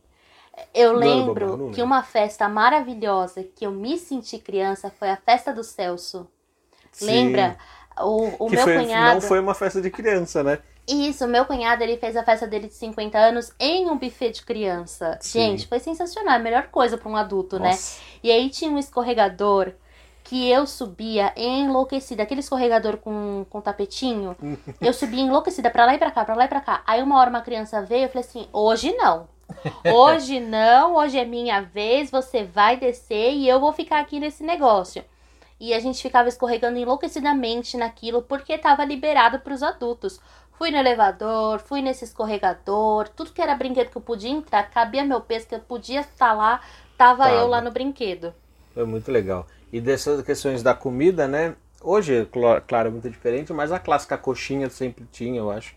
Eu 0.75 0.95
Não, 0.99 1.01
lembro 1.01 1.47
não, 1.47 1.57
não 1.57 1.71
que 1.71 1.81
lembro. 1.81 1.85
uma 1.85 2.03
festa 2.03 2.49
maravilhosa 2.49 3.43
que 3.45 3.67
eu 3.67 3.73
me 3.73 3.99
senti 3.99 4.39
criança 4.39 4.91
foi 4.91 5.11
a 5.11 5.17
festa 5.17 5.53
do 5.53 5.65
Celso. 5.65 6.29
Sim. 6.93 7.07
Lembra? 7.07 7.59
O, 7.99 8.47
o 8.47 8.51
que 8.51 8.57
meu 8.57 8.65
foi, 8.65 8.79
cunhado. 8.79 9.15
não 9.15 9.21
foi 9.21 9.41
uma 9.41 9.55
festa 9.55 9.81
de 9.83 9.91
criança, 9.91 10.43
né? 10.43 10.59
Isso, 10.87 11.25
o 11.25 11.29
meu 11.29 11.47
cunhado 11.47 11.83
ele 11.83 11.97
fez 11.97 12.15
a 12.17 12.23
festa 12.23 12.47
dele 12.47 12.69
de 12.69 12.75
50 12.75 13.17
anos 13.19 13.53
em 13.59 13.89
um 13.89 13.97
buffet 13.99 14.31
de 14.33 14.45
criança. 14.45 15.19
Sim. 15.21 15.59
Gente, 15.59 15.67
foi 15.67 15.81
sensacional, 15.81 16.35
a 16.37 16.39
melhor 16.39 16.69
coisa 16.69 16.99
para 16.99 17.09
um 17.09 17.17
adulto, 17.17 17.59
né? 17.59 17.71
Nossa. 17.71 18.01
E 18.23 18.31
aí 18.31 18.51
tinha 18.51 18.71
um 18.71 18.79
escorregador 18.79 19.73
que 20.25 20.51
eu 20.51 20.67
subia 20.67 21.33
enlouquecida, 21.37 22.23
aquele 22.23 22.41
escorregador 22.41 22.97
com, 22.97 23.45
com 23.51 23.61
tapetinho. 23.61 24.35
eu 24.81 24.93
subia 24.93 25.21
enlouquecida 25.21 25.71
pra 25.71 25.85
lá 25.85 25.95
e 25.95 25.99
pra 25.99 26.11
cá, 26.11 26.25
pra 26.25 26.35
lá 26.35 26.47
e 26.47 26.49
pra 26.49 26.63
cá. 26.63 26.83
Aí 26.87 27.03
uma 27.03 27.21
hora 27.21 27.29
uma 27.29 27.43
criança 27.43 27.83
veio, 27.83 28.05
eu 28.05 28.09
falei 28.09 28.27
assim: 28.27 28.49
hoje 28.51 28.93
não. 28.93 29.29
Hoje 29.85 30.41
não, 30.41 30.97
hoje 30.97 31.19
é 31.19 31.25
minha 31.27 31.61
vez, 31.61 32.11
você 32.11 32.43
vai 32.43 32.79
descer 32.79 33.35
e 33.35 33.47
eu 33.47 33.61
vou 33.61 33.73
ficar 33.73 34.01
aqui 34.01 34.19
nesse 34.19 34.43
negócio. 34.43 35.05
E 35.61 35.73
a 35.75 35.79
gente 35.79 36.03
ficava 36.03 36.29
escorregando 36.29 36.79
enlouquecidamente 36.79 37.77
naquilo 37.77 38.23
porque 38.23 38.59
tava 38.59 38.85
liberado 38.85 39.39
pros 39.41 39.63
adultos. 39.63 40.19
Fui 40.53 40.71
no 40.71 40.79
elevador, 40.79 41.59
fui 41.59 41.83
nesse 41.83 42.05
escorregador, 42.05 43.09
tudo 43.09 43.33
que 43.33 43.43
era 43.43 43.55
brinquedo 43.55 43.91
que 43.91 43.97
eu 43.97 44.03
podia 44.03 44.31
entrar, 44.31 44.71
cabia 44.71 45.05
meu 45.05 45.21
peso, 45.21 45.49
que 45.49 45.55
eu 45.55 45.61
podia 45.61 46.01
estar 46.01 46.33
lá, 46.33 46.61
tava 46.97 47.25
Tava. 47.25 47.35
eu 47.35 47.47
lá 47.47 47.61
no 47.61 47.73
brinquedo. 47.73 48.33
Foi 48.73 48.85
muito 48.85 49.11
legal. 49.11 49.47
E 49.75 49.81
dessas 49.81 50.23
questões 50.23 50.63
da 50.63 50.73
comida, 50.73 51.27
né? 51.27 51.57
Hoje, 51.83 52.29
claro, 52.69 52.87
é 52.87 52.91
muito 52.93 53.11
diferente, 53.11 53.53
mas 53.53 53.73
a 53.73 53.79
clássica 53.81 54.17
coxinha 54.17 54.71
sempre 54.71 55.05
tinha, 55.11 55.41
eu 55.41 55.51
acho. 55.51 55.75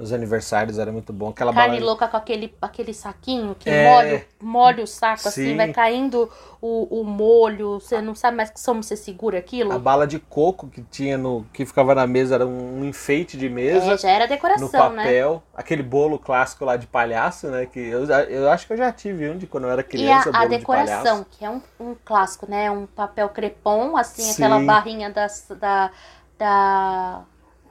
Nos 0.00 0.14
aniversários 0.14 0.78
era 0.78 0.90
muito 0.90 1.12
bom. 1.12 1.28
Aquela 1.28 1.52
Carne 1.52 1.74
bala... 1.74 1.84
louca 1.90 2.08
com 2.08 2.16
aquele, 2.16 2.54
aquele 2.62 2.94
saquinho 2.94 3.54
que 3.54 3.68
É. 3.68 3.84
molha, 3.90 4.26
molha 4.40 4.84
o 4.84 4.86
saco 4.86 5.28
assim, 5.28 5.50
Sim. 5.50 5.56
vai 5.58 5.70
caindo 5.74 6.30
o, 6.58 7.00
o 7.00 7.04
molho, 7.04 7.78
você 7.78 8.00
não 8.00 8.14
sabe 8.14 8.36
mais 8.38 8.50
como 8.64 8.82
você 8.82 8.96
segura 8.96 9.38
aquilo. 9.38 9.72
A 9.72 9.78
bala 9.78 10.06
de 10.06 10.18
coco 10.18 10.68
que 10.68 10.80
tinha 10.82 11.18
no. 11.18 11.44
que 11.52 11.66
ficava 11.66 11.94
na 11.94 12.06
mesa 12.06 12.36
era 12.36 12.46
um 12.46 12.82
enfeite 12.82 13.36
de 13.36 13.50
mesa. 13.50 13.92
É, 13.92 13.98
já 13.98 14.08
era 14.10 14.24
no 14.24 14.30
decoração, 14.30 14.90
né? 14.94 15.04
papel, 15.04 15.42
aquele 15.54 15.82
bolo 15.82 16.18
clássico 16.18 16.64
lá 16.64 16.76
de 16.76 16.86
palhaço, 16.86 17.48
né? 17.48 17.66
Que 17.66 17.80
eu, 17.80 18.04
eu 18.06 18.50
acho 18.50 18.66
que 18.66 18.72
eu 18.72 18.78
já 18.78 18.90
tive 18.90 19.28
um 19.28 19.36
de 19.36 19.46
quando 19.46 19.64
eu 19.64 19.70
era 19.70 19.82
E 19.82 19.84
a, 19.84 19.88
criança, 19.88 20.28
a 20.30 20.32
bolo 20.32 20.48
de 20.48 20.56
decoração, 20.56 21.02
palhaço. 21.02 21.26
que 21.30 21.44
é 21.44 21.50
um, 21.50 21.60
um 21.78 21.94
clássico, 22.02 22.50
né? 22.50 22.70
Um 22.70 22.86
papel 22.86 23.28
crepom, 23.28 23.98
assim, 23.98 24.22
Sim. 24.22 24.44
aquela 24.44 24.60
barrinha 24.60 25.10
das, 25.10 25.46
da, 25.60 25.90
da, 26.38 27.22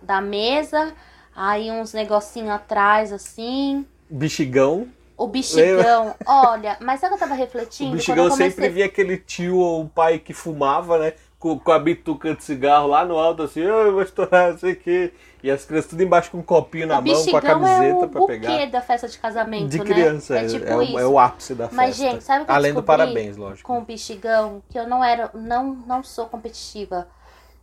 da 0.01 0.21
mesa, 0.21 0.93
aí 1.41 1.71
uns 1.71 1.93
negocinhos 1.93 2.49
atrás, 2.49 3.13
assim. 3.13 3.86
Bexigão. 4.10 4.88
O 5.17 5.28
bexigão, 5.28 6.15
olha, 6.25 6.78
mas 6.82 6.99
sabe 6.99 7.13
o 7.13 7.17
que 7.17 7.23
eu 7.23 7.28
tava 7.28 7.39
O 7.39 7.43
refletindo? 7.43 7.91
bexigão 7.91 8.15
quando 8.25 8.32
eu 8.32 8.38
comecei... 8.38 8.52
sempre 8.52 8.69
via 8.69 8.86
aquele 8.86 9.17
tio 9.17 9.58
ou 9.58 9.88
pai 9.88 10.19
que 10.19 10.34
fumava, 10.34 10.97
né? 10.97 11.13
Com, 11.38 11.58
com 11.58 11.71
a 11.71 11.80
bituca 11.80 12.36
de 12.36 12.43
cigarro 12.43 12.88
lá 12.88 13.06
no 13.06 13.17
alto, 13.17 13.43
assim, 13.43 13.62
"Ah, 13.62 13.65
eu 13.65 13.93
vou 13.93 14.02
estourar, 14.02 14.58
sei 14.58 14.73
o 14.73 14.75
quê. 14.75 15.13
E 15.41 15.49
as 15.49 15.63
crianças 15.63 15.89
tudo 15.89 16.04
embaixo 16.04 16.32
com 16.32 16.39
um 16.39 16.43
copinho 16.43 16.86
na 16.88 16.99
o 16.99 17.02
mão, 17.02 17.06
com 17.06 17.12
a 17.12 17.39
bexigão 17.41 17.41
camiseta 17.41 18.04
é 18.04 18.06
o 18.06 18.10
pra 18.10 18.21
pegar. 18.25 18.65
da 18.65 18.82
festa 18.82 19.08
de 19.08 19.17
casamento, 19.17 19.69
De 19.69 19.78
né? 19.80 19.86
criança, 19.86 20.38
É 20.38 20.43
é, 20.43 20.47
tipo 20.47 20.65
é 20.65 20.75
o, 20.75 20.82
isso. 20.82 20.99
é 20.99 21.06
o 21.08 21.17
ápice 21.19 21.56
da 21.56 21.69
Mas, 21.71 21.95
festa. 21.97 22.12
gente, 22.12 22.23
sabe 22.25 22.43
o 22.43 22.45
que 22.45 22.52
eu 22.52 22.56
Além 22.56 22.73
do 22.73 22.84
parabéns, 22.84 23.38
lógico. 23.38 23.65
com 23.67 23.80
o 23.80 23.86
bexigão? 23.86 24.62
Que 24.69 24.78
eu 24.78 24.88
não 24.88 25.02
era, 25.04 25.30
não, 25.34 25.75
não 25.88 26.04
sou 26.04 26.25
competitiva. 26.28 27.08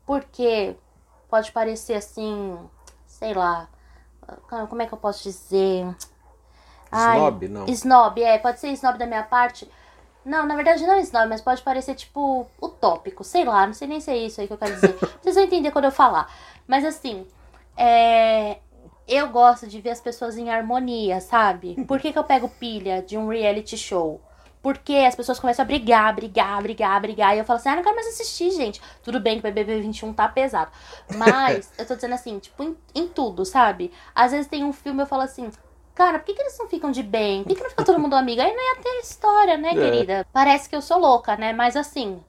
Porque 0.07 0.75
pode 1.29 1.53
parecer 1.53 1.95
assim, 1.95 2.57
sei 3.19 3.33
lá, 3.33 3.67
como 4.69 4.83
é 4.83 4.87
que 4.87 4.93
eu 4.93 4.99
posso 4.99 5.23
dizer? 5.23 5.87
Ai, 6.93 7.17
Snob, 7.17 7.49
não. 7.49 7.67
Snob, 7.67 8.23
é, 8.23 8.39
pode 8.39 8.61
ser 8.61 8.69
snob 8.69 8.99
da 8.99 9.07
minha 9.07 9.23
parte. 9.23 9.71
Não, 10.25 10.47
na 10.47 10.55
verdade 10.55 10.87
não 10.87 10.95
é 10.95 11.01
snob, 11.01 11.29
mas 11.29 11.41
pode 11.41 11.63
parecer 11.63 11.95
tipo 11.95 12.47
utópico, 12.61 13.25
sei 13.25 13.45
lá, 13.45 13.67
não 13.67 13.73
sei 13.73 13.89
nem 13.89 14.01
se 14.01 14.11
é 14.11 14.17
isso 14.17 14.41
aí 14.41 14.47
que 14.47 14.53
eu 14.53 14.59
quero 14.59 14.75
dizer. 14.75 14.95
Vocês 15.23 15.35
vão 15.35 15.45
entender 15.45 15.71
quando 15.71 15.87
eu 15.87 15.93
falar. 15.93 16.31
Mas 16.67 16.85
assim, 16.85 17.27
é, 17.77 18.59
eu 19.09 19.29
gosto 19.31 19.67
de 19.67 19.81
ver 19.81 19.91
as 19.91 20.01
pessoas 20.01 20.37
em 20.37 20.51
harmonia, 20.51 21.21
sabe? 21.21 21.83
Por 21.87 22.01
que, 22.01 22.13
que 22.13 22.19
eu 22.19 22.25
pego 22.25 22.49
pilha 22.49 23.01
de 23.01 23.17
um 23.17 23.29
reality 23.29 23.79
show? 23.79 24.21
Porque 24.67 24.95
as 24.95 25.15
pessoas 25.15 25.39
começam 25.39 25.63
a 25.63 25.65
brigar, 25.65 26.13
brigar, 26.13 26.61
brigar, 26.61 27.01
brigar. 27.01 27.37
E 27.37 27.39
eu 27.39 27.45
falo 27.45 27.61
assim, 27.61 27.69
ah, 27.69 27.77
não 27.77 27.85
quero 27.85 27.95
mais 27.95 28.09
assistir, 28.09 28.51
gente. 28.51 28.83
Tudo 29.01 29.21
bem 29.21 29.35
que 29.35 29.47
o 29.47 29.53
BBB 29.53 29.81
21 29.81 30.13
tá 30.13 30.27
pesado. 30.27 30.73
Mas, 31.15 31.71
eu 31.79 31.87
tô 31.87 31.95
dizendo 31.95 32.15
assim, 32.15 32.41
tipo, 32.41 32.65
em, 32.65 32.77
em 32.93 33.07
tudo, 33.07 33.45
sabe? 33.45 33.93
Às 34.13 34.33
vezes 34.33 34.49
tem 34.49 34.65
um 34.65 34.73
filme 34.73 35.01
eu 35.01 35.07
falo 35.07 35.23
assim, 35.23 35.49
cara, 35.95 36.19
por 36.19 36.25
que, 36.25 36.35
que 36.35 36.43
eles 36.43 36.59
não 36.59 36.69
ficam 36.69 36.91
de 36.91 37.05
bem? 37.05 37.45
Por 37.45 37.51
que, 37.51 37.55
que 37.55 37.63
não 37.63 37.71
fica 37.71 37.85
todo 37.85 38.01
mundo 38.01 38.17
amigo? 38.17 38.41
Aí 38.41 38.53
não 38.53 38.75
ia 38.75 38.83
ter 38.83 38.99
história, 39.05 39.57
né, 39.57 39.71
É. 39.71 39.75
querida? 39.75 40.27
Parece 40.33 40.69
que 40.69 40.75
eu 40.75 40.83
sou 40.83 40.99
louca, 40.99 41.37
né? 41.37 41.53
Mas 41.53 41.77
assim, 41.77 42.21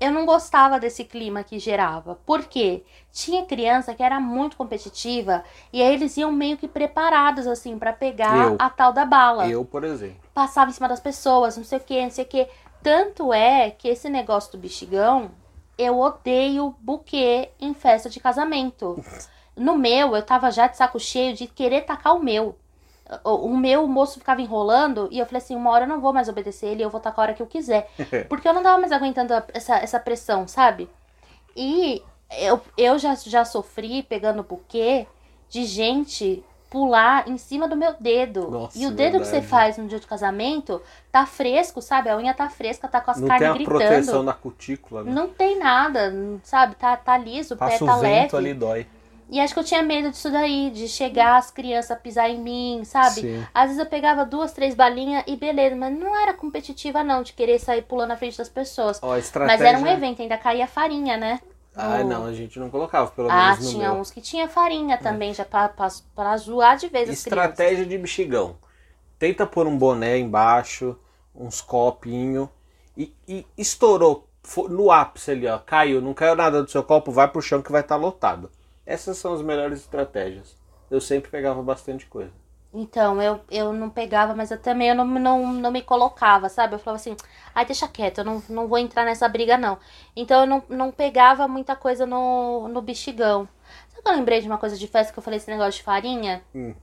eu 0.00 0.10
não 0.12 0.26
gostava 0.26 0.78
desse 0.78 1.04
clima 1.04 1.42
que 1.42 1.58
gerava. 1.58 2.16
Por 2.26 2.44
quê? 2.44 2.84
Tinha 3.12 3.44
criança 3.46 3.94
que 3.94 4.02
era 4.02 4.20
muito 4.20 4.56
competitiva 4.56 5.42
e 5.72 5.82
aí 5.82 5.94
eles 5.94 6.16
iam 6.16 6.30
meio 6.30 6.56
que 6.56 6.68
preparados, 6.68 7.46
assim, 7.46 7.78
pra 7.78 7.92
pegar 7.92 8.48
Eu. 8.50 8.56
a 8.58 8.68
tal 8.68 8.92
da 8.92 9.04
bala 9.04 9.48
Eu, 9.48 9.64
por 9.64 9.84
exemplo. 9.84 10.16
passava 10.34 10.70
em 10.70 10.74
cima 10.74 10.88
das 10.88 11.00
pessoas, 11.00 11.56
não 11.56 11.64
sei 11.64 11.78
o 11.78 11.82
que, 11.82 12.02
não 12.02 12.10
sei 12.10 12.24
o 12.24 12.28
que. 12.28 12.46
Tanto 12.82 13.32
é 13.32 13.70
que 13.70 13.88
esse 13.88 14.08
negócio 14.08 14.52
do 14.52 14.58
bexigão, 14.58 15.30
eu 15.78 15.98
odeio 15.98 16.74
buquê 16.80 17.50
em 17.60 17.74
festa 17.74 18.08
de 18.10 18.20
casamento. 18.20 19.02
No 19.58 19.74
meu, 19.74 20.14
eu 20.14 20.22
tava 20.22 20.50
já 20.50 20.66
de 20.66 20.76
saco 20.76 21.00
cheio 21.00 21.34
de 21.34 21.46
querer 21.46 21.86
tacar 21.86 22.14
o 22.14 22.22
meu. 22.22 22.58
O, 23.24 23.56
meu, 23.56 23.84
o 23.84 23.88
moço 23.88 24.18
ficava 24.18 24.40
enrolando 24.40 25.08
e 25.12 25.18
eu 25.18 25.26
falei 25.26 25.40
assim, 25.40 25.54
uma 25.54 25.70
hora 25.70 25.84
eu 25.84 25.88
não 25.88 26.00
vou 26.00 26.12
mais 26.12 26.28
obedecer 26.28 26.66
ele, 26.66 26.82
eu 26.82 26.90
vou 26.90 27.00
tacar 27.00 27.20
a 27.20 27.22
hora 27.28 27.34
que 27.34 27.42
eu 27.42 27.46
quiser. 27.46 27.88
Porque 28.28 28.48
eu 28.48 28.52
não 28.52 28.62
tava 28.62 28.78
mais 28.78 28.90
aguentando 28.90 29.32
essa, 29.54 29.76
essa 29.76 30.00
pressão, 30.00 30.48
sabe? 30.48 30.88
E 31.56 32.02
eu, 32.38 32.60
eu 32.76 32.98
já, 32.98 33.14
já 33.14 33.44
sofri 33.44 34.02
pegando 34.02 34.42
buquê 34.42 35.06
de 35.48 35.64
gente 35.64 36.44
pular 36.68 37.28
em 37.28 37.38
cima 37.38 37.68
do 37.68 37.76
meu 37.76 37.94
dedo. 37.98 38.50
Nossa, 38.50 38.76
e 38.76 38.86
o 38.86 38.90
dedo 38.90 39.18
que 39.18 39.24
você 39.24 39.40
verdade. 39.40 39.46
faz 39.46 39.78
no 39.78 39.86
dia 39.86 40.00
de 40.00 40.06
casamento 40.06 40.82
tá 41.12 41.24
fresco, 41.24 41.80
sabe? 41.80 42.10
A 42.10 42.16
unha 42.16 42.34
tá 42.34 42.50
fresca, 42.50 42.88
tá 42.88 43.00
com 43.00 43.10
as 43.12 43.18
não 43.18 43.28
tem 43.28 43.38
carnes 43.38 43.50
a 43.50 43.54
gritando. 43.54 43.78
proteção 43.78 44.22
na 44.22 44.32
cutícula, 44.32 45.04
né? 45.04 45.12
Não 45.12 45.28
tem 45.28 45.58
nada, 45.58 46.12
sabe? 46.42 46.74
Tá, 46.74 46.96
tá 46.96 47.16
liso, 47.16 47.54
o 47.54 47.56
pé 47.56 47.78
tá 47.78 47.84
o 47.84 48.00
vento 48.00 48.34
leve. 48.34 48.36
ali 48.36 48.54
dói. 48.54 48.86
E 49.30 49.40
acho 49.40 49.52
que 49.54 49.60
eu 49.60 49.64
tinha 49.64 49.82
medo 49.82 50.10
disso 50.10 50.30
daí, 50.30 50.70
de 50.70 50.86
chegar 50.88 51.36
as 51.36 51.50
crianças 51.50 51.90
a 51.90 51.96
pisar 51.96 52.30
em 52.30 52.38
mim, 52.40 52.82
sabe? 52.84 53.20
Sim. 53.20 53.46
Às 53.52 53.64
vezes 53.70 53.78
eu 53.78 53.86
pegava 53.86 54.24
duas, 54.24 54.52
três 54.52 54.74
balinhas 54.74 55.24
e 55.26 55.36
beleza, 55.36 55.74
mas 55.74 55.92
não 55.98 56.16
era 56.16 56.32
competitiva 56.32 57.02
não, 57.02 57.22
de 57.22 57.32
querer 57.32 57.58
sair 57.58 57.82
pulando 57.82 58.10
na 58.10 58.16
frente 58.16 58.38
das 58.38 58.48
pessoas. 58.48 59.00
Ó, 59.02 59.16
estratégia... 59.16 59.64
Mas 59.66 59.74
era 59.74 59.78
um 59.78 59.86
evento, 59.86 60.22
ainda 60.22 60.38
caía 60.38 60.66
farinha, 60.68 61.16
né? 61.16 61.40
Ah, 61.74 61.98
No- 61.98 62.08
não, 62.08 62.24
a 62.26 62.32
gente 62.32 62.58
não 62.58 62.70
colocava, 62.70 63.10
pelo 63.10 63.30
Ah, 63.30 63.50
menos 63.50 63.58
no 63.60 63.72
tinha 63.72 63.88
meu. 63.90 64.00
uns 64.00 64.10
que 64.10 64.20
tinha 64.20 64.48
farinha 64.48 64.96
também, 64.98 65.34
já 65.34 65.44
pra, 65.44 65.68
pra, 65.68 65.88
pra 66.14 66.36
zoar 66.36 66.76
de 66.76 66.88
vez 66.88 67.08
as 67.10 67.20
crianças. 67.20 67.58
Estratégia 67.58 67.86
de 67.86 67.96
bexigão. 67.98 68.56
Tenta 69.18 69.46
pôr 69.46 69.66
um 69.66 69.76
boné 69.78 70.18
embaixo, 70.18 70.98
uns 71.34 71.60
copinhos 71.60 72.48
e, 72.96 73.14
e 73.28 73.46
estourou 73.58 74.28
no 74.70 74.90
ápice 74.92 75.32
ali, 75.32 75.46
ó. 75.48 75.58
Caiu, 75.58 76.00
não 76.02 76.14
caiu 76.14 76.36
nada 76.36 76.62
do 76.62 76.70
seu 76.70 76.82
copo, 76.84 77.12
vai 77.12 77.28
pro 77.28 77.42
chão 77.42 77.62
que 77.62 77.72
vai 77.72 77.82
estar 77.82 77.96
lotado. 77.96 78.50
Essas 78.86 79.18
são 79.18 79.34
as 79.34 79.42
melhores 79.42 79.80
estratégias. 79.80 80.56
Eu 80.90 81.00
sempre 81.00 81.30
pegava 81.30 81.62
bastante 81.62 82.06
coisa. 82.06 82.30
Então, 82.72 83.20
eu, 83.22 83.40
eu 83.50 83.72
não 83.72 83.88
pegava, 83.88 84.34
mas 84.34 84.50
eu 84.50 84.58
também 84.58 84.88
eu 84.88 84.94
não, 84.94 85.04
não, 85.06 85.52
não 85.52 85.70
me 85.70 85.82
colocava, 85.82 86.48
sabe? 86.48 86.74
Eu 86.74 86.78
falava 86.78 87.00
assim, 87.00 87.16
ai, 87.54 87.64
deixa 87.64 87.88
quieto, 87.88 88.18
eu 88.18 88.24
não, 88.24 88.42
não 88.50 88.68
vou 88.68 88.78
entrar 88.78 89.04
nessa 89.04 89.26
briga, 89.28 89.56
não. 89.56 89.78
Então, 90.14 90.40
eu 90.42 90.46
não, 90.46 90.62
não 90.68 90.92
pegava 90.92 91.48
muita 91.48 91.74
coisa 91.74 92.04
no, 92.04 92.68
no 92.68 92.82
bexigão. 92.82 93.48
Sabe 93.88 94.02
que 94.02 94.08
eu 94.08 94.14
lembrei 94.14 94.40
de 94.40 94.46
uma 94.46 94.58
coisa 94.58 94.76
de 94.76 94.86
festa 94.86 95.12
que 95.12 95.18
eu 95.18 95.22
falei 95.22 95.38
esse 95.38 95.50
negócio 95.50 95.72
de 95.78 95.82
farinha? 95.82 96.42
Hum. 96.54 96.74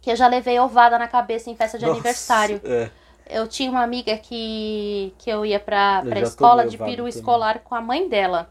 Que 0.00 0.10
eu 0.10 0.16
já 0.16 0.26
levei 0.26 0.58
ovada 0.58 0.98
na 0.98 1.08
cabeça 1.08 1.50
em 1.50 1.56
festa 1.56 1.78
de 1.78 1.84
Nossa, 1.84 1.94
aniversário. 1.94 2.60
É. 2.64 2.90
Eu 3.28 3.46
tinha 3.46 3.70
uma 3.70 3.82
amiga 3.82 4.16
que, 4.16 5.12
que 5.18 5.28
eu 5.28 5.44
ia 5.44 5.60
pra, 5.60 6.00
Eu 6.02 6.08
pra 6.08 6.20
escola 6.20 6.66
de 6.66 6.78
peru 6.78 6.96
também. 6.98 7.08
escolar 7.08 7.58
com 7.58 7.74
a 7.74 7.80
mãe 7.82 8.08
dela. 8.08 8.50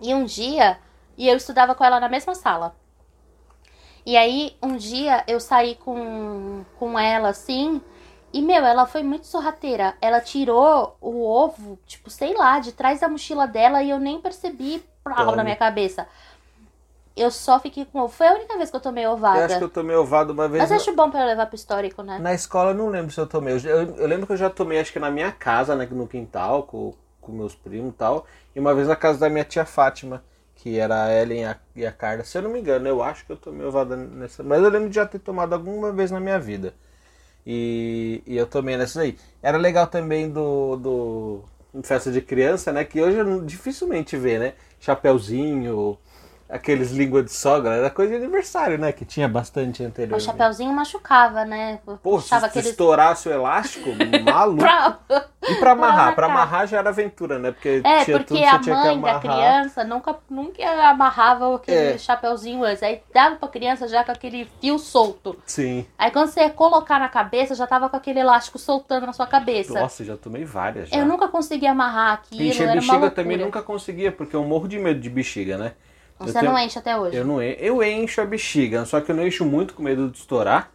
E 0.00 0.14
um 0.14 0.24
dia, 0.24 0.78
e 1.16 1.28
eu 1.28 1.36
estudava 1.36 1.74
com 1.74 1.84
ela 1.84 2.00
na 2.00 2.08
mesma 2.08 2.34
sala. 2.34 2.74
E 4.06 4.16
aí, 4.16 4.56
um 4.62 4.76
dia, 4.76 5.24
eu 5.26 5.40
saí 5.40 5.76
com, 5.76 6.64
com 6.78 6.98
ela, 6.98 7.28
assim, 7.30 7.80
e, 8.32 8.42
meu, 8.42 8.64
ela 8.64 8.86
foi 8.86 9.02
muito 9.02 9.26
sorrateira. 9.26 9.94
Ela 10.00 10.20
tirou 10.20 10.96
o 11.00 11.24
ovo, 11.24 11.78
tipo, 11.86 12.10
sei 12.10 12.34
lá, 12.34 12.58
de 12.58 12.72
trás 12.72 13.00
da 13.00 13.08
mochila 13.08 13.46
dela 13.46 13.82
e 13.82 13.90
eu 13.90 13.98
nem 13.98 14.20
percebi 14.20 14.82
Tome. 15.04 15.36
na 15.36 15.44
minha 15.44 15.56
cabeça. 15.56 16.06
Eu 17.16 17.30
só 17.30 17.60
fiquei 17.60 17.84
com 17.84 18.00
ovo. 18.00 18.12
Foi 18.12 18.26
a 18.26 18.34
única 18.34 18.56
vez 18.56 18.70
que 18.70 18.76
eu 18.76 18.80
tomei 18.80 19.06
ovada. 19.06 19.38
Eu 19.38 19.44
acho 19.44 19.58
que 19.58 19.64
eu 19.64 19.68
tomei 19.68 19.94
ovado 19.94 20.32
uma 20.32 20.48
vez. 20.48 20.68
Mas 20.68 20.72
acho 20.72 20.92
bom 20.96 21.10
pra 21.10 21.20
eu 21.20 21.26
levar 21.26 21.46
pro 21.46 21.54
histórico, 21.54 22.02
né? 22.02 22.18
Na 22.18 22.34
escola 22.34 22.72
eu 22.72 22.74
não 22.74 22.88
lembro 22.88 23.12
se 23.12 23.20
eu 23.20 23.26
tomei. 23.26 23.54
Eu, 23.54 23.58
eu- 23.60 23.96
eu 23.96 24.06
lembro 24.08 24.26
que 24.26 24.32
eu 24.32 24.36
já 24.36 24.50
tomei, 24.50 24.80
acho 24.80 24.92
que 24.92 24.98
na 24.98 25.10
minha 25.12 25.30
casa, 25.30 25.76
né, 25.76 25.86
no 25.86 26.08
quintal, 26.08 26.64
com, 26.64 26.92
com 27.20 27.30
meus 27.32 27.54
primos 27.54 27.90
e 27.90 27.96
tal. 27.96 28.26
E 28.54 28.58
uma 28.58 28.74
vez 28.74 28.88
na 28.88 28.96
casa 28.96 29.20
da 29.20 29.30
minha 29.30 29.44
tia 29.44 29.64
Fátima, 29.64 30.24
que 30.64 30.78
era 30.78 31.04
a 31.04 31.12
Ellen 31.12 31.44
e 31.76 31.84
a, 31.84 31.92
Carla. 31.92 32.24
Se 32.24 32.38
eu 32.38 32.42
não 32.42 32.50
me 32.50 32.58
engano, 32.58 32.88
eu 32.88 33.02
acho 33.02 33.26
que 33.26 33.32
eu 33.32 33.36
tomei 33.36 33.66
ovada 33.66 33.96
nessa. 33.96 34.42
Mas 34.42 34.62
eu 34.62 34.70
lembro 34.70 34.88
de 34.88 34.94
já 34.94 35.04
ter 35.04 35.18
tomado 35.18 35.52
alguma 35.52 35.92
vez 35.92 36.10
na 36.10 36.18
minha 36.18 36.38
vida. 36.38 36.72
E, 37.46 38.22
e 38.26 38.34
eu 38.34 38.46
tomei 38.46 38.74
nessa 38.74 39.02
aí. 39.02 39.18
Era 39.42 39.58
legal 39.58 39.86
também 39.86 40.30
do, 40.30 40.76
do. 40.76 41.44
Festa 41.82 42.10
de 42.10 42.22
criança, 42.22 42.72
né? 42.72 42.82
Que 42.82 42.98
hoje 43.02 43.18
eu 43.18 43.44
dificilmente 43.44 44.16
vê, 44.16 44.38
né? 44.38 44.54
Chapeuzinho, 44.80 45.98
aqueles 46.54 46.90
língua 46.92 47.22
de 47.22 47.32
sogra. 47.32 47.74
Era 47.74 47.90
coisa 47.90 48.10
de 48.12 48.16
aniversário, 48.22 48.78
né? 48.78 48.92
Que 48.92 49.04
tinha 49.04 49.28
bastante 49.28 49.82
O 49.82 49.86
anteriormente. 49.86 50.24
chapeuzinho 50.24 50.72
machucava, 50.72 51.44
né? 51.44 51.78
Pô, 52.02 52.20
se, 52.20 52.28
se 52.28 52.34
aqueles. 52.34 52.70
estourasse 52.70 53.28
o 53.28 53.32
elástico, 53.32 53.90
maluco. 54.24 54.60
Pra- 54.60 54.98
E 55.46 55.54
pra 55.56 55.72
amarrar? 55.72 56.14
Pra 56.14 56.26
amarrar 56.26 56.66
já 56.66 56.78
era 56.78 56.88
aventura, 56.88 57.38
né? 57.38 57.50
Porque 57.52 57.82
É, 57.84 58.04
tinha 58.04 58.16
porque 58.18 58.24
tudo 58.24 58.38
que 58.38 58.44
a 58.44 58.50
você 58.52 58.58
tinha 58.60 58.76
que 58.76 58.82
mãe 58.88 59.00
da 59.00 59.18
criança 59.20 59.84
nunca, 59.84 60.16
nunca 60.30 60.88
amarrava 60.88 61.54
aquele 61.56 61.76
É. 61.94 61.98
chapeuzinho 61.98 62.64
antes. 62.64 62.82
Aí 62.82 63.02
dava 63.12 63.36
pra 63.36 63.48
criança 63.48 63.86
já 63.86 64.02
com 64.02 64.12
aquele 64.12 64.48
fio 64.60 64.78
solto. 64.78 65.36
Sim. 65.44 65.86
Aí 65.98 66.10
quando 66.10 66.28
você 66.28 66.40
ia 66.40 66.50
colocar 66.50 66.98
na 66.98 67.08
cabeça, 67.08 67.54
já 67.54 67.66
tava 67.66 67.88
com 67.90 67.96
aquele 67.96 68.20
elástico 68.20 68.58
soltando 68.58 69.04
na 69.06 69.12
sua 69.12 69.26
cabeça. 69.26 69.78
Nossa, 69.78 70.02
já 70.04 70.16
tomei 70.16 70.44
várias 70.44 70.88
já. 70.88 70.96
Eu 70.96 71.04
nunca 71.04 71.28
conseguia 71.28 71.72
amarrar 71.72 72.14
aquilo, 72.14 72.42
Encher 72.42 72.72
bexiga 72.72 73.10
também 73.10 73.36
nunca 73.36 73.60
conseguia, 73.62 74.10
porque 74.12 74.34
eu 74.34 74.44
morro 74.44 74.66
de 74.68 74.78
medo 74.78 75.00
de 75.00 75.10
bexiga, 75.10 75.58
né? 75.58 75.72
Eu 76.28 76.32
Você 76.32 76.40
tenho- 76.40 76.52
não 76.52 76.58
enche 76.58 76.78
até 76.78 76.96
hoje. 76.96 77.16
Eu 77.16 77.24
não 77.24 77.42
en- 77.42 77.56
eu 77.58 77.82
encho 77.82 78.20
a 78.20 78.24
bexiga, 78.26 78.84
só 78.84 79.00
que 79.00 79.10
eu 79.10 79.16
não 79.16 79.26
encho 79.26 79.44
muito 79.44 79.74
com 79.74 79.82
medo 79.82 80.10
de 80.10 80.18
estourar. 80.18 80.70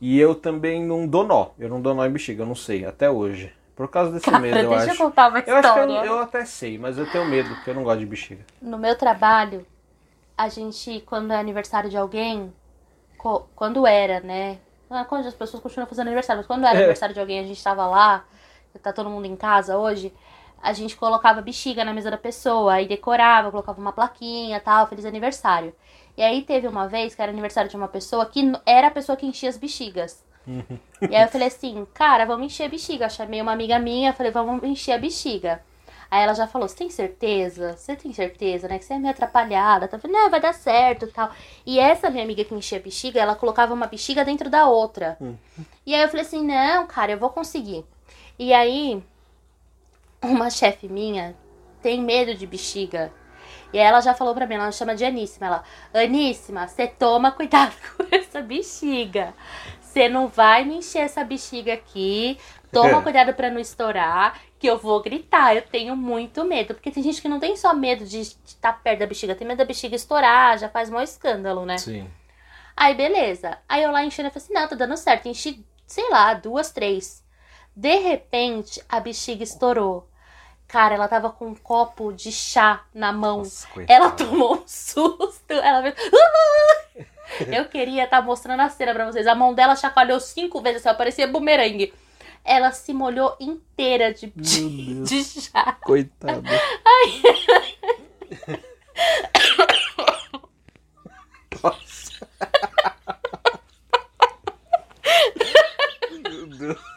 E 0.00 0.18
eu 0.20 0.34
também 0.34 0.84
não 0.84 1.06
dou 1.06 1.24
nó. 1.24 1.48
Eu 1.58 1.68
não 1.68 1.80
dou 1.80 1.94
nó 1.94 2.04
em 2.04 2.10
bexiga, 2.10 2.42
eu 2.42 2.46
não 2.46 2.54
sei, 2.54 2.84
até 2.84 3.10
hoje. 3.10 3.52
Por 3.74 3.88
causa 3.88 4.12
desse 4.12 4.24
Cara, 4.30 4.38
medo, 4.40 4.58
eu 4.58 4.68
deixa 4.70 4.86
eu 4.86 4.90
acho. 4.90 4.98
contar 4.98 5.28
uma 5.28 5.38
Eu 5.38 5.56
acho 5.56 5.72
que 5.72 5.78
eu, 5.78 5.82
história. 5.84 6.06
eu 6.08 6.18
até 6.18 6.44
sei, 6.44 6.78
mas 6.78 6.98
eu 6.98 7.06
tenho 7.10 7.24
medo, 7.26 7.48
porque 7.54 7.70
eu 7.70 7.74
não 7.74 7.82
gosto 7.84 8.00
de 8.00 8.06
bexiga. 8.06 8.44
No 8.60 8.78
meu 8.78 8.96
trabalho, 8.96 9.66
a 10.36 10.48
gente, 10.48 11.02
quando 11.06 11.32
é 11.32 11.36
aniversário 11.36 11.88
de 11.90 11.96
alguém, 11.96 12.52
quando 13.54 13.86
era, 13.86 14.20
né? 14.20 14.58
Ah, 14.88 15.04
Quando 15.04 15.26
as 15.26 15.34
pessoas 15.34 15.62
continuam 15.62 15.88
fazendo 15.88 16.06
aniversário, 16.06 16.38
mas 16.40 16.46
quando 16.46 16.64
era 16.64 16.74
É. 16.74 16.78
aniversário 16.78 17.14
de 17.14 17.20
alguém, 17.20 17.40
a 17.40 17.44
gente 17.44 17.62
tava 17.62 17.86
lá, 17.86 18.24
tá 18.82 18.92
todo 18.92 19.10
mundo 19.10 19.26
em 19.26 19.34
casa 19.34 19.76
hoje, 19.76 20.12
a 20.66 20.72
gente 20.72 20.96
colocava 20.96 21.40
bexiga 21.40 21.84
na 21.84 21.94
mesa 21.94 22.10
da 22.10 22.18
pessoa, 22.18 22.74
aí 22.74 22.88
decorava, 22.88 23.52
colocava 23.52 23.80
uma 23.80 23.92
plaquinha 23.92 24.58
tal, 24.58 24.88
feliz 24.88 25.04
aniversário. 25.04 25.72
E 26.16 26.22
aí 26.22 26.42
teve 26.42 26.66
uma 26.66 26.88
vez 26.88 27.14
que 27.14 27.22
era 27.22 27.30
aniversário 27.30 27.70
de 27.70 27.76
uma 27.76 27.86
pessoa 27.86 28.26
que 28.26 28.52
era 28.66 28.88
a 28.88 28.90
pessoa 28.90 29.16
que 29.16 29.26
enchia 29.26 29.48
as 29.48 29.56
bexigas. 29.56 30.24
E 31.08 31.14
aí 31.14 31.22
eu 31.22 31.28
falei 31.28 31.46
assim, 31.46 31.86
cara, 31.94 32.24
vamos 32.24 32.46
encher 32.46 32.64
a 32.64 32.68
bexiga. 32.68 33.04
Eu 33.04 33.10
chamei 33.10 33.40
uma 33.40 33.52
amiga 33.52 33.78
minha, 33.78 34.12
falei, 34.12 34.32
vamos 34.32 34.62
encher 34.64 34.92
a 34.92 34.98
bexiga. 34.98 35.62
Aí 36.10 36.22
ela 36.22 36.34
já 36.34 36.46
falou, 36.46 36.68
você 36.68 36.76
tem 36.76 36.90
certeza? 36.90 37.76
Você 37.76 37.94
tem 37.94 38.12
certeza, 38.12 38.66
né? 38.66 38.78
Que 38.78 38.84
você 38.84 38.94
é 38.94 38.98
meio 38.98 39.10
atrapalhada. 39.10 39.88
Eu 39.92 39.98
falei, 39.98 40.16
não, 40.16 40.30
vai 40.30 40.40
dar 40.40 40.54
certo 40.54 41.04
e 41.04 41.12
tal. 41.12 41.30
E 41.64 41.78
essa 41.78 42.10
minha 42.10 42.24
amiga 42.24 42.44
que 42.44 42.54
enchia 42.54 42.78
a 42.78 42.80
bexiga, 42.80 43.20
ela 43.20 43.34
colocava 43.34 43.74
uma 43.74 43.86
bexiga 43.86 44.24
dentro 44.24 44.50
da 44.50 44.68
outra. 44.68 45.16
E 45.84 45.94
aí 45.94 46.02
eu 46.02 46.08
falei 46.08 46.24
assim, 46.24 46.44
não, 46.44 46.86
cara, 46.86 47.12
eu 47.12 47.18
vou 47.18 47.30
conseguir. 47.30 47.84
E 48.38 48.52
aí, 48.52 49.02
uma 50.26 50.50
chefe 50.50 50.88
minha 50.88 51.34
tem 51.82 52.02
medo 52.02 52.34
de 52.34 52.46
bexiga. 52.46 53.12
E 53.72 53.78
ela 53.78 54.00
já 54.00 54.14
falou 54.14 54.34
pra 54.34 54.46
mim, 54.46 54.54
ela 54.54 54.66
me 54.66 54.72
chama 54.72 54.94
de 54.94 55.04
Aníssima. 55.04 55.46
Ela, 55.46 55.64
Aníssima, 55.94 56.66
você 56.66 56.86
toma 56.86 57.30
cuidado 57.30 57.74
com 57.96 58.06
essa 58.10 58.40
bexiga. 58.40 59.34
Você 59.80 60.08
não 60.08 60.28
vai 60.28 60.64
me 60.64 60.78
encher 60.78 61.00
essa 61.00 61.24
bexiga 61.24 61.74
aqui. 61.74 62.38
Toma 62.72 63.00
cuidado 63.02 63.34
pra 63.34 63.50
não 63.50 63.60
estourar, 63.60 64.40
que 64.58 64.66
eu 64.66 64.78
vou 64.78 65.00
gritar. 65.02 65.54
Eu 65.54 65.62
tenho 65.62 65.96
muito 65.96 66.44
medo. 66.44 66.74
Porque 66.74 66.90
tem 66.90 67.02
gente 67.02 67.20
que 67.20 67.28
não 67.28 67.38
tem 67.38 67.56
só 67.56 67.74
medo 67.74 68.04
de 68.04 68.20
estar 68.20 68.72
perto 68.82 69.00
da 69.00 69.06
bexiga, 69.06 69.34
tem 69.34 69.46
medo 69.46 69.58
da 69.58 69.64
bexiga 69.64 69.94
estourar, 69.94 70.58
já 70.58 70.68
faz 70.68 70.90
maior 70.90 71.04
escândalo, 71.04 71.64
né? 71.64 71.78
Sim. 71.78 72.10
Aí, 72.76 72.94
beleza. 72.94 73.58
Aí 73.68 73.82
eu 73.82 73.90
lá 73.90 74.04
enchendo, 74.04 74.28
eu 74.28 74.32
falei 74.32 74.44
assim, 74.44 74.54
não, 74.54 74.68
tá 74.68 74.76
dando 74.76 74.96
certo. 74.96 75.28
Enchi, 75.28 75.64
sei 75.86 76.10
lá, 76.10 76.34
duas, 76.34 76.70
três. 76.70 77.24
De 77.74 77.96
repente, 77.96 78.82
a 78.88 79.00
bexiga 79.00 79.42
estourou. 79.42 80.08
Cara, 80.68 80.94
ela 80.96 81.08
tava 81.08 81.30
com 81.30 81.46
um 81.48 81.54
copo 81.54 82.12
de 82.12 82.30
chá 82.32 82.84
na 82.92 83.12
mão. 83.12 83.38
Nossa, 83.38 83.66
Ela 83.88 84.10
tomou 84.10 84.56
um 84.56 84.62
susto. 84.66 85.52
Ela 85.52 85.82
fez... 85.82 85.94
"Ah!" 86.12 87.04
Eu 87.48 87.64
queria 87.68 88.04
estar 88.04 88.22
mostrando 88.22 88.60
a 88.60 88.68
cena 88.68 88.92
pra 88.94 89.06
vocês. 89.06 89.26
A 89.26 89.34
mão 89.34 89.52
dela 89.54 89.74
chacoalhou 89.76 90.20
cinco 90.20 90.60
vezes, 90.60 90.84
assim, 90.86 90.96
parecia 90.96 91.26
bumerangue. 91.26 91.92
Ela 92.44 92.70
se 92.72 92.92
molhou 92.92 93.36
inteira 93.40 94.12
de, 94.14 94.32
de, 94.36 95.02
de 95.02 95.24
chá. 95.24 95.76
Coitada. 95.82 96.42
Nossa. 101.62 102.28
Meu 106.30 106.46
Deus. 106.46 106.95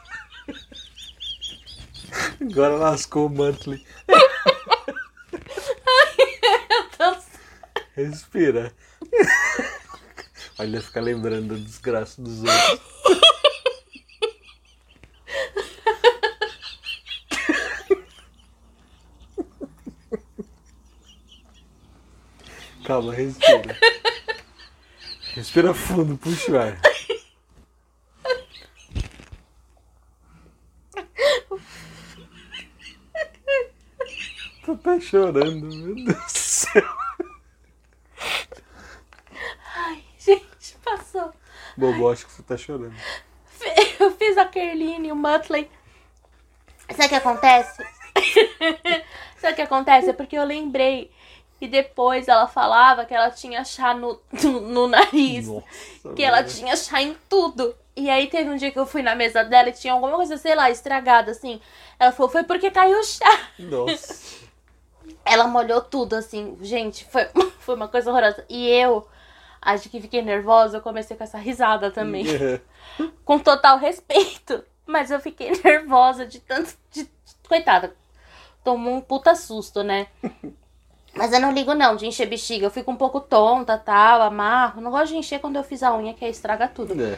Agora 2.51 2.75
lascou 2.75 3.27
o 3.27 3.29
Mantley. 3.29 3.85
Respira. 7.95 8.73
Olha, 10.57 10.81
fica 10.81 10.99
lembrando 10.99 11.55
da 11.55 11.63
desgraça 11.63 12.19
dos 12.21 12.39
outros. 12.39 12.81
Calma, 22.83 23.13
respira. 23.13 23.77
Respira 25.35 25.73
fundo, 25.75 26.17
puxa 26.17 26.51
o 26.51 26.57
ar. 26.57 26.81
Tá 34.99 35.05
chorando, 35.05 35.75
meu 35.75 35.95
Deus 35.95 36.05
do 36.05 36.29
céu. 36.29 36.83
Ai, 39.75 40.03
gente, 40.17 40.77
passou. 40.83 41.31
Bobo, 41.77 42.09
acho 42.09 42.25
que 42.25 42.33
você 42.33 42.43
tá 42.43 42.57
chorando. 42.57 42.93
Eu 43.99 44.11
fiz 44.11 44.37
a 44.37 44.45
Kerline 44.45 45.07
e 45.07 45.11
o 45.11 45.15
Muttley. 45.15 45.69
Sabe 46.91 47.05
o 47.05 47.09
que 47.09 47.15
acontece? 47.15 47.83
Sabe 49.37 49.53
o 49.53 49.55
que 49.55 49.61
acontece? 49.61 50.09
É 50.09 50.13
porque 50.13 50.37
eu 50.37 50.43
lembrei. 50.43 51.11
E 51.61 51.67
depois 51.67 52.27
ela 52.27 52.47
falava 52.47 53.05
que 53.05 53.13
ela 53.13 53.29
tinha 53.29 53.63
chá 53.63 53.93
no, 53.93 54.19
no, 54.43 54.61
no 54.61 54.87
nariz. 54.87 55.47
Nossa, 55.47 56.15
que 56.15 56.23
ela 56.23 56.41
velho. 56.41 56.53
tinha 56.53 56.75
chá 56.75 57.01
em 57.01 57.15
tudo. 57.29 57.75
E 57.95 58.09
aí 58.09 58.27
teve 58.27 58.49
um 58.49 58.55
dia 58.55 58.71
que 58.71 58.79
eu 58.79 58.85
fui 58.85 59.01
na 59.01 59.13
mesa 59.13 59.43
dela 59.43 59.69
e 59.69 59.73
tinha 59.73 59.93
alguma 59.93 60.15
coisa, 60.15 60.37
sei 60.37 60.55
lá, 60.55 60.71
estragada, 60.71 61.31
assim. 61.31 61.61
Ela 61.99 62.11
falou, 62.11 62.31
foi 62.31 62.43
porque 62.43 62.71
caiu 62.71 63.03
chá. 63.03 63.49
Nossa. 63.59 64.48
Ela 65.25 65.47
molhou 65.47 65.81
tudo, 65.81 66.15
assim. 66.15 66.57
Gente, 66.61 67.05
foi, 67.05 67.27
foi 67.59 67.75
uma 67.75 67.87
coisa 67.87 68.09
horrorosa. 68.09 68.45
E 68.49 68.67
eu, 68.69 69.07
acho 69.61 69.89
que 69.89 70.01
fiquei 70.01 70.21
nervosa, 70.21 70.77
eu 70.77 70.81
comecei 70.81 71.15
com 71.15 71.23
essa 71.23 71.37
risada 71.37 71.91
também. 71.91 72.25
com 73.23 73.39
total 73.39 73.77
respeito. 73.77 74.63
Mas 74.85 75.11
eu 75.11 75.19
fiquei 75.19 75.51
nervosa 75.63 76.25
de 76.25 76.39
tanto. 76.39 76.75
De, 76.91 77.09
coitada. 77.47 77.95
Tomou 78.63 78.95
um 78.95 79.01
puta 79.01 79.35
susto, 79.35 79.83
né? 79.83 80.07
Mas 81.13 81.31
eu 81.33 81.39
não 81.39 81.51
ligo 81.51 81.73
não 81.73 81.95
de 81.95 82.05
encher 82.05 82.27
bexiga. 82.27 82.65
Eu 82.65 82.71
fico 82.71 82.91
um 82.91 82.95
pouco 82.95 83.19
tonta, 83.19 83.77
tal, 83.77 84.21
amarro. 84.21 84.81
Não 84.81 84.91
gosto 84.91 85.11
de 85.11 85.17
encher 85.17 85.39
quando 85.39 85.55
eu 85.55 85.63
fiz 85.63 85.81
a 85.81 85.95
unha, 85.95 86.13
que 86.13 86.25
aí 86.25 86.31
estraga 86.31 86.67
tudo. 86.67 87.01
É. 87.01 87.17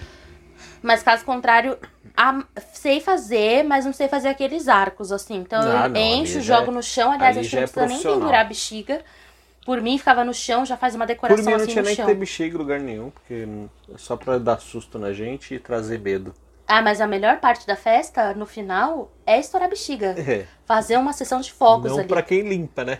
Mas 0.81 1.03
caso 1.03 1.23
contrário, 1.23 1.77
a- 2.17 2.43
sei 2.73 2.99
fazer, 2.99 3.63
mas 3.63 3.85
não 3.85 3.93
sei 3.93 4.07
fazer 4.07 4.29
aqueles 4.29 4.67
arcos, 4.67 5.11
assim. 5.11 5.35
Então 5.35 5.59
Ah, 5.61 5.85
eu 5.85 5.89
não, 5.89 6.01
encho, 6.01 6.41
jogo 6.41 6.71
é- 6.71 6.73
no 6.75 6.81
chão. 6.83 7.11
Aliás, 7.11 7.37
ali 7.37 7.45
acho 7.45 7.49
que 7.49 7.55
já 7.55 7.57
não 7.61 7.63
é 7.65 7.67
precisa 7.67 7.85
nem 8.09 8.19
pendurar 8.19 8.41
a 8.41 8.47
bexiga. 8.47 9.01
Por 9.65 9.79
mim, 9.79 9.97
ficava 9.97 10.23
no 10.23 10.33
chão, 10.33 10.65
já 10.65 10.75
faz 10.75 10.95
uma 10.95 11.05
Por 11.05 11.13
decoração 11.13 11.45
mim 11.45 11.51
não 11.51 11.57
assim 11.57 11.67
tinha 11.67 11.81
no 11.83 11.87
nem 11.87 11.95
chão. 11.95 12.05
que 12.07 12.11
ter 12.11 12.17
bexiga 12.17 12.55
em 12.55 12.57
lugar 12.57 12.79
nenhum, 12.79 13.11
porque 13.11 13.47
é 13.93 13.97
só 13.97 14.17
pra 14.17 14.39
dar 14.39 14.59
susto 14.59 14.97
na 14.97 15.13
gente 15.13 15.53
e 15.53 15.59
trazer 15.59 15.99
medo. 15.99 16.33
Ah, 16.67 16.81
mas 16.81 16.99
a 16.99 17.05
melhor 17.05 17.37
parte 17.39 17.67
da 17.67 17.75
festa, 17.75 18.33
no 18.33 18.45
final, 18.47 19.11
é 19.25 19.39
estourar 19.39 19.67
a 19.67 19.69
bexiga. 19.69 20.15
É. 20.17 20.47
Fazer 20.65 20.97
uma 20.97 21.13
sessão 21.13 21.41
de 21.41 21.51
fogos 21.51 21.91
não 21.91 21.99
ali. 21.99 22.07
pra 22.07 22.23
quem 22.23 22.41
limpa, 22.47 22.83
né? 22.83 22.99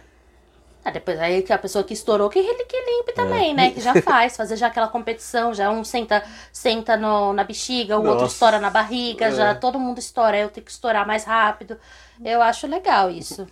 Ah, 0.84 0.89
depois 0.91 1.19
aí 1.19 1.43
que 1.43 1.53
a 1.53 1.57
pessoa 1.59 1.84
que 1.84 1.93
estourou, 1.93 2.29
que 2.29 2.39
ele 2.39 2.65
que 2.65 2.75
limpe 2.77 3.13
É. 3.13 3.13
também, 3.13 3.53
né? 3.53 3.71
Que 3.71 3.79
já 3.82 3.95
faz, 3.95 4.36
fazer 4.36 4.57
já 4.57 4.67
aquela 4.67 4.88
competição, 4.88 5.53
já 5.53 5.69
um 5.69 5.84
senta, 5.84 6.23
senta 6.51 6.97
no, 6.97 7.34
na 7.34 7.43
bexiga, 7.43 7.99
o 7.99 8.05
outro 8.05 8.25
Nossa. 8.25 8.25
estoura 8.25 8.59
na 8.59 8.69
barriga, 8.69 9.27
É. 9.27 9.32
já 9.32 9.53
todo 9.53 9.79
mundo 9.79 9.99
estoura, 9.99 10.38
eu 10.39 10.49
tenho 10.49 10.65
que 10.65 10.71
estourar 10.71 11.05
mais 11.05 11.23
rápido. 11.23 11.77
Eu 12.25 12.41
acho 12.41 12.65
legal 12.67 13.09
isso. 13.11 13.47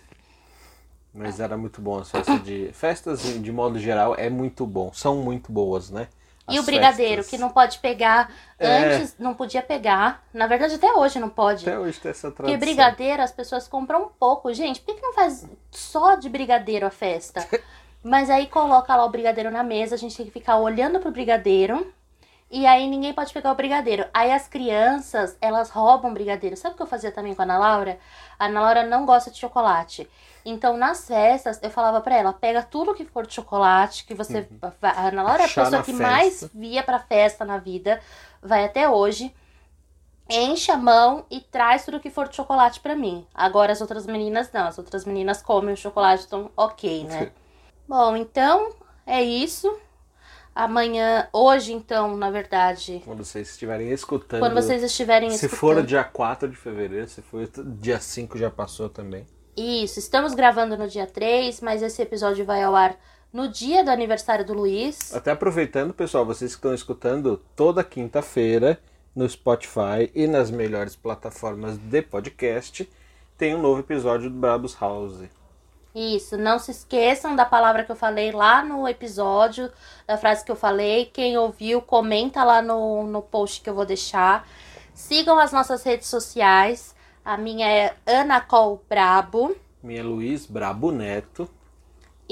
Mas 1.12 1.40
era 1.40 1.56
muito 1.56 1.80
bom 1.80 1.98
as 1.98 2.10
festas 2.10 2.42
de. 2.42 2.70
Festas, 2.72 3.22
de 3.22 3.52
modo 3.52 3.78
geral, 3.78 4.14
é 4.16 4.30
muito 4.30 4.66
bom. 4.66 4.92
São 4.92 5.16
muito 5.22 5.52
boas, 5.52 5.90
né? 5.90 6.08
E 6.50 6.58
As 6.58 6.62
o 6.62 6.66
brigadeiro, 6.66 7.22
festas. 7.22 7.30
que 7.30 7.38
não 7.38 7.50
pode 7.50 7.78
pegar. 7.78 8.32
É. 8.58 8.94
Antes 8.96 9.16
não 9.18 9.34
podia 9.34 9.62
pegar. 9.62 10.22
Na 10.32 10.46
verdade, 10.46 10.74
até 10.74 10.92
hoje 10.92 11.18
não 11.18 11.28
pode. 11.28 11.68
Até 11.68 11.78
hoje 11.78 11.98
tem 12.00 12.10
essa 12.10 12.28
Porque 12.30 12.42
tradição. 12.42 12.60
brigadeiro 12.60 13.22
as 13.22 13.32
pessoas 13.32 13.66
compram 13.68 14.04
um 14.04 14.08
pouco. 14.08 14.52
Gente, 14.52 14.80
por 14.80 14.86
que, 14.94 15.00
que 15.00 15.06
não 15.06 15.14
faz 15.14 15.46
só 15.70 16.14
de 16.14 16.28
brigadeiro 16.28 16.86
a 16.86 16.90
festa? 16.90 17.46
Mas 18.02 18.30
aí 18.30 18.46
coloca 18.46 18.94
lá 18.96 19.04
o 19.04 19.10
brigadeiro 19.10 19.50
na 19.50 19.62
mesa, 19.62 19.94
a 19.94 19.98
gente 19.98 20.16
tem 20.16 20.24
que 20.26 20.32
ficar 20.32 20.56
olhando 20.56 21.00
pro 21.00 21.10
brigadeiro. 21.10 21.92
E 22.50 22.66
aí 22.66 22.88
ninguém 22.88 23.12
pode 23.14 23.32
pegar 23.32 23.52
o 23.52 23.54
brigadeiro. 23.54 24.06
Aí 24.12 24.32
as 24.32 24.48
crianças, 24.48 25.36
elas 25.40 25.70
roubam 25.70 26.12
brigadeiro. 26.12 26.56
Sabe 26.56 26.74
o 26.74 26.76
que 26.76 26.82
eu 26.82 26.86
fazia 26.86 27.12
também 27.12 27.32
com 27.34 27.42
a 27.42 27.44
Ana 27.44 27.58
Laura? 27.58 27.98
A 28.38 28.46
Ana 28.46 28.60
Laura 28.60 28.82
não 28.86 29.06
gosta 29.06 29.30
de 29.30 29.38
chocolate. 29.38 30.08
Então 30.44 30.76
nas 30.76 31.06
festas 31.06 31.58
eu 31.62 31.70
falava 31.70 32.00
pra 32.00 32.16
ela, 32.16 32.32
pega 32.32 32.62
tudo 32.62 32.94
que 32.94 33.04
for 33.04 33.26
de 33.26 33.34
chocolate, 33.34 34.04
que 34.04 34.14
você. 34.14 34.48
A 34.82 35.08
Ana 35.08 35.22
Laura 35.22 35.42
é 35.42 35.46
a 35.46 35.48
pessoa 35.48 35.82
que 35.82 35.92
festa. 35.92 36.02
mais 36.02 36.50
via 36.54 36.82
pra 36.82 36.98
festa 36.98 37.44
na 37.44 37.58
vida, 37.58 38.00
vai 38.42 38.64
até 38.64 38.88
hoje 38.88 39.34
enche 40.30 40.70
a 40.70 40.76
mão 40.76 41.26
e 41.28 41.40
traz 41.40 41.84
tudo 41.84 41.98
que 41.98 42.08
for 42.08 42.28
de 42.28 42.36
chocolate 42.36 42.80
pra 42.80 42.94
mim. 42.94 43.26
Agora 43.34 43.72
as 43.72 43.80
outras 43.80 44.06
meninas 44.06 44.50
não, 44.52 44.68
as 44.68 44.78
outras 44.78 45.04
meninas 45.04 45.42
comem 45.42 45.74
o 45.74 45.76
chocolate, 45.76 46.24
então 46.24 46.50
ok, 46.56 47.04
né? 47.04 47.32
Bom, 47.88 48.16
então 48.16 48.72
é 49.04 49.20
isso. 49.22 49.76
Amanhã, 50.54 51.28
hoje 51.32 51.72
então, 51.72 52.16
na 52.16 52.30
verdade, 52.30 53.02
Quando 53.04 53.24
vocês 53.24 53.50
estiverem 53.50 53.90
escutando. 53.90 54.40
quando 54.40 54.54
vocês 54.54 54.82
estiverem 54.82 55.30
Se 55.30 55.46
escutando. 55.46 55.58
for 55.58 55.82
dia 55.82 56.04
4 56.04 56.48
de 56.48 56.56
fevereiro, 56.56 57.08
se 57.08 57.22
for 57.22 57.48
dia 57.78 58.00
5 58.00 58.36
já 58.36 58.50
passou 58.50 58.88
também. 58.88 59.26
Isso, 59.60 59.98
estamos 59.98 60.32
gravando 60.32 60.74
no 60.74 60.88
dia 60.88 61.06
3, 61.06 61.60
mas 61.60 61.82
esse 61.82 62.00
episódio 62.00 62.46
vai 62.46 62.62
ao 62.62 62.74
ar 62.74 62.96
no 63.30 63.46
dia 63.46 63.84
do 63.84 63.90
aniversário 63.90 64.42
do 64.42 64.54
Luiz. 64.54 65.14
Até 65.14 65.32
aproveitando, 65.32 65.92
pessoal, 65.92 66.24
vocês 66.24 66.52
que 66.52 66.56
estão 66.56 66.72
escutando 66.72 67.42
toda 67.54 67.84
quinta-feira 67.84 68.80
no 69.14 69.28
Spotify 69.28 70.10
e 70.14 70.26
nas 70.26 70.50
melhores 70.50 70.96
plataformas 70.96 71.76
de 71.76 72.00
podcast, 72.00 72.90
tem 73.36 73.54
um 73.54 73.60
novo 73.60 73.80
episódio 73.80 74.30
do 74.30 74.36
Brabos 74.36 74.74
House. 74.80 75.28
Isso, 75.94 76.38
não 76.38 76.58
se 76.58 76.70
esqueçam 76.70 77.36
da 77.36 77.44
palavra 77.44 77.84
que 77.84 77.92
eu 77.92 77.96
falei 77.96 78.32
lá 78.32 78.64
no 78.64 78.88
episódio, 78.88 79.70
da 80.06 80.16
frase 80.16 80.42
que 80.42 80.50
eu 80.50 80.56
falei. 80.56 81.04
Quem 81.12 81.36
ouviu, 81.36 81.82
comenta 81.82 82.42
lá 82.44 82.62
no, 82.62 83.06
no 83.06 83.20
post 83.20 83.60
que 83.60 83.68
eu 83.68 83.74
vou 83.74 83.84
deixar. 83.84 84.48
Sigam 84.94 85.38
as 85.38 85.52
nossas 85.52 85.82
redes 85.82 86.08
sociais. 86.08 86.98
A 87.24 87.36
minha 87.36 87.66
é 87.68 87.94
Ana 88.06 88.40
Col 88.40 88.82
Brabo. 88.88 89.56
Minha 89.82 90.02
Luiz 90.04 90.46
Brabo 90.46 90.90
Neto. 90.90 91.48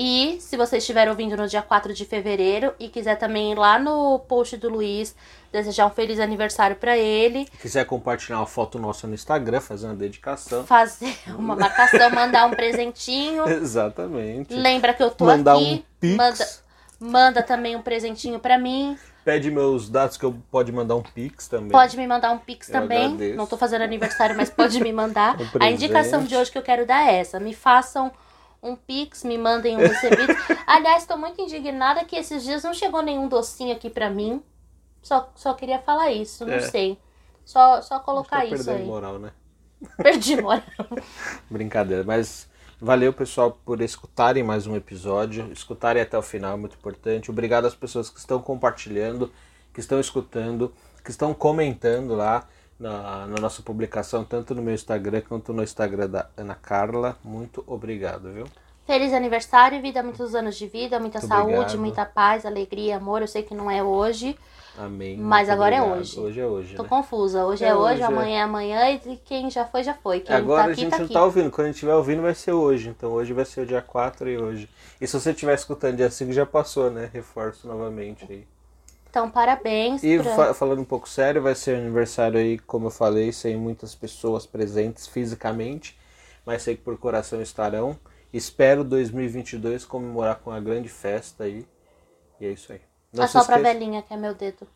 E 0.00 0.38
se 0.40 0.56
você 0.56 0.76
estiver 0.78 1.08
ouvindo 1.08 1.36
no 1.36 1.48
dia 1.48 1.60
4 1.60 1.92
de 1.92 2.04
fevereiro 2.04 2.72
e 2.78 2.88
quiser 2.88 3.16
também 3.16 3.50
ir 3.52 3.56
lá 3.56 3.80
no 3.80 4.20
post 4.20 4.56
do 4.56 4.68
Luiz 4.68 5.12
desejar 5.50 5.86
um 5.86 5.90
feliz 5.90 6.20
aniversário 6.20 6.76
pra 6.76 6.96
ele, 6.96 7.46
Quiser 7.60 7.84
compartilhar 7.84 8.38
uma 8.38 8.46
foto 8.46 8.78
nossa 8.78 9.08
no 9.08 9.14
Instagram, 9.14 9.60
fazer 9.60 9.86
uma 9.86 9.96
dedicação. 9.96 10.64
fazer 10.64 11.18
uma 11.28 11.56
marcação, 11.56 12.10
mandar 12.10 12.46
um 12.46 12.50
presentinho. 12.50 13.48
Exatamente. 13.50 14.54
Lembra 14.54 14.94
que 14.94 15.02
eu 15.02 15.10
tô 15.10 15.24
Mandar 15.24 15.56
aqui. 15.56 15.64
um 15.64 15.82
pix. 15.98 16.16
Manda, 16.16 16.46
manda 17.00 17.42
também 17.42 17.74
um 17.74 17.82
presentinho 17.82 18.38
pra 18.38 18.56
mim. 18.56 18.96
Pede 19.28 19.50
meus 19.50 19.90
dados 19.90 20.16
que 20.16 20.24
eu 20.24 20.34
pode 20.50 20.72
mandar 20.72 20.96
um 20.96 21.02
pix 21.02 21.48
também. 21.48 21.68
Pode 21.68 21.98
me 21.98 22.06
mandar 22.06 22.30
um 22.32 22.38
pix 22.38 22.66
Eu 22.70 22.80
também. 22.80 23.04
agradeço. 23.04 23.36
Não 23.36 23.46
tô 23.46 23.58
fazendo 23.58 23.82
aniversário, 23.82 24.34
mas 24.34 24.48
pode 24.48 24.80
me 24.80 24.90
mandar. 24.90 25.36
Um 25.38 25.62
A 25.62 25.70
indicação 25.70 26.24
de 26.24 26.34
hoje 26.34 26.50
que 26.50 26.56
eu 26.56 26.62
quero 26.62 26.86
dar 26.86 27.06
é 27.06 27.16
essa. 27.18 27.38
Me 27.38 27.52
façam 27.52 28.10
um 28.62 28.74
pix, 28.74 29.24
me 29.24 29.36
mandem 29.36 29.76
um 29.76 29.80
recebido. 29.80 30.34
Aliás, 30.66 31.04
tô 31.04 31.18
muito 31.18 31.42
indignada 31.42 32.06
que 32.06 32.16
esses 32.16 32.42
dias 32.42 32.62
não 32.64 32.72
chegou 32.72 33.02
nenhum 33.02 33.28
docinho 33.28 33.74
aqui 33.76 33.90
pra 33.90 34.08
mim. 34.08 34.42
Só, 35.02 35.30
só 35.34 35.52
queria 35.52 35.78
falar 35.78 36.10
isso, 36.10 36.46
não 36.46 36.54
É. 36.54 36.60
sei. 36.60 36.98
Só, 37.44 37.82
só 37.82 38.00
colocar 38.00 38.46
isso 38.46 38.70
aí. 38.70 38.82
moral, 38.86 39.18
né? 39.18 39.32
Perdi 39.98 40.40
moral. 40.40 40.62
Brincadeira, 41.50 42.02
mas 42.02 42.47
valeu 42.80 43.12
pessoal 43.12 43.58
por 43.64 43.80
escutarem 43.80 44.42
mais 44.42 44.66
um 44.66 44.76
episódio, 44.76 45.50
escutarem 45.52 46.02
até 46.02 46.16
o 46.16 46.22
final, 46.22 46.54
é 46.54 46.56
muito 46.56 46.76
importante. 46.76 47.30
Obrigado 47.30 47.66
às 47.66 47.74
pessoas 47.74 48.08
que 48.08 48.18
estão 48.18 48.40
compartilhando, 48.40 49.32
que 49.72 49.80
estão 49.80 49.98
escutando, 49.98 50.72
que 51.04 51.10
estão 51.10 51.34
comentando 51.34 52.14
lá 52.14 52.46
na, 52.78 53.26
na 53.26 53.40
nossa 53.40 53.62
publicação, 53.62 54.24
tanto 54.24 54.54
no 54.54 54.62
meu 54.62 54.74
Instagram 54.74 55.22
quanto 55.28 55.52
no 55.52 55.62
Instagram 55.62 56.08
da 56.08 56.28
Ana 56.36 56.54
Carla. 56.54 57.16
Muito 57.24 57.64
obrigado, 57.66 58.32
viu? 58.32 58.46
Feliz 58.86 59.12
aniversário, 59.12 59.82
vida, 59.82 60.02
muitos 60.02 60.34
anos 60.34 60.56
de 60.56 60.66
vida, 60.66 60.98
muita 60.98 61.18
Muito 61.18 61.28
saúde, 61.28 61.52
obrigado. 61.52 61.78
muita 61.78 62.06
paz, 62.06 62.46
alegria, 62.46 62.96
amor. 62.96 63.20
Eu 63.20 63.28
sei 63.28 63.42
que 63.42 63.54
não 63.54 63.70
é 63.70 63.82
hoje. 63.82 64.38
Amém. 64.78 65.16
Mas 65.16 65.48
agora 65.48 65.74
é 65.74 65.80
obrigado. 65.82 66.00
hoje. 66.00 66.20
Hoje 66.20 66.40
é 66.40 66.46
hoje. 66.46 66.76
Tô 66.76 66.82
né? 66.84 66.88
confusa. 66.88 67.44
Hoje 67.44 67.64
É 67.64 67.68
é, 67.68 67.74
hoje, 67.74 67.94
hoje, 67.94 68.02
é. 68.02 68.04
amanhã 68.06 68.38
é 68.38 68.42
amanhã 68.42 68.90
e 68.90 69.16
quem 69.16 69.50
já 69.50 69.64
foi, 69.64 69.82
já 69.82 69.94
foi. 69.94 70.20
Quem 70.20 70.34
Agora 70.36 70.62
tá 70.64 70.68
a 70.68 70.72
aqui, 70.72 70.80
gente 70.82 70.90
tá 70.90 70.98
não 70.98 71.04
aqui. 71.06 71.14
tá 71.14 71.24
ouvindo. 71.24 71.50
Quando 71.50 71.64
a 71.64 71.66
gente 71.68 71.74
estiver 71.76 71.94
ouvindo, 71.94 72.22
vai 72.22 72.34
ser 72.34 72.52
hoje. 72.52 72.88
Então 72.88 73.10
hoje 73.12 73.32
vai 73.32 73.44
ser 73.44 73.62
o 73.62 73.66
dia 73.66 73.82
4 73.82 74.28
e 74.30 74.38
hoje. 74.38 74.68
E 75.00 75.06
se 75.06 75.18
você 75.18 75.30
estiver 75.32 75.54
escutando 75.54 75.96
dia 75.96 76.10
5, 76.10 76.32
já 76.32 76.46
passou, 76.46 76.90
né? 76.90 77.10
Reforço 77.12 77.66
novamente 77.66 78.24
aí. 78.30 78.46
Então, 79.10 79.28
parabéns. 79.30 80.02
E 80.04 80.18
pra- 80.22 80.36
fa- 80.36 80.54
falando 80.54 80.80
um 80.80 80.84
pouco 80.84 81.08
sério, 81.08 81.42
vai 81.42 81.54
ser 81.54 81.76
um 81.76 81.80
aniversário 81.80 82.38
aí, 82.38 82.58
como 82.58 82.86
eu 82.86 82.90
falei, 82.90 83.32
sem 83.32 83.56
muitas 83.56 83.94
pessoas 83.94 84.46
presentes 84.46 85.06
fisicamente, 85.06 85.98
mas 86.44 86.62
sei 86.62 86.76
que 86.76 86.82
por 86.82 86.96
coração 86.98 87.40
estarão. 87.42 87.98
Espero 88.32 88.84
2022 88.84 89.84
comemorar 89.86 90.36
com 90.36 90.50
uma 90.50 90.60
grande 90.60 90.88
festa 90.90 91.44
aí. 91.44 91.66
E 92.38 92.46
é 92.46 92.50
isso 92.50 92.70
aí. 92.72 92.80
Não 93.12 93.24
Assopra 93.24 93.56
a 93.56 93.58
esqueça- 93.58 93.74
velhinha, 93.74 94.02
que 94.02 94.12
é 94.12 94.16
meu 94.16 94.34
dedo. 94.34 94.66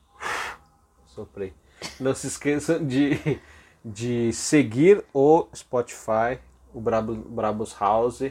Soprei. 1.07 1.53
Não 2.01 2.15
se 2.15 2.27
esqueçam 2.27 2.85
de, 2.87 3.41
de 3.85 4.33
seguir 4.33 5.05
o 5.13 5.47
Spotify, 5.55 6.39
o 6.73 6.81
Brabo, 6.81 7.15
Brabos 7.15 7.77
House. 7.79 8.23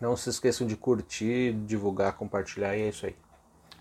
Não 0.00 0.16
se 0.16 0.30
esqueçam 0.30 0.66
de 0.66 0.76
curtir, 0.76 1.52
divulgar, 1.66 2.12
compartilhar 2.16 2.76
e 2.76 2.82
é 2.82 2.88
isso 2.88 3.06
aí. 3.06 3.16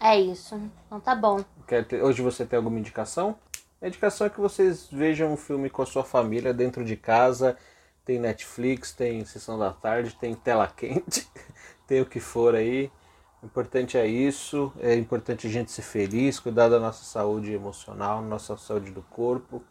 É 0.02 0.20
isso. 0.20 0.56
Então 0.88 1.00
tá 1.00 1.14
bom. 1.16 1.44
Ter- 1.88 2.02
hoje 2.04 2.22
você 2.22 2.46
tem 2.46 2.58
alguma 2.58 2.80
indicação? 2.80 3.38
A 3.82 3.88
indicação 3.88 4.28
é 4.28 4.30
que 4.30 4.40
vocês 4.40 4.88
vejam 4.92 5.32
um 5.32 5.38
filme 5.38 5.70
com 5.70 5.82
a 5.82 5.86
sua 5.86 6.04
família 6.04 6.54
dentro 6.54 6.84
de 6.84 6.96
casa. 6.98 7.58
Tem 8.04 8.20
Netflix, 8.20 8.92
tem 8.92 9.24
Sessão 9.24 9.58
da 9.60 9.72
Tarde, 9.72 10.16
tem 10.16 10.34
Tela 10.34 10.68
Quente, 10.68 11.30
tem 11.86 12.02
o 12.02 12.06
que 12.06 12.20
for 12.20 12.56
aí. 12.56 12.92
O 13.42 13.46
importante 13.46 13.98
é 13.98 14.06
isso. 14.06 14.72
É 14.80 14.96
importante 14.96 15.48
a 15.48 15.50
gente 15.50 15.72
ser 15.72 15.82
feliz, 15.82 16.40
cuidar 16.40 16.70
da 16.70 16.80
nossa 16.80 17.04
saúde 17.04 17.54
emocional, 17.54 18.22
nossa 18.22 18.58
saúde 18.58 18.92
do 18.92 19.02
corpo. 19.04 19.64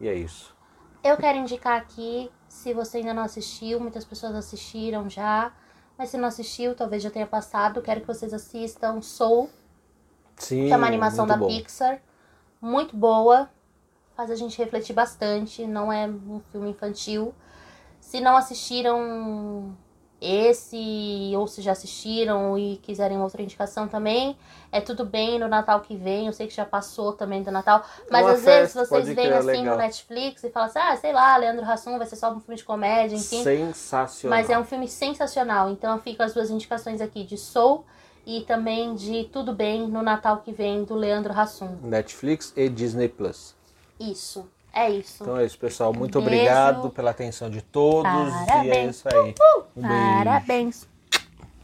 E 0.00 0.08
é 0.08 0.14
isso. 0.14 0.54
Eu 1.02 1.16
quero 1.18 1.36
indicar 1.36 1.78
aqui, 1.78 2.30
se 2.48 2.72
você 2.72 2.98
ainda 2.98 3.12
não 3.12 3.24
assistiu, 3.24 3.78
muitas 3.78 4.04
pessoas 4.04 4.34
assistiram 4.34 5.08
já. 5.08 5.52
Mas 5.98 6.10
se 6.10 6.16
não 6.16 6.26
assistiu, 6.26 6.74
talvez 6.74 7.02
já 7.02 7.10
tenha 7.10 7.26
passado. 7.26 7.82
Quero 7.82 8.00
que 8.00 8.06
vocês 8.06 8.32
assistam 8.32 9.00
Soul, 9.02 9.50
Sim, 10.36 10.66
que 10.66 10.72
é 10.72 10.76
uma 10.76 10.86
animação 10.86 11.26
da 11.26 11.36
bom. 11.36 11.46
Pixar. 11.46 12.00
Muito 12.60 12.96
boa. 12.96 13.50
Faz 14.16 14.30
a 14.30 14.34
gente 14.34 14.56
refletir 14.58 14.94
bastante. 14.94 15.66
Não 15.66 15.92
é 15.92 16.06
um 16.06 16.40
filme 16.50 16.70
infantil. 16.70 17.34
Se 18.00 18.20
não 18.20 18.36
assistiram, 18.36 19.76
esse, 20.24 21.32
ou 21.36 21.46
se 21.46 21.60
já 21.60 21.72
assistiram 21.72 22.56
e 22.58 22.78
quiserem 22.78 23.20
outra 23.20 23.42
indicação 23.42 23.86
também, 23.86 24.36
é 24.72 24.80
tudo 24.80 25.04
bem 25.04 25.38
no 25.38 25.46
Natal 25.48 25.80
que 25.80 25.94
vem. 25.96 26.26
Eu 26.26 26.32
sei 26.32 26.46
que 26.46 26.54
já 26.54 26.64
passou 26.64 27.12
também 27.12 27.42
do 27.42 27.50
Natal, 27.50 27.84
mas 28.10 28.22
Uma 28.22 28.32
às 28.32 28.42
festa, 28.42 28.78
vezes 28.80 28.88
vocês 28.88 29.08
veem 29.14 29.32
assim 29.32 29.46
legal. 29.46 29.76
no 29.76 29.76
Netflix 29.76 30.42
e 30.44 30.50
falam 30.50 30.68
assim: 30.68 30.78
ah, 30.78 30.96
sei 30.96 31.12
lá, 31.12 31.36
Leandro 31.36 31.64
Hassum 31.64 31.98
vai 31.98 32.06
ser 32.06 32.16
só 32.16 32.32
um 32.32 32.40
filme 32.40 32.56
de 32.56 32.64
comédia, 32.64 33.16
enfim. 33.16 33.42
Sensacional. 33.42 34.38
Mas 34.38 34.48
é 34.50 34.58
um 34.58 34.64
filme 34.64 34.88
sensacional. 34.88 35.70
Então 35.70 35.98
fico 36.00 36.22
as 36.22 36.32
duas 36.32 36.50
indicações 36.50 37.00
aqui 37.00 37.24
de 37.24 37.36
Soul 37.36 37.84
e 38.26 38.40
também 38.42 38.94
de 38.94 39.24
Tudo 39.24 39.52
Bem 39.52 39.86
no 39.86 40.02
Natal 40.02 40.38
que 40.38 40.52
vem 40.52 40.84
do 40.84 40.94
Leandro 40.94 41.38
Hassum. 41.38 41.76
Netflix 41.82 42.52
e 42.56 42.68
Disney 42.70 43.08
Plus. 43.08 43.54
Isso. 44.00 44.48
É 44.74 44.90
isso. 44.90 45.22
Então 45.22 45.36
é 45.38 45.44
isso, 45.44 45.58
pessoal. 45.58 45.92
Muito 45.92 46.20
Beijo. 46.20 46.34
obrigado 46.34 46.90
pela 46.90 47.10
atenção 47.10 47.48
de 47.48 47.62
todos. 47.62 48.10
E 48.10 48.42
é 48.42 48.46
Parabéns. 48.46 48.96
isso 48.96 49.08
aí. 49.08 49.34
Um. 49.76 49.82
Parabéns. 49.82 50.88